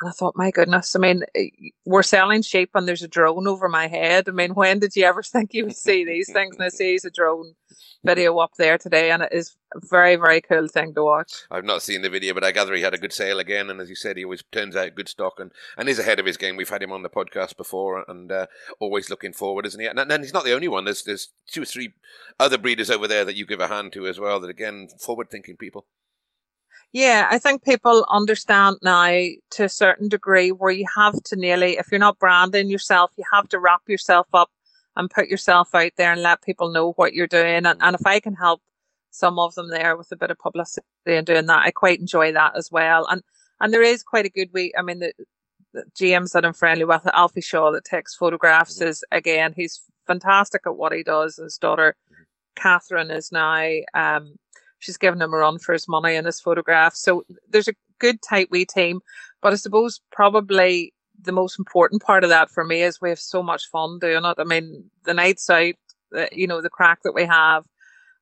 and 0.01 0.09
I 0.09 0.13
thought, 0.13 0.37
my 0.37 0.51
goodness, 0.51 0.97
I 0.97 0.99
mean, 0.99 1.23
eh, 1.35 1.49
we're 1.85 2.03
selling 2.03 2.43
sheep 2.43 2.71
and 2.75 2.89
there's 2.89 3.03
a 3.03 3.09
drone 3.09 3.47
over 3.47 3.69
my 3.69 3.87
head. 3.87 4.29
I 4.29 4.33
mean, 4.33 4.55
when 4.55 4.79
did 4.79 4.97
you 4.97 5.05
ever 5.05 5.23
think 5.23 5.53
you 5.53 5.65
would 5.65 5.77
see 5.77 6.05
these 6.05 6.33
things? 6.33 6.57
And 6.57 6.65
I 6.65 6.69
see 6.69 6.99
a 7.05 7.11
drone 7.11 7.55
video 8.03 8.39
up 8.39 8.53
there 8.57 8.79
today, 8.79 9.11
and 9.11 9.23
it 9.23 9.33
is 9.33 9.57
a 9.75 9.81
very, 9.87 10.17
very 10.17 10.41
cool 10.41 10.69
thing 10.69 10.95
to 10.95 11.05
watch. 11.05 11.33
I've 11.51 11.65
not 11.65 11.83
seen 11.83 12.03
the 12.03 12.09
video, 12.09 12.33
but 12.33 12.45
I 12.45 12.53
gather 12.53 12.75
he 12.75 12.83
had 12.83 12.95
a 12.95 12.99
good 12.99 13.13
sale 13.13 13.39
again. 13.39 13.69
And 13.69 13.81
as 13.81 13.91
you 13.91 13.95
said, 13.95 14.17
he 14.17 14.25
always 14.25 14.43
turns 14.51 14.75
out 14.75 14.95
good 14.95 15.09
stock 15.09 15.39
and, 15.39 15.53
and 15.77 15.89
is 15.89 15.99
ahead 15.99 16.19
of 16.19 16.27
his 16.27 16.37
game. 16.37 16.57
We've 16.57 16.69
had 16.69 16.83
him 16.83 16.93
on 16.93 17.03
the 17.03 17.11
podcast 17.11 17.57
before 17.57 18.05
and 18.09 18.33
uh, 18.33 18.47
always 18.79 19.11
looking 19.11 19.33
forward, 19.33 19.67
isn't 19.67 19.81
he? 19.81 19.87
And, 19.87 19.99
and 19.99 20.25
he's 20.25 20.33
not 20.33 20.45
the 20.45 20.55
only 20.55 20.69
one. 20.69 20.85
There's, 20.85 21.03
there's 21.03 21.29
two 21.47 21.63
or 21.63 21.67
three 21.67 21.93
other 22.39 22.59
breeders 22.59 22.91
over 22.91 23.07
there 23.07 23.25
that 23.25 23.37
you 23.37 23.45
give 23.45 23.61
a 23.61 23.69
hand 23.69 23.93
to 23.93 24.07
as 24.07 24.19
well, 24.19 24.41
that 24.41 24.51
again, 24.51 24.89
forward 24.99 25.31
thinking 25.31 25.57
people. 25.57 25.87
Yeah, 26.93 27.29
I 27.31 27.39
think 27.39 27.65
people 27.65 28.05
understand 28.09 28.79
now 28.83 29.07
to 29.53 29.65
a 29.65 29.69
certain 29.69 30.09
degree 30.09 30.51
where 30.51 30.73
you 30.73 30.87
have 30.97 31.23
to 31.25 31.37
nearly, 31.37 31.79
if 31.79 31.89
you're 31.91 32.01
not 32.01 32.19
branding 32.19 32.69
yourself, 32.69 33.13
you 33.17 33.25
have 33.33 33.49
to 33.51 33.61
wrap 33.61 33.83
yourself 33.87 34.27
up 34.35 34.51
and 34.97 35.09
put 35.09 35.29
yourself 35.29 35.73
out 35.75 35.93
there 35.97 36.13
and 36.13 36.23
let 36.23 36.43
people 36.43 36.73
know 36.73 36.93
what 36.93 37.15
you're 37.15 37.29
doing. 37.29 37.65
And, 37.65 37.79
and 37.81 37.95
if 37.95 38.05
I 38.05 38.19
can 38.19 38.35
help 38.35 38.61
some 39.13 39.39
of 39.39 39.55
them 39.55 39.71
there 39.71 39.97
with 39.97 40.11
a 40.11 40.17
bit 40.17 40.33
of 40.33 40.39
publicity 40.39 40.85
and 41.07 41.27
doing 41.27 41.47
that, 41.47 41.65
I 41.65 41.71
quite 41.71 42.01
enjoy 42.01 42.33
that 42.33 42.57
as 42.57 42.71
well. 42.73 43.07
And 43.09 43.23
and 43.61 43.73
there 43.73 43.83
is 43.83 44.03
quite 44.03 44.27
a 44.27 44.31
good 44.31 44.53
way. 44.53 44.73
I 44.77 44.83
mean, 44.83 45.01
the, 45.01 45.13
the 45.75 45.85
James 45.95 46.33
that 46.33 46.45
I'm 46.47 46.55
friendly 46.55 46.85
with, 46.85 47.07
Alfie 47.13 47.43
Shaw, 47.43 47.71
that 47.73 47.85
takes 47.85 48.15
photographs, 48.15 48.79
mm-hmm. 48.79 48.89
is 48.89 49.05
again, 49.13 49.53
he's 49.55 49.83
fantastic 50.07 50.63
at 50.67 50.77
what 50.77 50.93
he 50.93 51.03
does. 51.03 51.37
His 51.37 51.59
daughter, 51.59 51.95
mm-hmm. 52.11 52.23
Catherine, 52.57 53.11
is 53.11 53.31
now 53.31 53.71
um, 53.95 54.37
she's 54.81 54.97
given 54.97 55.23
him 55.23 55.33
a 55.33 55.37
run 55.37 55.59
for 55.59 55.73
his 55.73 55.87
money 55.89 56.17
in 56.17 56.25
his 56.25 56.41
photograph. 56.41 56.95
So 56.95 57.25
there's 57.49 57.69
a 57.69 57.75
good 57.99 58.21
tight 58.23 58.51
wee 58.51 58.67
team. 58.67 59.01
But 59.41 59.53
I 59.53 59.57
suppose 59.57 60.01
probably 60.11 60.93
the 61.23 61.33
most 61.33 61.59
important 61.59 62.03
part 62.03 62.25
of 62.25 62.31
that 62.31 62.51
for 62.51 62.65
me 62.65 62.83
is 62.83 63.01
we 63.01 63.11
have 63.11 63.21
so 63.21 63.43
much 63.43 63.69
fun 63.71 63.99
doing 63.99 64.25
it. 64.25 64.37
I 64.39 64.45
mean, 64.45 64.91
the 65.05 65.15
nights 65.15 65.49
out, 65.49 65.75
the, 66.11 66.29
you 66.33 66.47
know, 66.47 66.61
the 66.61 66.71
crack 66.71 67.01
that 67.05 67.15
we 67.15 67.25
have. 67.25 67.65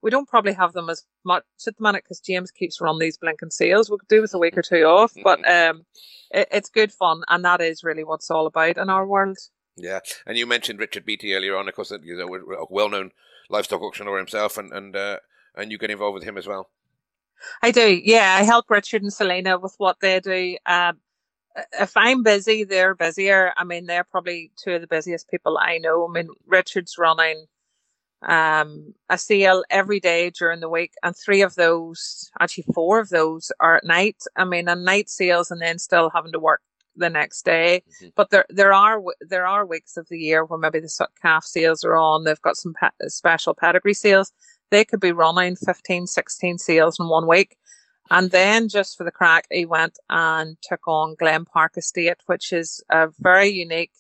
We 0.01 0.11
don't 0.13 0.29
probably 0.29 0.53
have 0.53 0.75
them 0.75 0.89
as 0.89 1.05
much 1.25 1.43
at 1.67 1.77
the 1.77 1.83
minute 1.83 2.05
because 2.05 2.21
James 2.21 2.53
keeps 2.53 2.81
running 2.81 3.01
these 3.01 3.17
blinking 3.17 3.51
sales. 3.51 3.91
We 3.91 3.99
could 3.99 4.09
do 4.09 4.21
with 4.21 4.33
a 4.33 4.39
week 4.39 4.57
or 4.57 4.63
two 4.63 4.85
off, 4.85 5.13
but 5.25 5.41
um, 5.41 5.87
it, 6.31 6.47
it's 6.53 6.71
good 6.71 6.93
fun, 6.93 7.23
and 7.27 7.45
that 7.45 7.61
is 7.61 7.83
really 7.83 8.05
what's 8.05 8.31
all 8.31 8.47
about 8.47 8.77
in 8.77 8.91
our 8.91 9.05
world. 9.05 9.39
Yeah, 9.77 9.99
and 10.25 10.39
you 10.39 10.47
mentioned 10.47 10.79
Richard 10.79 11.05
Beattie 11.05 11.35
earlier 11.35 11.57
on. 11.57 11.69
Of 11.69 11.75
course, 11.75 11.93
you 12.03 12.17
know, 12.17 12.33
a 12.33 12.67
well-known 12.71 13.11
livestock 13.51 13.83
auctioneer 13.83 14.19
himself, 14.19 14.57
and 14.57 14.73
and 14.73 14.95
uh, 14.95 15.17
and 15.59 15.71
you 15.71 15.79
get 15.79 15.91
involved 15.91 16.15
with 16.15 16.25
him 16.25 16.39
as 16.39 16.47
well. 16.47 16.71
I 17.63 17.71
do. 17.71 18.01
Yeah, 18.03 18.37
I 18.39 18.45
help 18.45 18.71
Richard 18.71 19.03
and 19.03 19.13
Selena 19.13 19.59
with 19.59 19.75
what 19.79 19.99
they 20.01 20.21
do. 20.21 20.57
Um, 20.67 20.99
if 21.79 21.97
I'm 21.97 22.23
busy, 22.23 22.65
they're 22.65 22.95
busier. 22.95 23.53
I 23.57 23.65
mean, 23.65 23.87
they're 23.87 24.05
probably 24.05 24.53
two 24.57 24.75
of 24.75 24.81
the 24.81 24.87
busiest 24.87 25.29
people 25.31 25.59
I 25.59 25.79
know. 25.79 26.07
I 26.09 26.13
mean, 26.13 26.29
Richard's 26.47 26.99
running 26.99 27.47
um, 28.23 28.95
a 29.09 29.19
sale 29.19 29.65
every 29.71 30.01
day 30.01 30.31
during 30.31 30.61
the 30.61 30.69
week, 30.69 30.93
and 31.03 31.17
three 31.17 31.43
of 31.43 31.55
those, 31.55 32.31
actually 32.41 32.65
four 32.75 33.01
of 33.01 33.09
those, 33.11 33.53
are 33.61 33.77
at 33.77 33.85
night. 33.85 34.23
I 34.37 34.45
mean, 34.45 34.69
and 34.69 34.85
night 34.85 35.09
sales, 35.09 35.51
and 35.51 35.61
then 35.61 35.79
still 35.79 36.11
having 36.11 36.33
to 36.33 36.41
work 36.41 36.61
the 36.97 37.11
next 37.11 37.45
day. 37.45 37.83
Mm-hmm. 37.87 38.09
But 38.17 38.31
there 38.31 38.45
there 38.49 38.73
are 38.73 39.01
there 39.21 39.47
are 39.47 39.65
weeks 39.65 39.97
of 39.97 40.09
the 40.09 40.19
year 40.19 40.45
where 40.45 40.59
maybe 40.59 40.81
the 40.81 41.07
calf 41.23 41.45
sales 41.45 41.85
are 41.85 41.97
on. 41.97 42.25
They've 42.25 42.43
got 42.43 42.57
some 42.57 42.75
pe- 42.75 43.09
special 43.09 43.55
pedigree 43.55 43.95
sales. 43.95 44.33
They 44.71 44.85
could 44.85 45.01
be 45.01 45.13
running 45.13 45.57
15, 45.57 46.07
16 46.07 46.59
sales 46.59 46.99
in 46.99 47.09
one 47.09 47.27
week. 47.27 47.57
And 48.11 48.31
then 48.31 48.69
just 48.69 48.97
for 48.97 49.05
the 49.05 49.11
crack, 49.11 49.47
he 49.51 49.67
went 49.67 49.99
and 50.09 50.57
took 50.63 50.87
on 50.89 51.17
Glenpark 51.17 51.77
Estate, 51.77 52.17
which 52.27 52.53
is 52.53 52.83
a 52.91 53.09
very 53.19 53.49
unique 53.49 53.93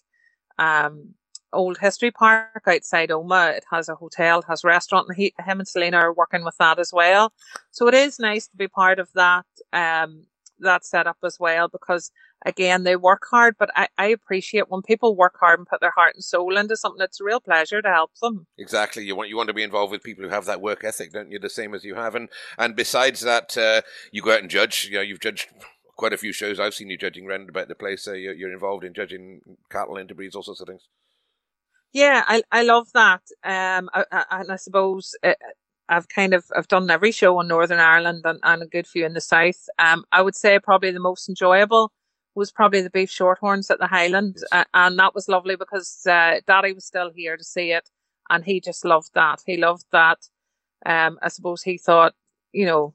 um, 0.59 1.15
old 1.53 1.79
history 1.79 2.11
park 2.11 2.63
outside 2.67 3.11
Omagh. 3.11 3.59
It 3.59 3.65
has 3.71 3.89
a 3.89 3.95
hotel, 3.95 4.43
has 4.49 4.65
a 4.65 4.69
restaurant, 4.69 5.09
and 5.09 5.17
he, 5.17 5.35
him 5.45 5.61
and 5.61 5.69
Selena 5.69 5.99
are 5.99 6.13
working 6.13 6.45
with 6.45 6.57
that 6.59 6.79
as 6.79 6.91
well. 6.93 7.33
So 7.71 7.87
it 7.87 7.95
is 7.95 8.19
nice 8.19 8.49
to 8.49 8.57
be 8.57 8.69
part 8.69 8.99
of 8.99 9.09
that 9.15 9.47
um, 9.73 10.25
that 10.61 10.85
setup 10.85 11.19
as 11.23 11.39
well 11.39 11.69
because 11.69 12.11
again 12.45 12.85
they 12.85 12.97
work 12.97 13.23
hard 13.31 13.57
but 13.59 13.71
I, 13.75 13.89
I 13.99 14.07
appreciate 14.07 14.71
when 14.71 14.83
people 14.83 15.17
work 15.17 15.37
hard 15.39 15.59
and 15.59 15.67
put 15.67 15.81
their 15.81 15.91
heart 15.91 16.15
and 16.15 16.25
soul 16.25 16.57
into 16.57 16.77
something 16.77 17.03
it's 17.03 17.21
a 17.21 17.25
real 17.25 17.41
pleasure 17.41 17.83
to 17.83 17.89
help 17.89 18.13
them. 18.21 18.47
Exactly. 18.57 19.05
You 19.05 19.17
want 19.17 19.29
you 19.29 19.37
want 19.37 19.49
to 19.49 19.55
be 19.55 19.63
involved 19.63 19.93
with 19.93 20.03
people 20.03 20.25
who 20.25 20.31
have 20.31 20.47
that 20.47 20.61
work 20.61 20.85
ethic 20.85 21.13
don't 21.13 21.31
you? 21.31 21.39
The 21.39 21.51
same 21.51 21.75
as 21.75 21.85
you 21.85 21.95
have. 21.95 22.15
And 22.15 22.29
and 22.57 22.77
besides 22.77 23.21
that 23.23 23.57
uh, 23.57 23.83
you 24.13 24.23
go 24.23 24.33
out 24.33 24.41
and 24.41 24.51
judge. 24.51 24.89
You 24.91 24.97
know 24.97 25.03
you've 25.03 25.21
judged 25.21 25.49
quite 25.97 26.13
a 26.13 26.19
few 26.19 26.33
shows. 26.33 26.61
I've 26.61 26.75
seen 26.75 26.91
you 26.91 26.97
judging 26.97 27.27
round 27.27 27.49
about 27.49 27.69
the 27.69 27.75
place 27.75 28.07
uh, 28.07 28.13
you're, 28.13 28.35
you're 28.35 28.53
involved 28.53 28.85
in 28.85 28.95
judging 28.95 29.41
cattle 29.71 29.97
interbreeds 29.97 30.35
all 30.35 30.43
sorts 30.43 30.61
of 30.61 30.69
things. 30.69 30.89
Yeah 31.93 32.25
I, 32.27 32.43
I 32.53 32.63
love 32.63 32.89
that. 32.95 33.23
Um 33.45 33.91
I, 33.93 34.05
I, 34.13 34.25
and 34.31 34.53
I 34.53 34.57
suppose 34.57 35.15
uh, 35.23 35.35
I've 35.89 36.09
kind 36.09 36.35
of 36.35 36.45
I've 36.55 36.69
done 36.69 36.91
every 36.91 37.13
show 37.13 37.41
in 37.41 37.49
Northern 37.49 37.81
Ireland 37.81 38.23
and, 38.25 38.39
and 38.43 38.63
a 38.63 38.67
good 38.67 38.87
few 38.87 39.07
in 39.07 39.15
the 39.15 39.21
south. 39.21 39.69
Um, 39.79 40.05
I 40.13 40.21
would 40.21 40.35
say 40.35 40.59
probably 40.59 40.91
the 40.91 41.01
most 41.01 41.29
enjoyable 41.29 41.93
was 42.39 42.53
probably 42.53 42.81
the 42.81 42.91
beef 42.91 43.11
shorthorns 43.11 43.71
at 43.71 43.79
the 43.79 43.87
Highland, 43.87 44.37
yes. 44.37 44.45
uh, 44.53 44.65
and 44.75 44.99
that 44.99 45.15
was 45.15 45.29
lovely 45.29 45.57
because 45.57 46.07
uh, 46.07 46.41
Daddy 46.47 46.73
was 46.73 46.87
still 46.87 47.11
here 47.15 47.37
to 47.37 47.45
see 47.45 47.73
it, 47.73 47.91
and 48.31 48.45
he 48.45 48.61
just 48.61 48.85
loved 48.85 49.11
that. 49.15 49.43
He 49.45 49.57
loved 49.57 49.85
that. 49.93 50.19
Um, 50.87 51.19
I 51.23 51.29
suppose 51.29 51.63
he 51.63 51.77
thought, 51.77 52.15
you 52.53 52.65
know, 52.65 52.95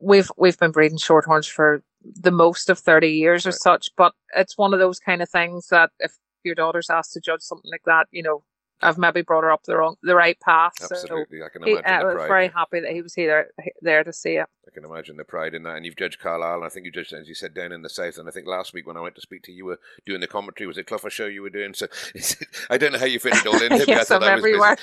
we've 0.00 0.30
we've 0.36 0.58
been 0.58 0.72
breeding 0.72 0.98
shorthorns 0.98 1.46
for 1.46 1.82
the 2.02 2.30
most 2.30 2.70
of 2.70 2.78
thirty 2.78 3.12
years 3.12 3.44
right. 3.44 3.54
or 3.54 3.56
such, 3.56 3.90
but 3.96 4.12
it's 4.36 4.58
one 4.58 4.72
of 4.72 4.80
those 4.80 5.00
kind 5.00 5.22
of 5.22 5.28
things 5.28 5.68
that 5.68 5.90
if 5.98 6.12
your 6.44 6.54
daughter's 6.54 6.90
asked 6.90 7.12
to 7.14 7.20
judge 7.20 7.42
something 7.42 7.70
like 7.70 7.82
that, 7.86 8.06
you 8.10 8.22
know, 8.22 8.42
I've 8.80 8.98
maybe 8.98 9.22
brought 9.22 9.44
her 9.44 9.50
up 9.50 9.64
the 9.64 9.76
wrong, 9.76 9.96
the 10.02 10.14
right 10.14 10.38
path. 10.40 10.72
Absolutely, 10.80 11.40
so 11.40 11.46
I 11.46 11.48
can 11.48 11.62
imagine. 11.62 11.84
He, 11.84 11.90
I 11.90 12.04
was 12.04 12.26
very 12.28 12.48
happy 12.48 12.80
that 12.80 12.92
he 12.92 13.02
was 13.02 13.14
here 13.14 13.50
there 13.82 14.04
to 14.04 14.12
see 14.12 14.34
it. 14.36 14.46
I 14.66 14.70
can 14.70 14.84
imagine 14.84 15.16
the 15.16 15.24
pride 15.24 15.54
in 15.54 15.64
that. 15.64 15.76
And 15.76 15.84
you've 15.84 15.96
judged 15.96 16.20
Carlisle, 16.20 16.56
and 16.56 16.64
I 16.64 16.68
think 16.68 16.86
you 16.86 16.92
judged, 16.92 17.12
as 17.12 17.28
you 17.28 17.34
said, 17.34 17.54
down 17.54 17.72
in 17.72 17.82
the 17.82 17.88
south. 17.88 18.18
And 18.18 18.28
I 18.28 18.32
think 18.32 18.46
last 18.46 18.72
week 18.72 18.86
when 18.86 18.96
I 18.96 19.00
went 19.00 19.16
to 19.16 19.20
speak 19.20 19.42
to 19.44 19.52
you, 19.52 19.58
you 19.58 19.64
were 19.64 19.80
doing 20.06 20.20
the 20.20 20.26
commentary. 20.26 20.66
Was 20.66 20.78
it 20.78 20.86
Clogher 20.86 21.10
show 21.10 21.26
you 21.26 21.42
were 21.42 21.50
doing? 21.50 21.74
So 21.74 21.88
I 22.70 22.78
don't 22.78 22.92
know 22.92 22.98
how 22.98 23.06
you 23.06 23.18
fit 23.18 23.34
it 23.34 23.46
all 23.46 23.60
in. 23.60 23.72
yes, 23.88 24.10
I'm 24.10 24.22
everywhere. 24.22 24.76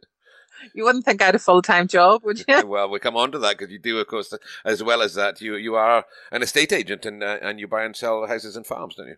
you 0.74 0.84
wouldn't 0.84 1.04
think 1.04 1.22
I 1.22 1.26
had 1.26 1.34
a 1.34 1.38
full 1.38 1.62
time 1.62 1.88
job, 1.88 2.22
would 2.24 2.44
you? 2.46 2.66
well, 2.66 2.90
we 2.90 2.98
come 2.98 3.16
on 3.16 3.32
to 3.32 3.38
that 3.38 3.56
because 3.56 3.72
you 3.72 3.78
do, 3.78 3.98
of 3.98 4.06
course, 4.08 4.34
as 4.64 4.82
well 4.82 5.00
as 5.00 5.14
that, 5.14 5.40
you 5.40 5.56
you 5.56 5.74
are 5.76 6.04
an 6.30 6.42
estate 6.42 6.72
agent 6.72 7.06
and 7.06 7.22
uh, 7.22 7.38
and 7.40 7.60
you 7.60 7.66
buy 7.66 7.84
and 7.84 7.96
sell 7.96 8.26
houses 8.26 8.56
and 8.56 8.66
farms, 8.66 8.96
don't 8.96 9.08
you? 9.08 9.16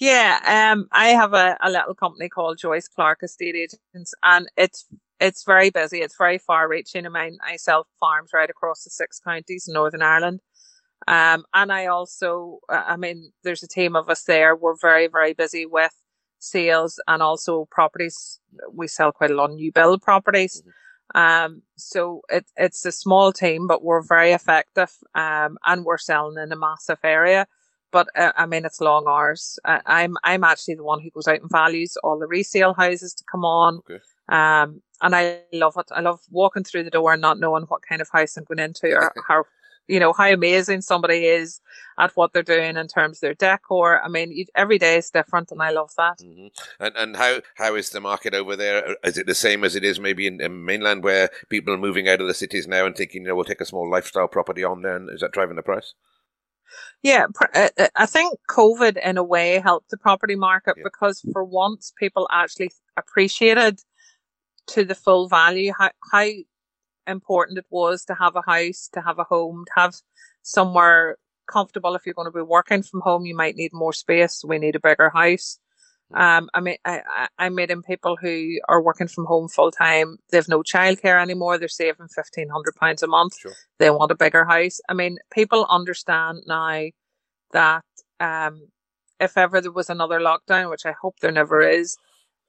Yeah, 0.00 0.72
um, 0.72 0.88
I 0.92 1.08
have 1.08 1.34
a, 1.34 1.58
a 1.60 1.70
little 1.70 1.94
company 1.94 2.30
called 2.30 2.56
Joyce 2.56 2.88
Clarke 2.88 3.22
Estate 3.22 3.54
Agents, 3.54 4.14
and 4.22 4.48
it's 4.56 4.86
it's 5.20 5.44
very 5.44 5.68
busy. 5.68 5.98
It's 5.98 6.16
very 6.16 6.38
far 6.38 6.66
reaching. 6.68 7.04
I 7.04 7.10
mean, 7.10 7.36
I 7.46 7.56
sell 7.56 7.86
farms 8.00 8.30
right 8.32 8.48
across 8.48 8.82
the 8.84 8.90
six 8.90 9.20
counties 9.20 9.68
in 9.68 9.74
Northern 9.74 10.00
Ireland. 10.00 10.40
Um, 11.06 11.44
and 11.52 11.70
I 11.70 11.86
also, 11.86 12.60
uh, 12.70 12.84
I 12.86 12.96
mean, 12.96 13.32
there's 13.44 13.62
a 13.62 13.68
team 13.68 13.94
of 13.94 14.08
us 14.08 14.24
there. 14.24 14.56
We're 14.56 14.76
very, 14.80 15.06
very 15.06 15.34
busy 15.34 15.66
with 15.66 15.92
sales 16.38 16.98
and 17.06 17.22
also 17.22 17.68
properties. 17.70 18.40
We 18.72 18.88
sell 18.88 19.12
quite 19.12 19.30
a 19.30 19.34
lot 19.34 19.50
of 19.50 19.56
new 19.56 19.70
build 19.70 20.00
properties. 20.00 20.62
Mm-hmm. 20.62 21.20
Um, 21.20 21.62
so 21.76 22.22
it, 22.30 22.46
it's 22.56 22.86
a 22.86 22.92
small 22.92 23.32
team, 23.32 23.66
but 23.66 23.84
we're 23.84 24.02
very 24.02 24.32
effective. 24.32 24.92
Um, 25.14 25.58
and 25.66 25.84
we're 25.84 25.98
selling 25.98 26.42
in 26.42 26.52
a 26.52 26.56
massive 26.56 27.00
area 27.04 27.46
but 27.92 28.08
uh, 28.16 28.32
I 28.36 28.46
mean, 28.46 28.64
it's 28.64 28.80
long 28.80 29.04
hours. 29.08 29.58
Uh, 29.64 29.80
I'm 29.86 30.16
I'm 30.24 30.44
actually 30.44 30.74
the 30.74 30.84
one 30.84 31.00
who 31.00 31.10
goes 31.10 31.28
out 31.28 31.40
and 31.40 31.50
values 31.50 31.96
all 32.02 32.18
the 32.18 32.26
resale 32.26 32.74
houses 32.74 33.14
to 33.14 33.24
come 33.30 33.44
on. 33.44 33.78
Okay. 33.78 34.00
Um, 34.28 34.82
and 35.02 35.14
I 35.14 35.40
love 35.52 35.76
it. 35.76 35.86
I 35.90 36.00
love 36.00 36.20
walking 36.30 36.64
through 36.64 36.84
the 36.84 36.90
door 36.90 37.12
and 37.12 37.22
not 37.22 37.40
knowing 37.40 37.64
what 37.64 37.82
kind 37.88 38.00
of 38.00 38.08
house 38.10 38.36
I'm 38.36 38.44
going 38.44 38.58
into 38.58 38.92
or 38.92 39.12
how, 39.26 39.44
you 39.88 39.98
know, 39.98 40.12
how 40.12 40.30
amazing 40.30 40.82
somebody 40.82 41.24
is 41.24 41.60
at 41.98 42.12
what 42.16 42.32
they're 42.32 42.42
doing 42.42 42.76
in 42.76 42.86
terms 42.86 43.16
of 43.16 43.20
their 43.20 43.34
decor. 43.34 44.00
I 44.02 44.08
mean, 44.08 44.30
you, 44.30 44.44
every 44.54 44.78
day 44.78 44.98
is 44.98 45.10
different, 45.10 45.50
and 45.50 45.62
I 45.62 45.70
love 45.70 45.90
that. 45.96 46.18
Mm-hmm. 46.18 46.48
And 46.78 46.96
and 46.96 47.16
how 47.16 47.40
how 47.56 47.74
is 47.74 47.90
the 47.90 48.00
market 48.00 48.34
over 48.34 48.56
there? 48.56 48.96
Is 49.02 49.18
it 49.18 49.26
the 49.26 49.34
same 49.34 49.64
as 49.64 49.74
it 49.74 49.84
is 49.84 49.98
maybe 49.98 50.26
in, 50.26 50.40
in 50.40 50.64
mainland, 50.64 51.02
where 51.02 51.30
people 51.48 51.74
are 51.74 51.78
moving 51.78 52.08
out 52.08 52.20
of 52.20 52.28
the 52.28 52.34
cities 52.34 52.68
now 52.68 52.86
and 52.86 52.94
thinking, 52.94 53.22
you 53.22 53.28
know, 53.28 53.34
we'll 53.34 53.44
take 53.44 53.60
a 53.60 53.66
small 53.66 53.90
lifestyle 53.90 54.28
property 54.28 54.62
on 54.62 54.82
there? 54.82 54.96
And 54.96 55.10
is 55.10 55.20
that 55.22 55.32
driving 55.32 55.56
the 55.56 55.62
price? 55.62 55.94
Yeah, 57.02 57.26
uh, 57.54 57.68
uh, 57.78 57.88
I 57.96 58.06
think 58.06 58.38
COVID 58.48 58.98
in 59.02 59.16
a 59.16 59.24
way 59.24 59.58
helped 59.58 59.90
the 59.90 59.96
property 59.96 60.36
market 60.36 60.74
yeah. 60.76 60.84
because 60.84 61.20
for 61.32 61.44
once 61.44 61.92
people 61.98 62.28
actually 62.30 62.70
appreciated 62.96 63.80
to 64.68 64.84
the 64.84 64.94
full 64.94 65.28
value 65.28 65.72
how, 65.76 65.90
how 66.12 66.26
important 67.06 67.58
it 67.58 67.66
was 67.70 68.04
to 68.04 68.14
have 68.14 68.36
a 68.36 68.42
house, 68.42 68.88
to 68.92 69.00
have 69.00 69.18
a 69.18 69.24
home, 69.24 69.64
to 69.66 69.80
have 69.80 69.94
somewhere 70.42 71.16
comfortable. 71.50 71.94
If 71.94 72.06
you're 72.06 72.14
going 72.14 72.30
to 72.30 72.38
be 72.38 72.42
working 72.42 72.82
from 72.82 73.00
home, 73.00 73.26
you 73.26 73.36
might 73.36 73.56
need 73.56 73.72
more 73.72 73.92
space. 73.92 74.44
we 74.46 74.58
need 74.58 74.76
a 74.76 74.80
bigger 74.80 75.10
house. 75.10 75.58
Um, 76.12 76.50
I 76.54 76.60
mean, 76.60 76.76
I, 76.84 77.28
I'm 77.38 77.54
meeting 77.54 77.82
people 77.82 78.16
who 78.16 78.58
are 78.68 78.82
working 78.82 79.06
from 79.06 79.26
home 79.26 79.48
full 79.48 79.70
time. 79.70 80.16
They've 80.30 80.48
no 80.48 80.62
childcare 80.62 81.22
anymore. 81.22 81.56
They're 81.56 81.68
saving 81.68 82.08
fifteen 82.08 82.48
hundred 82.48 82.74
pounds 82.74 83.02
a 83.02 83.06
month. 83.06 83.38
Sure. 83.38 83.54
They 83.78 83.90
want 83.90 84.10
a 84.10 84.16
bigger 84.16 84.44
house. 84.44 84.80
I 84.88 84.94
mean, 84.94 85.18
people 85.32 85.66
understand 85.70 86.42
now 86.46 86.86
that 87.52 87.84
um, 88.18 88.68
if 89.20 89.38
ever 89.38 89.60
there 89.60 89.70
was 89.70 89.90
another 89.90 90.18
lockdown, 90.18 90.70
which 90.70 90.86
I 90.86 90.94
hope 91.00 91.16
there 91.20 91.30
never 91.30 91.60
is, 91.60 91.96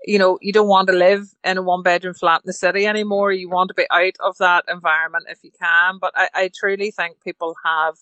you 0.06 0.17
know, 0.17 0.39
you 0.41 0.52
don't 0.52 0.67
want 0.67 0.88
to 0.88 0.95
live 0.95 1.28
in 1.43 1.58
a 1.58 1.62
one 1.62 1.84
bedroom 1.84 2.15
flat 2.15 2.41
in 2.41 2.47
the 2.47 2.54
city 2.54 2.88
anymore. 2.88 3.32
You 3.32 3.50
want 3.50 3.67
to 3.67 3.76
be 3.76 3.86
out 3.91 4.15
of 4.21 4.38
that 4.39 4.65
environment 4.67 5.26
if 5.30 5.39
you 5.43 5.52
can. 5.62 6.00
But 6.00 6.13
I, 6.15 6.30
I 6.34 6.50
truly 6.56 6.89
think 6.89 7.21
people 7.24 7.56
have 7.63 7.95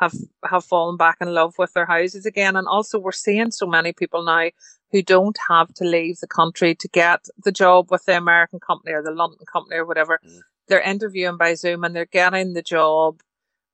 have 0.00 0.14
have 0.44 0.64
fallen 0.64 0.96
back 0.96 1.18
in 1.20 1.32
love 1.32 1.54
with 1.58 1.72
their 1.72 1.86
houses 1.86 2.26
again. 2.26 2.56
And 2.56 2.66
also 2.66 2.98
we're 2.98 3.12
seeing 3.12 3.50
so 3.50 3.66
many 3.66 3.92
people 3.92 4.24
now 4.24 4.50
who 4.90 5.02
don't 5.02 5.36
have 5.48 5.72
to 5.74 5.84
leave 5.84 6.18
the 6.20 6.26
country 6.26 6.74
to 6.74 6.88
get 6.88 7.26
the 7.42 7.52
job 7.52 7.90
with 7.90 8.04
the 8.04 8.16
American 8.16 8.60
company 8.60 8.92
or 8.92 9.02
the 9.02 9.10
London 9.10 9.46
company 9.50 9.76
or 9.76 9.86
whatever. 9.86 10.20
Mm. 10.24 10.40
They're 10.68 10.80
interviewing 10.80 11.36
by 11.36 11.54
Zoom 11.54 11.84
and 11.84 11.94
they're 11.94 12.06
getting 12.06 12.54
the 12.54 12.62
job 12.62 13.20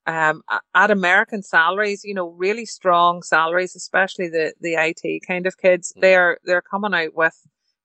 um, 0.07 0.41
at 0.73 0.91
American 0.91 1.43
salaries, 1.43 2.03
you 2.03 2.13
know, 2.13 2.29
really 2.29 2.65
strong 2.65 3.21
salaries, 3.21 3.75
especially 3.75 4.29
the, 4.29 4.53
the 4.59 4.73
IT 4.73 5.25
kind 5.27 5.45
of 5.45 5.57
kids. 5.57 5.93
Mm. 5.95 6.01
They're 6.01 6.37
they're 6.43 6.61
coming 6.61 6.93
out 6.93 7.13
with, 7.15 7.37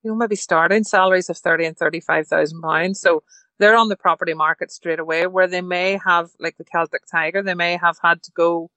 you 0.03 0.11
know, 0.11 0.17
maybe 0.17 0.37
starting 0.37 0.85
salaries 0.85 1.29
of 1.29 1.39
thirty 1.39 1.65
and 1.65 1.77
thirty 1.77 2.01
five 2.01 2.27
thousand 2.27 2.63
pounds. 2.63 3.01
So 3.01 3.23
they're 3.59 3.77
on 3.77 3.89
the 3.89 3.97
property 3.97 4.35
market 4.35 4.71
straight 4.71 4.99
away 4.99 5.27
where 5.27 5.49
they 5.49 5.63
may 5.63 5.99
have 6.05 6.31
like 6.39 6.57
the 6.57 6.65
Celtic 6.65 7.03
Tiger, 7.11 7.43
they 7.43 7.55
may 7.55 7.77
have 7.77 7.99
had 8.03 8.23
to 8.25 8.33
go 8.33 8.71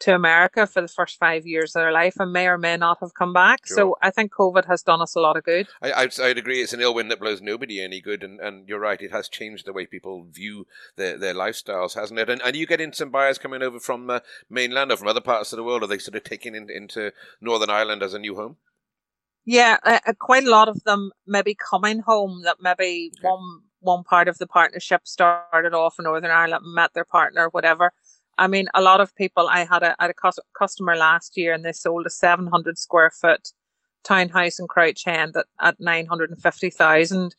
to 0.00 0.14
America 0.14 0.66
for 0.66 0.80
the 0.80 0.88
first 0.88 1.18
five 1.18 1.46
years 1.46 1.76
of 1.76 1.82
their 1.82 1.92
life 1.92 2.16
and 2.18 2.32
may 2.32 2.46
or 2.46 2.56
may 2.56 2.76
not 2.76 2.98
have 3.00 3.12
come 3.14 3.32
back. 3.32 3.66
Sure. 3.66 3.76
So 3.76 3.96
I 4.02 4.10
think 4.10 4.32
COVID 4.32 4.64
has 4.66 4.82
done 4.82 5.02
us 5.02 5.14
a 5.14 5.20
lot 5.20 5.36
of 5.36 5.44
good. 5.44 5.68
I, 5.82 5.92
I'd, 5.92 6.18
I'd, 6.18 6.38
agree. 6.38 6.62
It's 6.62 6.72
an 6.72 6.80
ill 6.80 6.94
wind 6.94 7.10
that 7.10 7.20
blows 7.20 7.42
nobody 7.42 7.82
any 7.82 8.00
good. 8.00 8.22
And, 8.22 8.40
and 8.40 8.66
you're 8.66 8.80
right. 8.80 9.00
It 9.00 9.12
has 9.12 9.28
changed 9.28 9.66
the 9.66 9.74
way 9.74 9.84
people 9.84 10.26
view 10.30 10.66
their, 10.96 11.18
their 11.18 11.34
lifestyles, 11.34 11.94
hasn't 11.94 12.18
it? 12.18 12.30
And, 12.30 12.40
and 12.42 12.56
you 12.56 12.66
getting 12.66 12.92
some 12.92 13.10
buyers 13.10 13.38
coming 13.38 13.62
over 13.62 13.78
from 13.78 14.08
uh, 14.08 14.20
mainland 14.48 14.90
or 14.90 14.96
from 14.96 15.08
other 15.08 15.20
parts 15.20 15.52
of 15.52 15.58
the 15.58 15.64
world? 15.64 15.82
Are 15.82 15.86
they 15.86 15.98
sort 15.98 16.16
of 16.16 16.24
taking 16.24 16.54
in, 16.54 16.70
into 16.70 17.12
Northern 17.40 17.70
Ireland 17.70 18.02
as 18.02 18.14
a 18.14 18.18
new 18.18 18.36
home? 18.36 18.56
Yeah, 19.44 19.78
uh, 19.82 20.00
quite 20.18 20.44
a 20.44 20.50
lot 20.50 20.68
of 20.68 20.84
them 20.84 21.12
maybe 21.26 21.54
coming 21.54 22.00
home 22.00 22.42
that 22.44 22.58
maybe 22.60 23.12
okay. 23.18 23.26
one 23.26 23.62
one 23.80 24.04
part 24.04 24.28
of 24.28 24.38
the 24.38 24.46
partnership 24.46 25.06
started 25.06 25.74
off 25.74 25.96
in 25.98 26.04
Northern 26.04 26.30
Ireland, 26.30 26.64
met 26.64 26.94
their 26.94 27.04
partner, 27.04 27.48
whatever 27.48 27.92
I 28.40 28.46
mean, 28.46 28.68
a 28.74 28.80
lot 28.80 29.02
of 29.02 29.14
people. 29.14 29.48
I 29.48 29.66
had 29.66 29.82
a, 29.82 29.94
had 30.00 30.10
a 30.10 30.32
customer 30.58 30.96
last 30.96 31.36
year, 31.36 31.52
and 31.52 31.62
they 31.62 31.72
sold 31.72 32.06
a 32.06 32.10
700 32.10 32.78
square 32.78 33.10
foot 33.10 33.52
townhouse 34.02 34.58
in 34.58 34.66
Crouch 34.66 35.06
End 35.06 35.36
at, 35.36 35.44
at 35.60 35.78
950,000. 35.78 37.34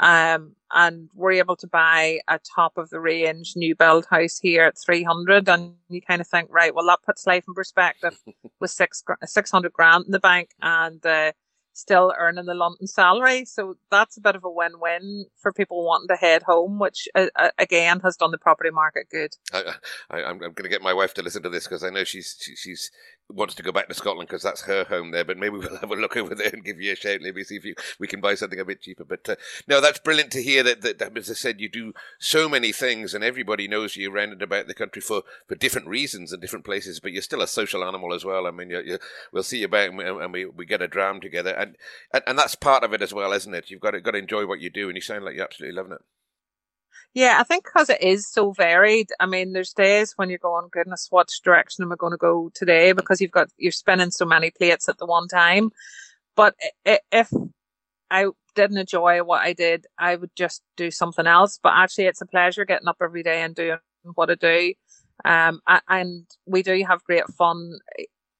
Um, 0.00 0.56
and 0.72 1.08
we're 1.14 1.32
able 1.32 1.54
to 1.56 1.68
buy 1.68 2.20
a 2.26 2.40
top 2.40 2.78
of 2.78 2.90
the 2.90 2.98
range 2.98 3.52
new 3.54 3.76
build 3.76 4.06
house 4.06 4.38
here 4.38 4.64
at 4.64 4.78
300 4.78 5.46
and 5.46 5.74
you 5.90 6.00
kind 6.00 6.22
of 6.22 6.26
think 6.26 6.48
right 6.50 6.74
well 6.74 6.86
that 6.86 7.02
puts 7.04 7.26
life 7.26 7.44
in 7.46 7.52
perspective 7.52 8.16
with 8.60 8.70
six 8.70 9.02
600 9.22 9.72
grand 9.74 10.06
in 10.06 10.12
the 10.12 10.20
bank 10.20 10.50
and 10.62 11.04
uh, 11.04 11.32
still 11.72 12.12
earning 12.18 12.46
the 12.46 12.54
London 12.54 12.86
salary. 12.86 13.44
So 13.44 13.74
that's 13.90 14.16
a 14.16 14.20
bit 14.20 14.36
of 14.36 14.44
a 14.44 14.50
win-win 14.50 15.26
for 15.40 15.52
people 15.52 15.84
wanting 15.84 16.08
to 16.08 16.16
head 16.16 16.42
home, 16.42 16.78
which 16.78 17.08
uh, 17.14 17.26
uh 17.36 17.50
again 17.58 18.00
has 18.00 18.16
done 18.16 18.30
the 18.30 18.38
property 18.38 18.70
market 18.70 19.08
good. 19.10 19.30
I, 19.52 19.74
am 20.10 20.38
going 20.38 20.54
to 20.54 20.68
get 20.68 20.82
my 20.82 20.94
wife 20.94 21.14
to 21.14 21.22
listen 21.22 21.42
to 21.42 21.48
this 21.48 21.64
because 21.64 21.84
I 21.84 21.90
know 21.90 22.04
she's 22.04 22.36
she, 22.40 22.56
she's 22.56 22.90
wants 23.34 23.54
to 23.54 23.62
go 23.62 23.72
back 23.72 23.88
to 23.88 23.94
Scotland 23.94 24.28
because 24.28 24.42
that's 24.42 24.62
her 24.62 24.84
home 24.84 25.10
there. 25.10 25.24
But 25.24 25.38
maybe 25.38 25.58
we'll 25.58 25.76
have 25.80 25.90
a 25.90 25.96
look 25.96 26.16
over 26.16 26.34
there 26.34 26.50
and 26.52 26.64
give 26.64 26.80
you 26.80 26.92
a 26.92 26.96
shout. 26.96 27.20
Maybe 27.20 27.44
see 27.44 27.56
if 27.56 27.64
you, 27.64 27.74
we 27.98 28.06
can 28.06 28.20
buy 28.20 28.34
something 28.34 28.58
a 28.60 28.64
bit 28.64 28.82
cheaper. 28.82 29.04
But 29.04 29.28
uh, 29.28 29.36
no, 29.68 29.80
that's 29.80 29.98
brilliant 29.98 30.30
to 30.32 30.42
hear 30.42 30.62
that, 30.62 30.82
that, 30.82 31.16
As 31.16 31.30
I 31.30 31.34
said, 31.34 31.60
you 31.60 31.68
do 31.68 31.92
so 32.18 32.48
many 32.48 32.72
things, 32.72 33.14
and 33.14 33.24
everybody 33.24 33.68
knows 33.68 33.96
you 33.96 34.12
around 34.12 34.32
and 34.32 34.42
about 34.42 34.66
the 34.66 34.74
country 34.74 35.02
for, 35.02 35.22
for 35.46 35.54
different 35.54 35.88
reasons 35.88 36.32
and 36.32 36.40
different 36.40 36.64
places. 36.64 37.00
But 37.00 37.12
you're 37.12 37.22
still 37.22 37.42
a 37.42 37.48
social 37.48 37.84
animal 37.84 38.14
as 38.14 38.24
well. 38.24 38.46
I 38.46 38.50
mean, 38.50 38.70
you're, 38.70 38.98
we'll 39.32 39.42
see 39.42 39.58
you 39.58 39.68
back 39.68 39.90
and 39.90 39.98
we, 39.98 40.04
and 40.04 40.32
we, 40.32 40.46
we 40.46 40.66
get 40.66 40.82
a 40.82 40.88
dram 40.88 41.20
together, 41.20 41.50
and, 41.50 41.76
and 42.12 42.22
and 42.26 42.38
that's 42.38 42.54
part 42.54 42.84
of 42.84 42.92
it 42.92 43.02
as 43.02 43.12
well, 43.12 43.32
isn't 43.32 43.54
it? 43.54 43.70
You've 43.70 43.80
got 43.80 43.92
to 43.92 44.00
got 44.00 44.12
to 44.12 44.18
enjoy 44.18 44.46
what 44.46 44.60
you 44.60 44.70
do, 44.70 44.88
and 44.88 44.96
you 44.96 45.02
sound 45.02 45.24
like 45.24 45.34
you're 45.34 45.44
absolutely 45.44 45.76
loving 45.76 45.92
it. 45.92 46.02
Yeah, 47.14 47.38
I 47.40 47.42
think 47.42 47.64
because 47.64 47.90
it 47.90 48.00
is 48.02 48.28
so 48.30 48.52
varied. 48.52 49.10
I 49.18 49.26
mean, 49.26 49.52
there's 49.52 49.72
days 49.72 50.12
when 50.16 50.30
you're 50.30 50.38
going, 50.38 50.68
goodness, 50.70 51.08
what 51.10 51.28
direction 51.42 51.82
am 51.82 51.92
I 51.92 51.96
going 51.96 52.12
to 52.12 52.16
go 52.16 52.50
today? 52.54 52.92
Because 52.92 53.20
you've 53.20 53.32
got 53.32 53.48
you're 53.56 53.72
spinning 53.72 54.12
so 54.12 54.24
many 54.24 54.50
plates 54.52 54.88
at 54.88 54.98
the 54.98 55.06
one 55.06 55.26
time. 55.26 55.70
But 56.36 56.54
if 56.84 57.30
I 58.10 58.26
didn't 58.54 58.78
enjoy 58.78 59.22
what 59.24 59.42
I 59.42 59.54
did, 59.54 59.86
I 59.98 60.16
would 60.16 60.30
just 60.36 60.62
do 60.76 60.90
something 60.90 61.26
else. 61.26 61.58
But 61.62 61.72
actually, 61.76 62.06
it's 62.06 62.20
a 62.20 62.26
pleasure 62.26 62.64
getting 62.64 62.88
up 62.88 62.98
every 63.02 63.24
day 63.24 63.42
and 63.42 63.54
doing 63.56 63.78
what 64.14 64.30
I 64.30 64.34
do. 64.36 64.74
Um, 65.24 65.60
and 65.88 66.26
we 66.46 66.62
do 66.62 66.82
have 66.88 67.04
great 67.04 67.26
fun 67.36 67.78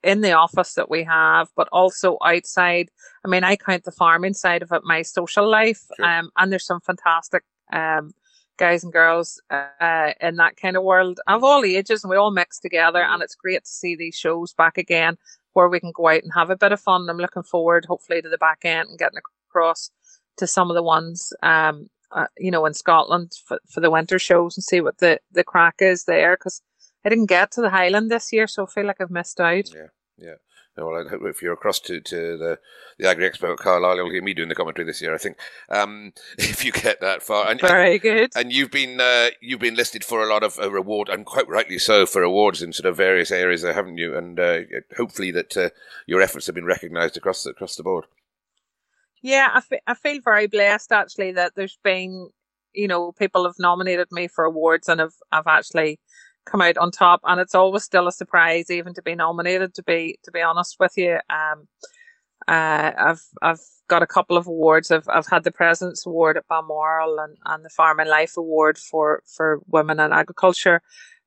in 0.02 0.20
the 0.22 0.32
office 0.32 0.74
that 0.74 0.88
we 0.90 1.04
have, 1.04 1.48
but 1.56 1.68
also 1.72 2.18
outside. 2.24 2.88
I 3.24 3.28
mean, 3.28 3.44
I 3.44 3.56
count 3.56 3.84
the 3.84 3.92
farming 3.92 4.34
side 4.34 4.62
of 4.62 4.72
it 4.72 4.82
my 4.84 5.02
social 5.02 5.50
life. 5.50 5.82
Sure. 5.96 6.06
Um, 6.06 6.30
and 6.38 6.52
there's 6.52 6.66
some 6.66 6.80
fantastic 6.80 7.42
um 7.72 8.12
guys 8.60 8.84
and 8.84 8.92
girls 8.92 9.40
uh, 9.50 10.12
in 10.20 10.36
that 10.36 10.56
kind 10.56 10.76
of 10.76 10.84
world 10.84 11.18
of 11.26 11.42
all 11.42 11.64
ages, 11.64 12.04
and 12.04 12.10
we 12.10 12.16
all 12.16 12.30
mix 12.30 12.60
together. 12.60 13.02
And 13.02 13.22
it's 13.22 13.34
great 13.34 13.64
to 13.64 13.70
see 13.70 13.96
these 13.96 14.14
shows 14.14 14.52
back 14.52 14.78
again 14.78 15.16
where 15.54 15.68
we 15.68 15.80
can 15.80 15.92
go 15.92 16.08
out 16.08 16.22
and 16.22 16.32
have 16.34 16.50
a 16.50 16.56
bit 16.56 16.70
of 16.70 16.80
fun. 16.80 17.08
I'm 17.10 17.16
looking 17.16 17.42
forward, 17.42 17.86
hopefully, 17.86 18.22
to 18.22 18.28
the 18.28 18.38
back 18.38 18.60
end 18.64 18.88
and 18.88 18.98
getting 18.98 19.18
across 19.48 19.90
to 20.36 20.46
some 20.46 20.70
of 20.70 20.76
the 20.76 20.82
ones, 20.82 21.32
um, 21.42 21.88
uh, 22.12 22.26
you 22.38 22.50
know, 22.50 22.66
in 22.66 22.74
Scotland 22.74 23.32
for, 23.44 23.58
for 23.68 23.80
the 23.80 23.90
winter 23.90 24.18
shows 24.18 24.56
and 24.56 24.62
see 24.62 24.80
what 24.80 24.98
the, 24.98 25.18
the 25.32 25.42
crack 25.42 25.76
is 25.80 26.04
there. 26.04 26.36
Because 26.36 26.62
I 27.04 27.08
didn't 27.08 27.26
get 27.26 27.50
to 27.52 27.62
the 27.62 27.70
Highland 27.70 28.10
this 28.10 28.32
year, 28.32 28.46
so 28.46 28.64
I 28.64 28.66
feel 28.66 28.86
like 28.86 29.00
I've 29.00 29.10
missed 29.10 29.40
out. 29.40 29.74
Yeah, 29.74 29.88
yeah. 30.18 30.34
Well, 30.84 31.06
if 31.26 31.42
you're 31.42 31.52
across 31.52 31.80
to, 31.80 32.00
to 32.00 32.36
the, 32.36 32.58
the 32.98 33.08
Agri 33.08 33.28
Expo 33.28 33.52
at 33.52 33.58
Carlisle, 33.58 33.96
you'll 33.96 34.10
hear 34.10 34.22
me 34.22 34.34
doing 34.34 34.48
the 34.48 34.54
commentary 34.54 34.84
this 34.84 35.00
year. 35.00 35.14
I 35.14 35.18
think 35.18 35.36
um, 35.68 36.12
if 36.38 36.64
you 36.64 36.72
get 36.72 37.00
that 37.00 37.22
far, 37.22 37.50
and, 37.50 37.60
very 37.60 37.98
good. 37.98 38.32
And 38.34 38.52
you've 38.52 38.70
been 38.70 39.00
uh, 39.00 39.28
you've 39.40 39.60
been 39.60 39.74
listed 39.74 40.04
for 40.04 40.22
a 40.22 40.28
lot 40.28 40.42
of 40.42 40.58
uh, 40.58 40.70
reward, 40.70 41.08
and 41.08 41.24
quite 41.24 41.48
rightly 41.48 41.78
so, 41.78 42.06
for 42.06 42.22
awards 42.22 42.62
in 42.62 42.72
sort 42.72 42.86
of 42.86 42.96
various 42.96 43.30
areas, 43.30 43.62
there, 43.62 43.74
haven't 43.74 43.98
you? 43.98 44.16
And 44.16 44.38
uh, 44.38 44.60
hopefully 44.96 45.30
that 45.32 45.56
uh, 45.56 45.70
your 46.06 46.22
efforts 46.22 46.46
have 46.46 46.54
been 46.54 46.64
recognised 46.64 47.16
across 47.16 47.44
the, 47.44 47.50
across 47.50 47.76
the 47.76 47.82
board. 47.82 48.06
Yeah, 49.22 49.48
I, 49.52 49.58
f- 49.58 49.80
I 49.86 49.94
feel 49.94 50.20
very 50.24 50.46
blessed 50.46 50.92
actually 50.92 51.32
that 51.32 51.52
there's 51.54 51.78
been, 51.84 52.30
you 52.72 52.88
know, 52.88 53.12
people 53.12 53.44
have 53.44 53.56
nominated 53.58 54.08
me 54.10 54.28
for 54.28 54.44
awards 54.44 54.88
and 54.88 55.00
have, 55.00 55.12
have 55.30 55.46
actually 55.46 56.00
come 56.50 56.62
out 56.62 56.78
on 56.78 56.90
top 56.90 57.20
and 57.24 57.40
it's 57.40 57.54
always 57.54 57.84
still 57.84 58.08
a 58.08 58.12
surprise 58.12 58.70
even 58.70 58.94
to 58.94 59.02
be 59.02 59.14
nominated 59.14 59.74
to 59.74 59.82
be 59.82 60.18
to 60.24 60.30
be 60.30 60.42
honest 60.42 60.76
with 60.80 60.96
you. 60.96 61.18
Um 61.30 61.68
uh 62.48 62.92
i've 62.98 63.22
i've 63.42 63.60
got 63.90 64.02
a 64.02 64.06
couple 64.06 64.38
of 64.38 64.46
awards. 64.46 64.90
I've, 64.90 65.08
I've 65.08 65.26
had 65.26 65.44
the 65.44 65.50
president's 65.50 66.06
award 66.06 66.36
at 66.36 66.46
balmoral 66.48 67.18
and, 67.18 67.36
and 67.44 67.64
the 67.64 67.68
farm 67.68 67.98
and 67.98 68.08
life 68.08 68.36
award 68.36 68.78
for 68.78 69.22
for 69.26 69.60
women 69.66 70.00
in 70.00 70.12
agriculture. 70.12 70.80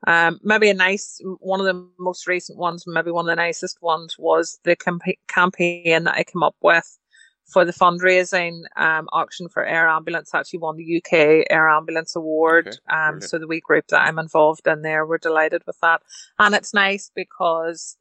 Um, 0.08 0.40
maybe 0.44 0.70
a 0.70 0.74
nice 0.74 1.20
one 1.40 1.60
of 1.60 1.66
the 1.66 1.88
most 2.00 2.26
recent 2.28 2.58
ones, 2.58 2.86
maybe 2.88 3.12
one 3.12 3.26
of 3.26 3.32
the 3.32 3.36
nicest 3.36 3.82
ones 3.82 4.16
was 4.18 4.60
the 4.64 4.76
camp- 4.76 5.20
campaign 5.28 6.06
that 6.06 6.16
I 6.16 6.24
came 6.24 6.44
up 6.44 6.56
with 6.62 6.98
for 7.46 7.66
the 7.66 7.74
fundraising 7.74 8.64
um, 8.76 9.08
auction 9.12 9.50
for 9.50 9.66
Air 9.66 9.88
Ambulance 9.88 10.34
actually 10.34 10.60
won 10.60 10.78
the 10.78 10.98
UK 10.98 11.46
Air 11.50 11.70
Ambulance 11.70 12.16
Award. 12.16 12.68
Okay, 12.68 12.78
um, 12.90 13.22
so 13.22 13.38
the 13.38 13.48
wee 13.48 13.60
group 13.60 13.88
that 13.88 14.02
I'm 14.02 14.20
involved 14.20 14.68
in 14.68 14.82
there, 14.82 15.06
we're 15.06 15.18
delighted 15.18 15.64
with 15.68 15.80
that. 15.82 16.02
And 16.40 16.56
it's 16.56 16.74
nice 16.74 17.12
because, 17.14 17.98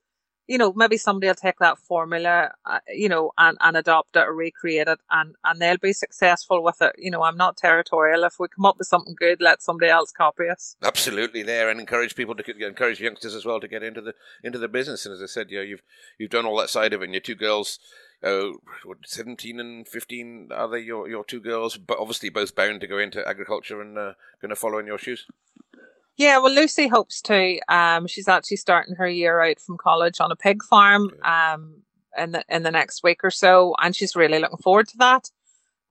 you 0.47 0.59
know, 0.59 0.73
maybe 0.73 0.97
somebody 0.97 1.27
will 1.27 1.35
take 1.35 1.59
that 1.59 1.79
formula, 1.79 2.53
uh, 2.67 2.79
you 2.89 3.09
know, 3.09 3.33
and, 3.37 3.59
and 3.61 3.77
adopt 3.77 4.15
it 4.15 4.21
or 4.21 4.33
recreate 4.33 4.87
it 4.87 5.01
and, 5.11 5.35
and 5.45 5.61
they'll 5.61 5.77
be 5.77 5.93
successful 5.93 6.63
with 6.63 6.81
it. 6.81 6.93
You 6.97 7.11
know, 7.11 7.23
I'm 7.23 7.37
not 7.37 7.57
territorial. 7.57 8.23
If 8.23 8.35
we 8.39 8.47
come 8.47 8.65
up 8.65 8.79
with 8.79 8.87
something 8.87 9.17
good, 9.19 9.41
let 9.41 9.61
somebody 9.61 9.91
else 9.91 10.13
copy 10.13 10.49
us. 10.49 10.77
Absolutely 10.85 11.43
there 11.43 11.69
and 11.69 11.81
encourage 11.81 12.15
people 12.15 12.37
to 12.37 12.67
encourage 12.67 13.01
youngsters 13.01 13.35
as 13.35 13.45
well 13.45 13.59
to 13.59 13.69
get 13.69 13.83
into 13.83 14.01
the, 14.01 14.15
into 14.45 14.59
the 14.59 14.69
business. 14.69 15.05
And 15.05 15.13
as 15.13 15.23
I 15.23 15.27
said, 15.27 15.51
you 15.51 15.59
know, 15.59 15.65
you've, 15.65 15.83
you've 16.17 16.31
done 16.31 16.47
all 16.47 16.59
that 16.59 16.71
side 16.71 16.93
of 16.93 17.03
it 17.03 17.07
and 17.07 17.15
your 17.15 17.21
two 17.21 17.35
girls, 17.35 17.81
uh, 18.25 18.51
what, 18.85 18.99
17 19.05 19.59
and 19.59 19.89
15 19.89 20.51
are 20.55 20.69
they 20.69 20.81
your, 20.81 21.09
your 21.09 21.25
two 21.25 21.41
girls 21.41 21.77
but 21.77 21.99
obviously 21.99 22.29
both 22.29 22.55
bound 22.55 22.81
to 22.81 22.87
go 22.87 22.99
into 22.99 23.27
agriculture 23.27 23.81
and 23.81 23.99
uh, 23.99 24.13
going 24.41 24.51
to 24.51 24.57
follow 24.57 24.79
in 24.79 24.87
your 24.87 24.99
shoes? 24.99 25.27
Yeah 26.17 26.39
well 26.39 26.53
lucy 26.53 26.89
hopes 26.89 27.21
to 27.23 27.59
um, 27.69 28.07
she's 28.07 28.29
actually 28.29 28.59
starting 28.59 28.97
her 28.97 29.09
year 29.09 29.41
out 29.41 29.61
from 29.61 29.77
college 29.77 30.21
on 30.21 30.31
a 30.31 30.37
pig 30.37 30.63
farm 30.63 31.11
um, 31.25 31.83
in 32.17 32.33
the 32.33 32.45
in 32.49 32.63
the 32.63 32.71
next 32.71 33.03
week 33.03 33.25
or 33.25 33.31
so 33.31 33.75
and 33.83 33.97
she's 33.97 34.17
really 34.17 34.39
looking 34.39 34.59
forward 34.59 34.89
to 34.89 34.99
that. 34.99 35.31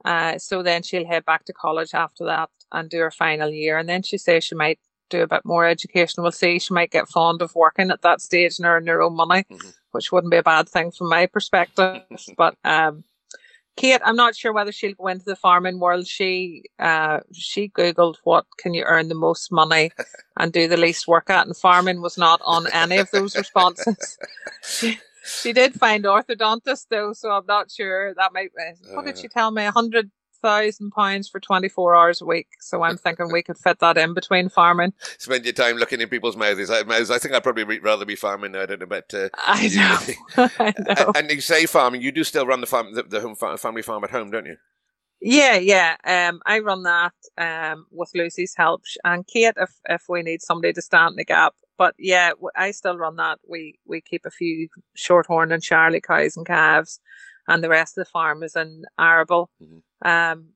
Uh, 0.03 0.37
so 0.37 0.63
then 0.63 0.81
she'll 0.81 1.05
head 1.05 1.25
back 1.25 1.45
to 1.45 1.53
college 1.53 1.93
after 1.93 2.25
that 2.25 2.49
and 2.71 2.89
do 2.89 2.99
her 2.99 3.11
final 3.11 3.49
year 3.49 3.77
and 3.77 3.89
then 3.89 4.01
she 4.01 4.17
says 4.17 4.43
she 4.43 4.55
might 4.55 4.79
do 5.09 5.21
a 5.21 5.27
bit 5.27 5.43
more 5.43 5.65
education. 5.65 6.23
We'll 6.23 6.31
see. 6.31 6.57
She 6.57 6.73
might 6.73 6.89
get 6.89 7.09
fond 7.09 7.41
of 7.41 7.53
working 7.53 7.91
at 7.91 8.01
that 8.01 8.21
stage 8.21 8.57
and 8.57 8.65
earn 8.65 8.87
her 8.87 9.01
own 9.01 9.15
money. 9.15 9.43
Mm-hmm 9.51 9.69
which 9.91 10.11
wouldn't 10.11 10.31
be 10.31 10.37
a 10.37 10.43
bad 10.43 10.69
thing 10.69 10.91
from 10.91 11.09
my 11.09 11.25
perspective. 11.25 12.01
but 12.37 12.55
um, 12.63 13.03
Kate, 13.77 14.01
I'm 14.03 14.15
not 14.15 14.35
sure 14.35 14.51
whether 14.51 14.71
she'll 14.71 14.93
go 14.93 15.07
into 15.07 15.25
the 15.25 15.35
farming 15.35 15.79
world. 15.79 16.05
She 16.05 16.63
uh, 16.77 17.21
she 17.31 17.69
googled 17.69 18.17
what 18.23 18.45
can 18.57 18.73
you 18.73 18.83
earn 18.83 19.07
the 19.07 19.15
most 19.15 19.51
money 19.51 19.91
and 20.39 20.51
do 20.51 20.67
the 20.67 20.77
least 20.77 21.07
work 21.07 21.29
at, 21.29 21.47
and 21.47 21.55
farming 21.55 22.01
was 22.01 22.17
not 22.17 22.41
on 22.45 22.67
any 22.73 22.97
of 22.97 23.09
those 23.11 23.35
responses. 23.35 24.17
she, 24.63 24.99
she 25.25 25.53
did 25.53 25.73
find 25.73 26.03
orthodontist 26.03 26.87
though, 26.89 27.13
so 27.13 27.31
I'm 27.31 27.45
not 27.45 27.71
sure 27.71 28.13
that 28.15 28.33
might. 28.33 28.51
What 28.93 29.05
did 29.05 29.17
she 29.17 29.27
tell 29.29 29.51
me? 29.51 29.65
A 29.65 29.71
hundred 29.71 30.11
thousand 30.41 30.91
pounds 30.91 31.29
for 31.29 31.39
twenty 31.39 31.69
four 31.69 31.95
hours 31.95 32.21
a 32.21 32.25
week. 32.25 32.47
So 32.59 32.83
I'm 32.83 32.97
thinking 32.97 33.31
we 33.31 33.43
could 33.43 33.57
fit 33.57 33.79
that 33.79 33.97
in 33.97 34.13
between 34.13 34.49
farming. 34.49 34.93
Spend 35.17 35.45
your 35.45 35.53
time 35.53 35.77
looking 35.77 36.01
in 36.01 36.09
people's 36.09 36.37
mouths. 36.37 36.69
I 36.69 36.83
think 37.19 37.33
I'd 37.33 37.43
probably 37.43 37.79
rather 37.79 38.05
be 38.05 38.15
farming. 38.15 38.55
I 38.55 38.65
don't 38.65 38.79
know, 38.79 38.85
but 38.85 39.13
uh, 39.13 39.29
I, 39.37 39.67
know. 39.69 40.47
I 40.59 40.73
know. 40.79 41.11
And 41.15 41.29
you 41.31 41.41
say 41.41 41.65
farming, 41.65 42.01
you 42.01 42.11
do 42.11 42.23
still 42.23 42.45
run 42.45 42.61
the 42.61 42.67
farm, 42.67 42.93
the, 42.93 43.03
the 43.03 43.21
home 43.21 43.35
family 43.57 43.81
farm 43.81 44.03
at 44.03 44.11
home, 44.11 44.31
don't 44.31 44.45
you? 44.45 44.57
Yeah, 45.21 45.57
yeah. 45.57 45.97
Um, 46.03 46.41
I 46.45 46.59
run 46.59 46.83
that 46.83 47.13
um 47.37 47.85
with 47.91 48.11
Lucy's 48.15 48.55
help, 48.55 48.83
and 49.03 49.25
Kate 49.27 49.53
if 49.57 49.71
if 49.87 50.03
we 50.09 50.23
need 50.23 50.41
somebody 50.41 50.73
to 50.73 50.81
stand 50.81 51.13
in 51.13 51.17
the 51.17 51.25
gap. 51.25 51.53
But 51.77 51.95
yeah, 51.97 52.31
I 52.55 52.71
still 52.71 52.97
run 52.97 53.15
that. 53.17 53.39
We 53.47 53.79
we 53.85 54.01
keep 54.01 54.25
a 54.25 54.31
few 54.31 54.67
shorthorn 54.95 55.51
and 55.51 55.63
Charolais 55.63 56.03
cows 56.03 56.37
and 56.37 56.45
calves 56.45 56.99
and 57.47 57.63
the 57.63 57.69
rest 57.69 57.97
of 57.97 58.05
the 58.05 58.09
farm 58.09 58.43
is 58.43 58.55
in 58.55 58.83
arable. 58.99 59.49
Mm-hmm. 59.61 59.79
Um, 60.03 60.49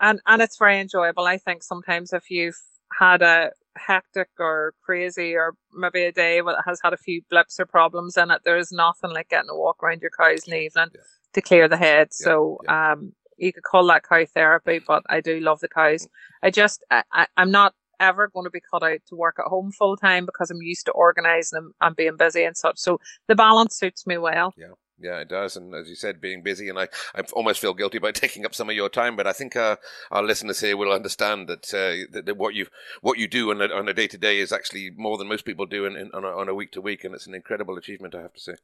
and, 0.00 0.20
and 0.26 0.42
it's 0.42 0.58
very 0.58 0.80
enjoyable. 0.80 1.26
I 1.26 1.38
think 1.38 1.62
sometimes 1.62 2.12
if 2.12 2.30
you've 2.30 2.60
had 2.98 3.22
a 3.22 3.50
hectic 3.76 4.28
or 4.38 4.74
crazy 4.82 5.34
or 5.34 5.54
maybe 5.72 6.02
a 6.02 6.12
day 6.12 6.40
that 6.40 6.62
has 6.66 6.80
had 6.82 6.92
a 6.92 6.98
few 6.98 7.22
blips 7.30 7.60
or 7.60 7.66
problems 7.66 8.16
in 8.16 8.30
it, 8.30 8.42
there 8.44 8.56
is 8.56 8.72
nothing 8.72 9.10
like 9.12 9.28
getting 9.28 9.50
a 9.50 9.56
walk 9.56 9.82
around 9.82 10.00
your 10.00 10.10
cows 10.10 10.44
in 10.46 10.52
the 10.52 10.60
evening 10.60 10.88
yeah. 10.94 11.00
to 11.34 11.40
clear 11.40 11.68
the 11.68 11.76
head. 11.76 12.08
Yeah, 12.10 12.24
so, 12.24 12.58
yeah. 12.64 12.92
um, 12.92 13.12
you 13.36 13.52
could 13.52 13.62
call 13.62 13.86
that 13.86 14.02
cow 14.02 14.24
therapy, 14.26 14.80
but 14.86 15.02
I 15.08 15.20
do 15.20 15.40
love 15.40 15.60
the 15.60 15.68
cows. 15.68 16.08
I 16.42 16.50
just, 16.50 16.84
I, 16.90 17.04
I, 17.12 17.26
I'm 17.36 17.50
not 17.50 17.74
ever 18.00 18.28
going 18.28 18.44
to 18.44 18.50
be 18.50 18.60
cut 18.60 18.82
out 18.82 19.00
to 19.08 19.14
work 19.14 19.36
at 19.38 19.46
home 19.46 19.70
full 19.72 19.96
time 19.96 20.26
because 20.26 20.50
I'm 20.50 20.62
used 20.62 20.86
to 20.86 20.92
organising 20.92 21.58
and, 21.58 21.72
and 21.80 21.94
being 21.94 22.16
busy 22.16 22.44
and 22.44 22.56
such. 22.56 22.78
So 22.78 22.98
the 23.28 23.34
balance 23.34 23.76
suits 23.76 24.06
me 24.06 24.18
well. 24.18 24.54
Yeah. 24.56 24.72
Yeah, 25.00 25.20
it 25.20 25.30
does. 25.30 25.56
And 25.56 25.74
as 25.74 25.88
you 25.88 25.94
said, 25.94 26.20
being 26.20 26.42
busy, 26.42 26.68
and 26.68 26.78
I, 26.78 26.88
I 27.14 27.22
almost 27.32 27.60
feel 27.60 27.72
guilty 27.72 27.96
about 27.96 28.14
taking 28.16 28.44
up 28.44 28.54
some 28.54 28.68
of 28.68 28.76
your 28.76 28.90
time, 28.90 29.16
but 29.16 29.26
I 29.26 29.32
think 29.32 29.56
our, 29.56 29.78
our 30.10 30.22
listeners 30.22 30.60
here 30.60 30.76
will 30.76 30.92
understand 30.92 31.48
that, 31.48 31.72
uh, 31.72 32.12
that, 32.12 32.26
that, 32.26 32.36
what 32.36 32.54
you 32.54 32.66
what 33.00 33.18
you 33.18 33.26
do 33.26 33.50
on 33.50 33.62
a, 33.62 33.66
on 33.66 33.88
a 33.88 33.94
day 33.94 34.06
to 34.08 34.18
day 34.18 34.40
is 34.40 34.52
actually 34.52 34.90
more 34.94 35.16
than 35.16 35.28
most 35.28 35.46
people 35.46 35.64
do 35.64 35.86
in, 35.86 35.96
in, 35.96 36.10
on, 36.12 36.24
a, 36.24 36.28
on 36.28 36.48
a 36.48 36.54
week 36.54 36.72
to 36.72 36.80
week, 36.80 37.04
and 37.04 37.14
it's 37.14 37.26
an 37.26 37.34
incredible 37.34 37.78
achievement, 37.78 38.14
I 38.14 38.22
have 38.22 38.34
to 38.34 38.40
say. 38.40 38.54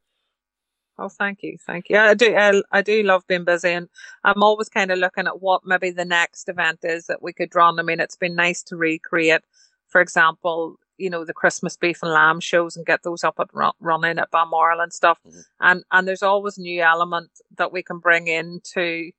Oh, 0.99 1.09
thank 1.09 1.43
you, 1.43 1.57
thank 1.65 1.89
you. 1.89 1.97
I 1.97 2.13
do, 2.13 2.35
I, 2.35 2.61
I 2.71 2.81
do 2.81 3.03
love 3.03 3.25
being 3.27 3.43
busy, 3.43 3.69
and 3.69 3.89
I'm 4.23 4.43
always 4.43 4.69
kind 4.69 4.91
of 4.91 4.99
looking 4.99 5.27
at 5.27 5.41
what 5.41 5.61
maybe 5.65 5.91
the 5.91 6.05
next 6.05 6.49
event 6.49 6.79
is 6.83 7.07
that 7.07 7.21
we 7.21 7.33
could 7.33 7.53
run. 7.55 7.79
I 7.79 7.83
mean, 7.83 7.99
it's 7.99 8.15
been 8.15 8.35
nice 8.35 8.61
to 8.63 8.77
recreate, 8.77 9.41
for 9.87 10.01
example, 10.01 10.77
you 10.97 11.09
know 11.09 11.25
the 11.25 11.33
Christmas 11.33 11.77
beef 11.77 12.01
and 12.01 12.11
lamb 12.11 12.39
shows 12.39 12.75
and 12.75 12.85
get 12.85 13.03
those 13.03 13.23
up 13.23 13.39
and 13.39 13.49
run, 13.53 13.73
running 13.79 14.19
at 14.19 14.31
Balmoral 14.31 14.81
and 14.81 14.93
stuff. 14.93 15.19
Mm-hmm. 15.27 15.39
And 15.61 15.83
and 15.91 16.07
there's 16.07 16.23
always 16.23 16.57
new 16.57 16.81
element 16.81 17.29
that 17.57 17.71
we 17.71 17.83
can 17.83 17.99
bring 17.99 18.27
into 18.27 19.11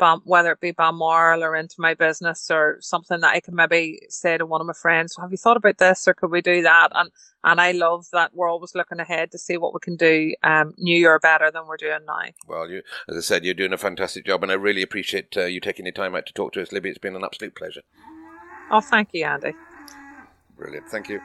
Bam, 0.00 0.22
whether 0.24 0.52
it 0.52 0.60
be 0.60 0.72
Balmoral 0.72 1.44
or 1.44 1.54
into 1.54 1.76
my 1.78 1.94
business 1.94 2.50
or 2.50 2.78
something 2.80 3.20
that 3.20 3.34
I 3.34 3.40
can 3.40 3.54
maybe 3.54 4.00
say 4.08 4.38
to 4.38 4.46
one 4.46 4.62
of 4.62 4.66
my 4.66 4.72
friends, 4.72 5.14
have 5.20 5.30
you 5.30 5.36
thought 5.36 5.58
about 5.58 5.76
this 5.76 6.08
or 6.08 6.14
could 6.14 6.30
we 6.30 6.40
do 6.40 6.62
that? 6.62 6.88
And 6.94 7.10
and 7.44 7.60
I 7.60 7.72
love 7.72 8.06
that 8.12 8.32
we're 8.34 8.48
always 8.48 8.74
looking 8.74 8.98
ahead 8.98 9.30
to 9.32 9.38
see 9.38 9.56
what 9.56 9.74
we 9.74 9.80
can 9.80 9.96
do 9.96 10.34
um, 10.42 10.74
new 10.78 11.06
or 11.06 11.18
better 11.18 11.50
than 11.50 11.66
we're 11.66 11.76
doing 11.76 12.00
now. 12.06 12.30
Well, 12.48 12.68
you, 12.68 12.82
as 13.08 13.16
I 13.16 13.20
said, 13.20 13.44
you're 13.44 13.54
doing 13.54 13.72
a 13.72 13.78
fantastic 13.78 14.26
job, 14.26 14.42
and 14.42 14.50
I 14.50 14.56
really 14.56 14.82
appreciate 14.82 15.36
uh, 15.36 15.44
you 15.44 15.60
taking 15.60 15.86
your 15.86 15.92
time 15.92 16.14
out 16.14 16.26
to 16.26 16.32
talk 16.32 16.52
to 16.54 16.62
us, 16.62 16.72
Libby. 16.72 16.90
It's 16.90 16.98
been 16.98 17.16
an 17.16 17.24
absolute 17.24 17.54
pleasure. 17.54 17.82
Oh, 18.70 18.80
thank 18.80 19.10
you, 19.12 19.24
Andy. 19.24 19.52
Brilliant. 20.60 20.90
Thank 20.90 21.08
you. 21.08 21.22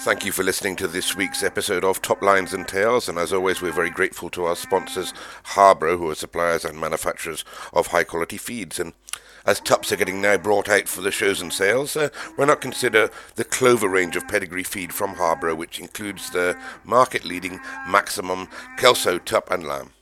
Thank 0.00 0.24
you 0.24 0.32
for 0.32 0.42
listening 0.42 0.74
to 0.76 0.88
this 0.88 1.14
week's 1.14 1.44
episode 1.44 1.84
of 1.84 2.02
Top 2.02 2.22
Lines 2.22 2.52
and 2.52 2.66
Tales, 2.66 3.08
and 3.08 3.16
as 3.16 3.32
always, 3.32 3.62
we're 3.62 3.70
very 3.70 3.88
grateful 3.88 4.28
to 4.30 4.46
our 4.46 4.56
sponsors, 4.56 5.14
Harbro, 5.54 5.96
who 5.96 6.10
are 6.10 6.16
suppliers 6.16 6.64
and 6.64 6.80
manufacturers 6.80 7.44
of 7.72 7.88
high 7.88 8.02
quality 8.02 8.36
feeds. 8.36 8.80
And 8.80 8.94
as 9.46 9.60
tups 9.60 9.92
are 9.92 9.96
getting 9.96 10.20
now 10.20 10.38
brought 10.38 10.68
out 10.68 10.88
for 10.88 11.02
the 11.02 11.12
shows 11.12 11.40
and 11.40 11.52
sales, 11.52 11.96
uh, 11.96 12.08
why 12.34 12.46
not 12.46 12.60
consider 12.60 13.10
the 13.36 13.44
Clover 13.44 13.88
range 13.88 14.16
of 14.16 14.26
pedigree 14.26 14.64
feed 14.64 14.92
from 14.92 15.14
Harbro, 15.14 15.56
which 15.56 15.78
includes 15.78 16.30
the 16.30 16.58
market 16.82 17.24
leading 17.24 17.60
Maximum, 17.86 18.48
Kelso, 18.76 19.18
Tup, 19.18 19.52
and 19.52 19.64
Lamb. 19.64 19.92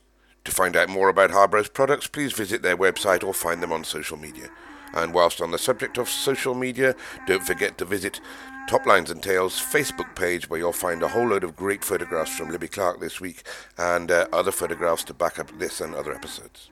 To 0.45 0.51
find 0.51 0.75
out 0.75 0.89
more 0.89 1.09
about 1.09 1.29
Harbro's 1.29 1.69
products, 1.69 2.07
please 2.07 2.33
visit 2.33 2.63
their 2.63 2.77
website 2.77 3.23
or 3.23 3.35
find 3.35 3.61
them 3.61 3.71
on 3.71 3.83
social 3.83 4.17
media. 4.17 4.49
And 4.93 5.13
whilst 5.13 5.41
on 5.41 5.51
the 5.51 5.57
subject 5.57 5.97
of 5.97 6.09
social 6.09 6.53
media, 6.55 6.95
don't 7.27 7.45
forget 7.45 7.77
to 7.77 7.85
visit 7.85 8.19
Top 8.67 8.85
Lines 8.85 9.09
and 9.09 9.21
Tales 9.21 9.59
Facebook 9.59 10.15
page 10.15 10.49
where 10.49 10.59
you'll 10.59 10.73
find 10.73 11.01
a 11.01 11.07
whole 11.07 11.27
load 11.27 11.43
of 11.43 11.55
great 11.55 11.83
photographs 11.83 12.35
from 12.35 12.49
Libby 12.49 12.67
Clarke 12.67 12.99
this 12.99 13.19
week 13.19 13.43
and 13.77 14.11
uh, 14.11 14.27
other 14.31 14.51
photographs 14.51 15.03
to 15.05 15.13
back 15.13 15.39
up 15.39 15.57
this 15.57 15.81
and 15.81 15.95
other 15.95 16.13
episodes. 16.13 16.69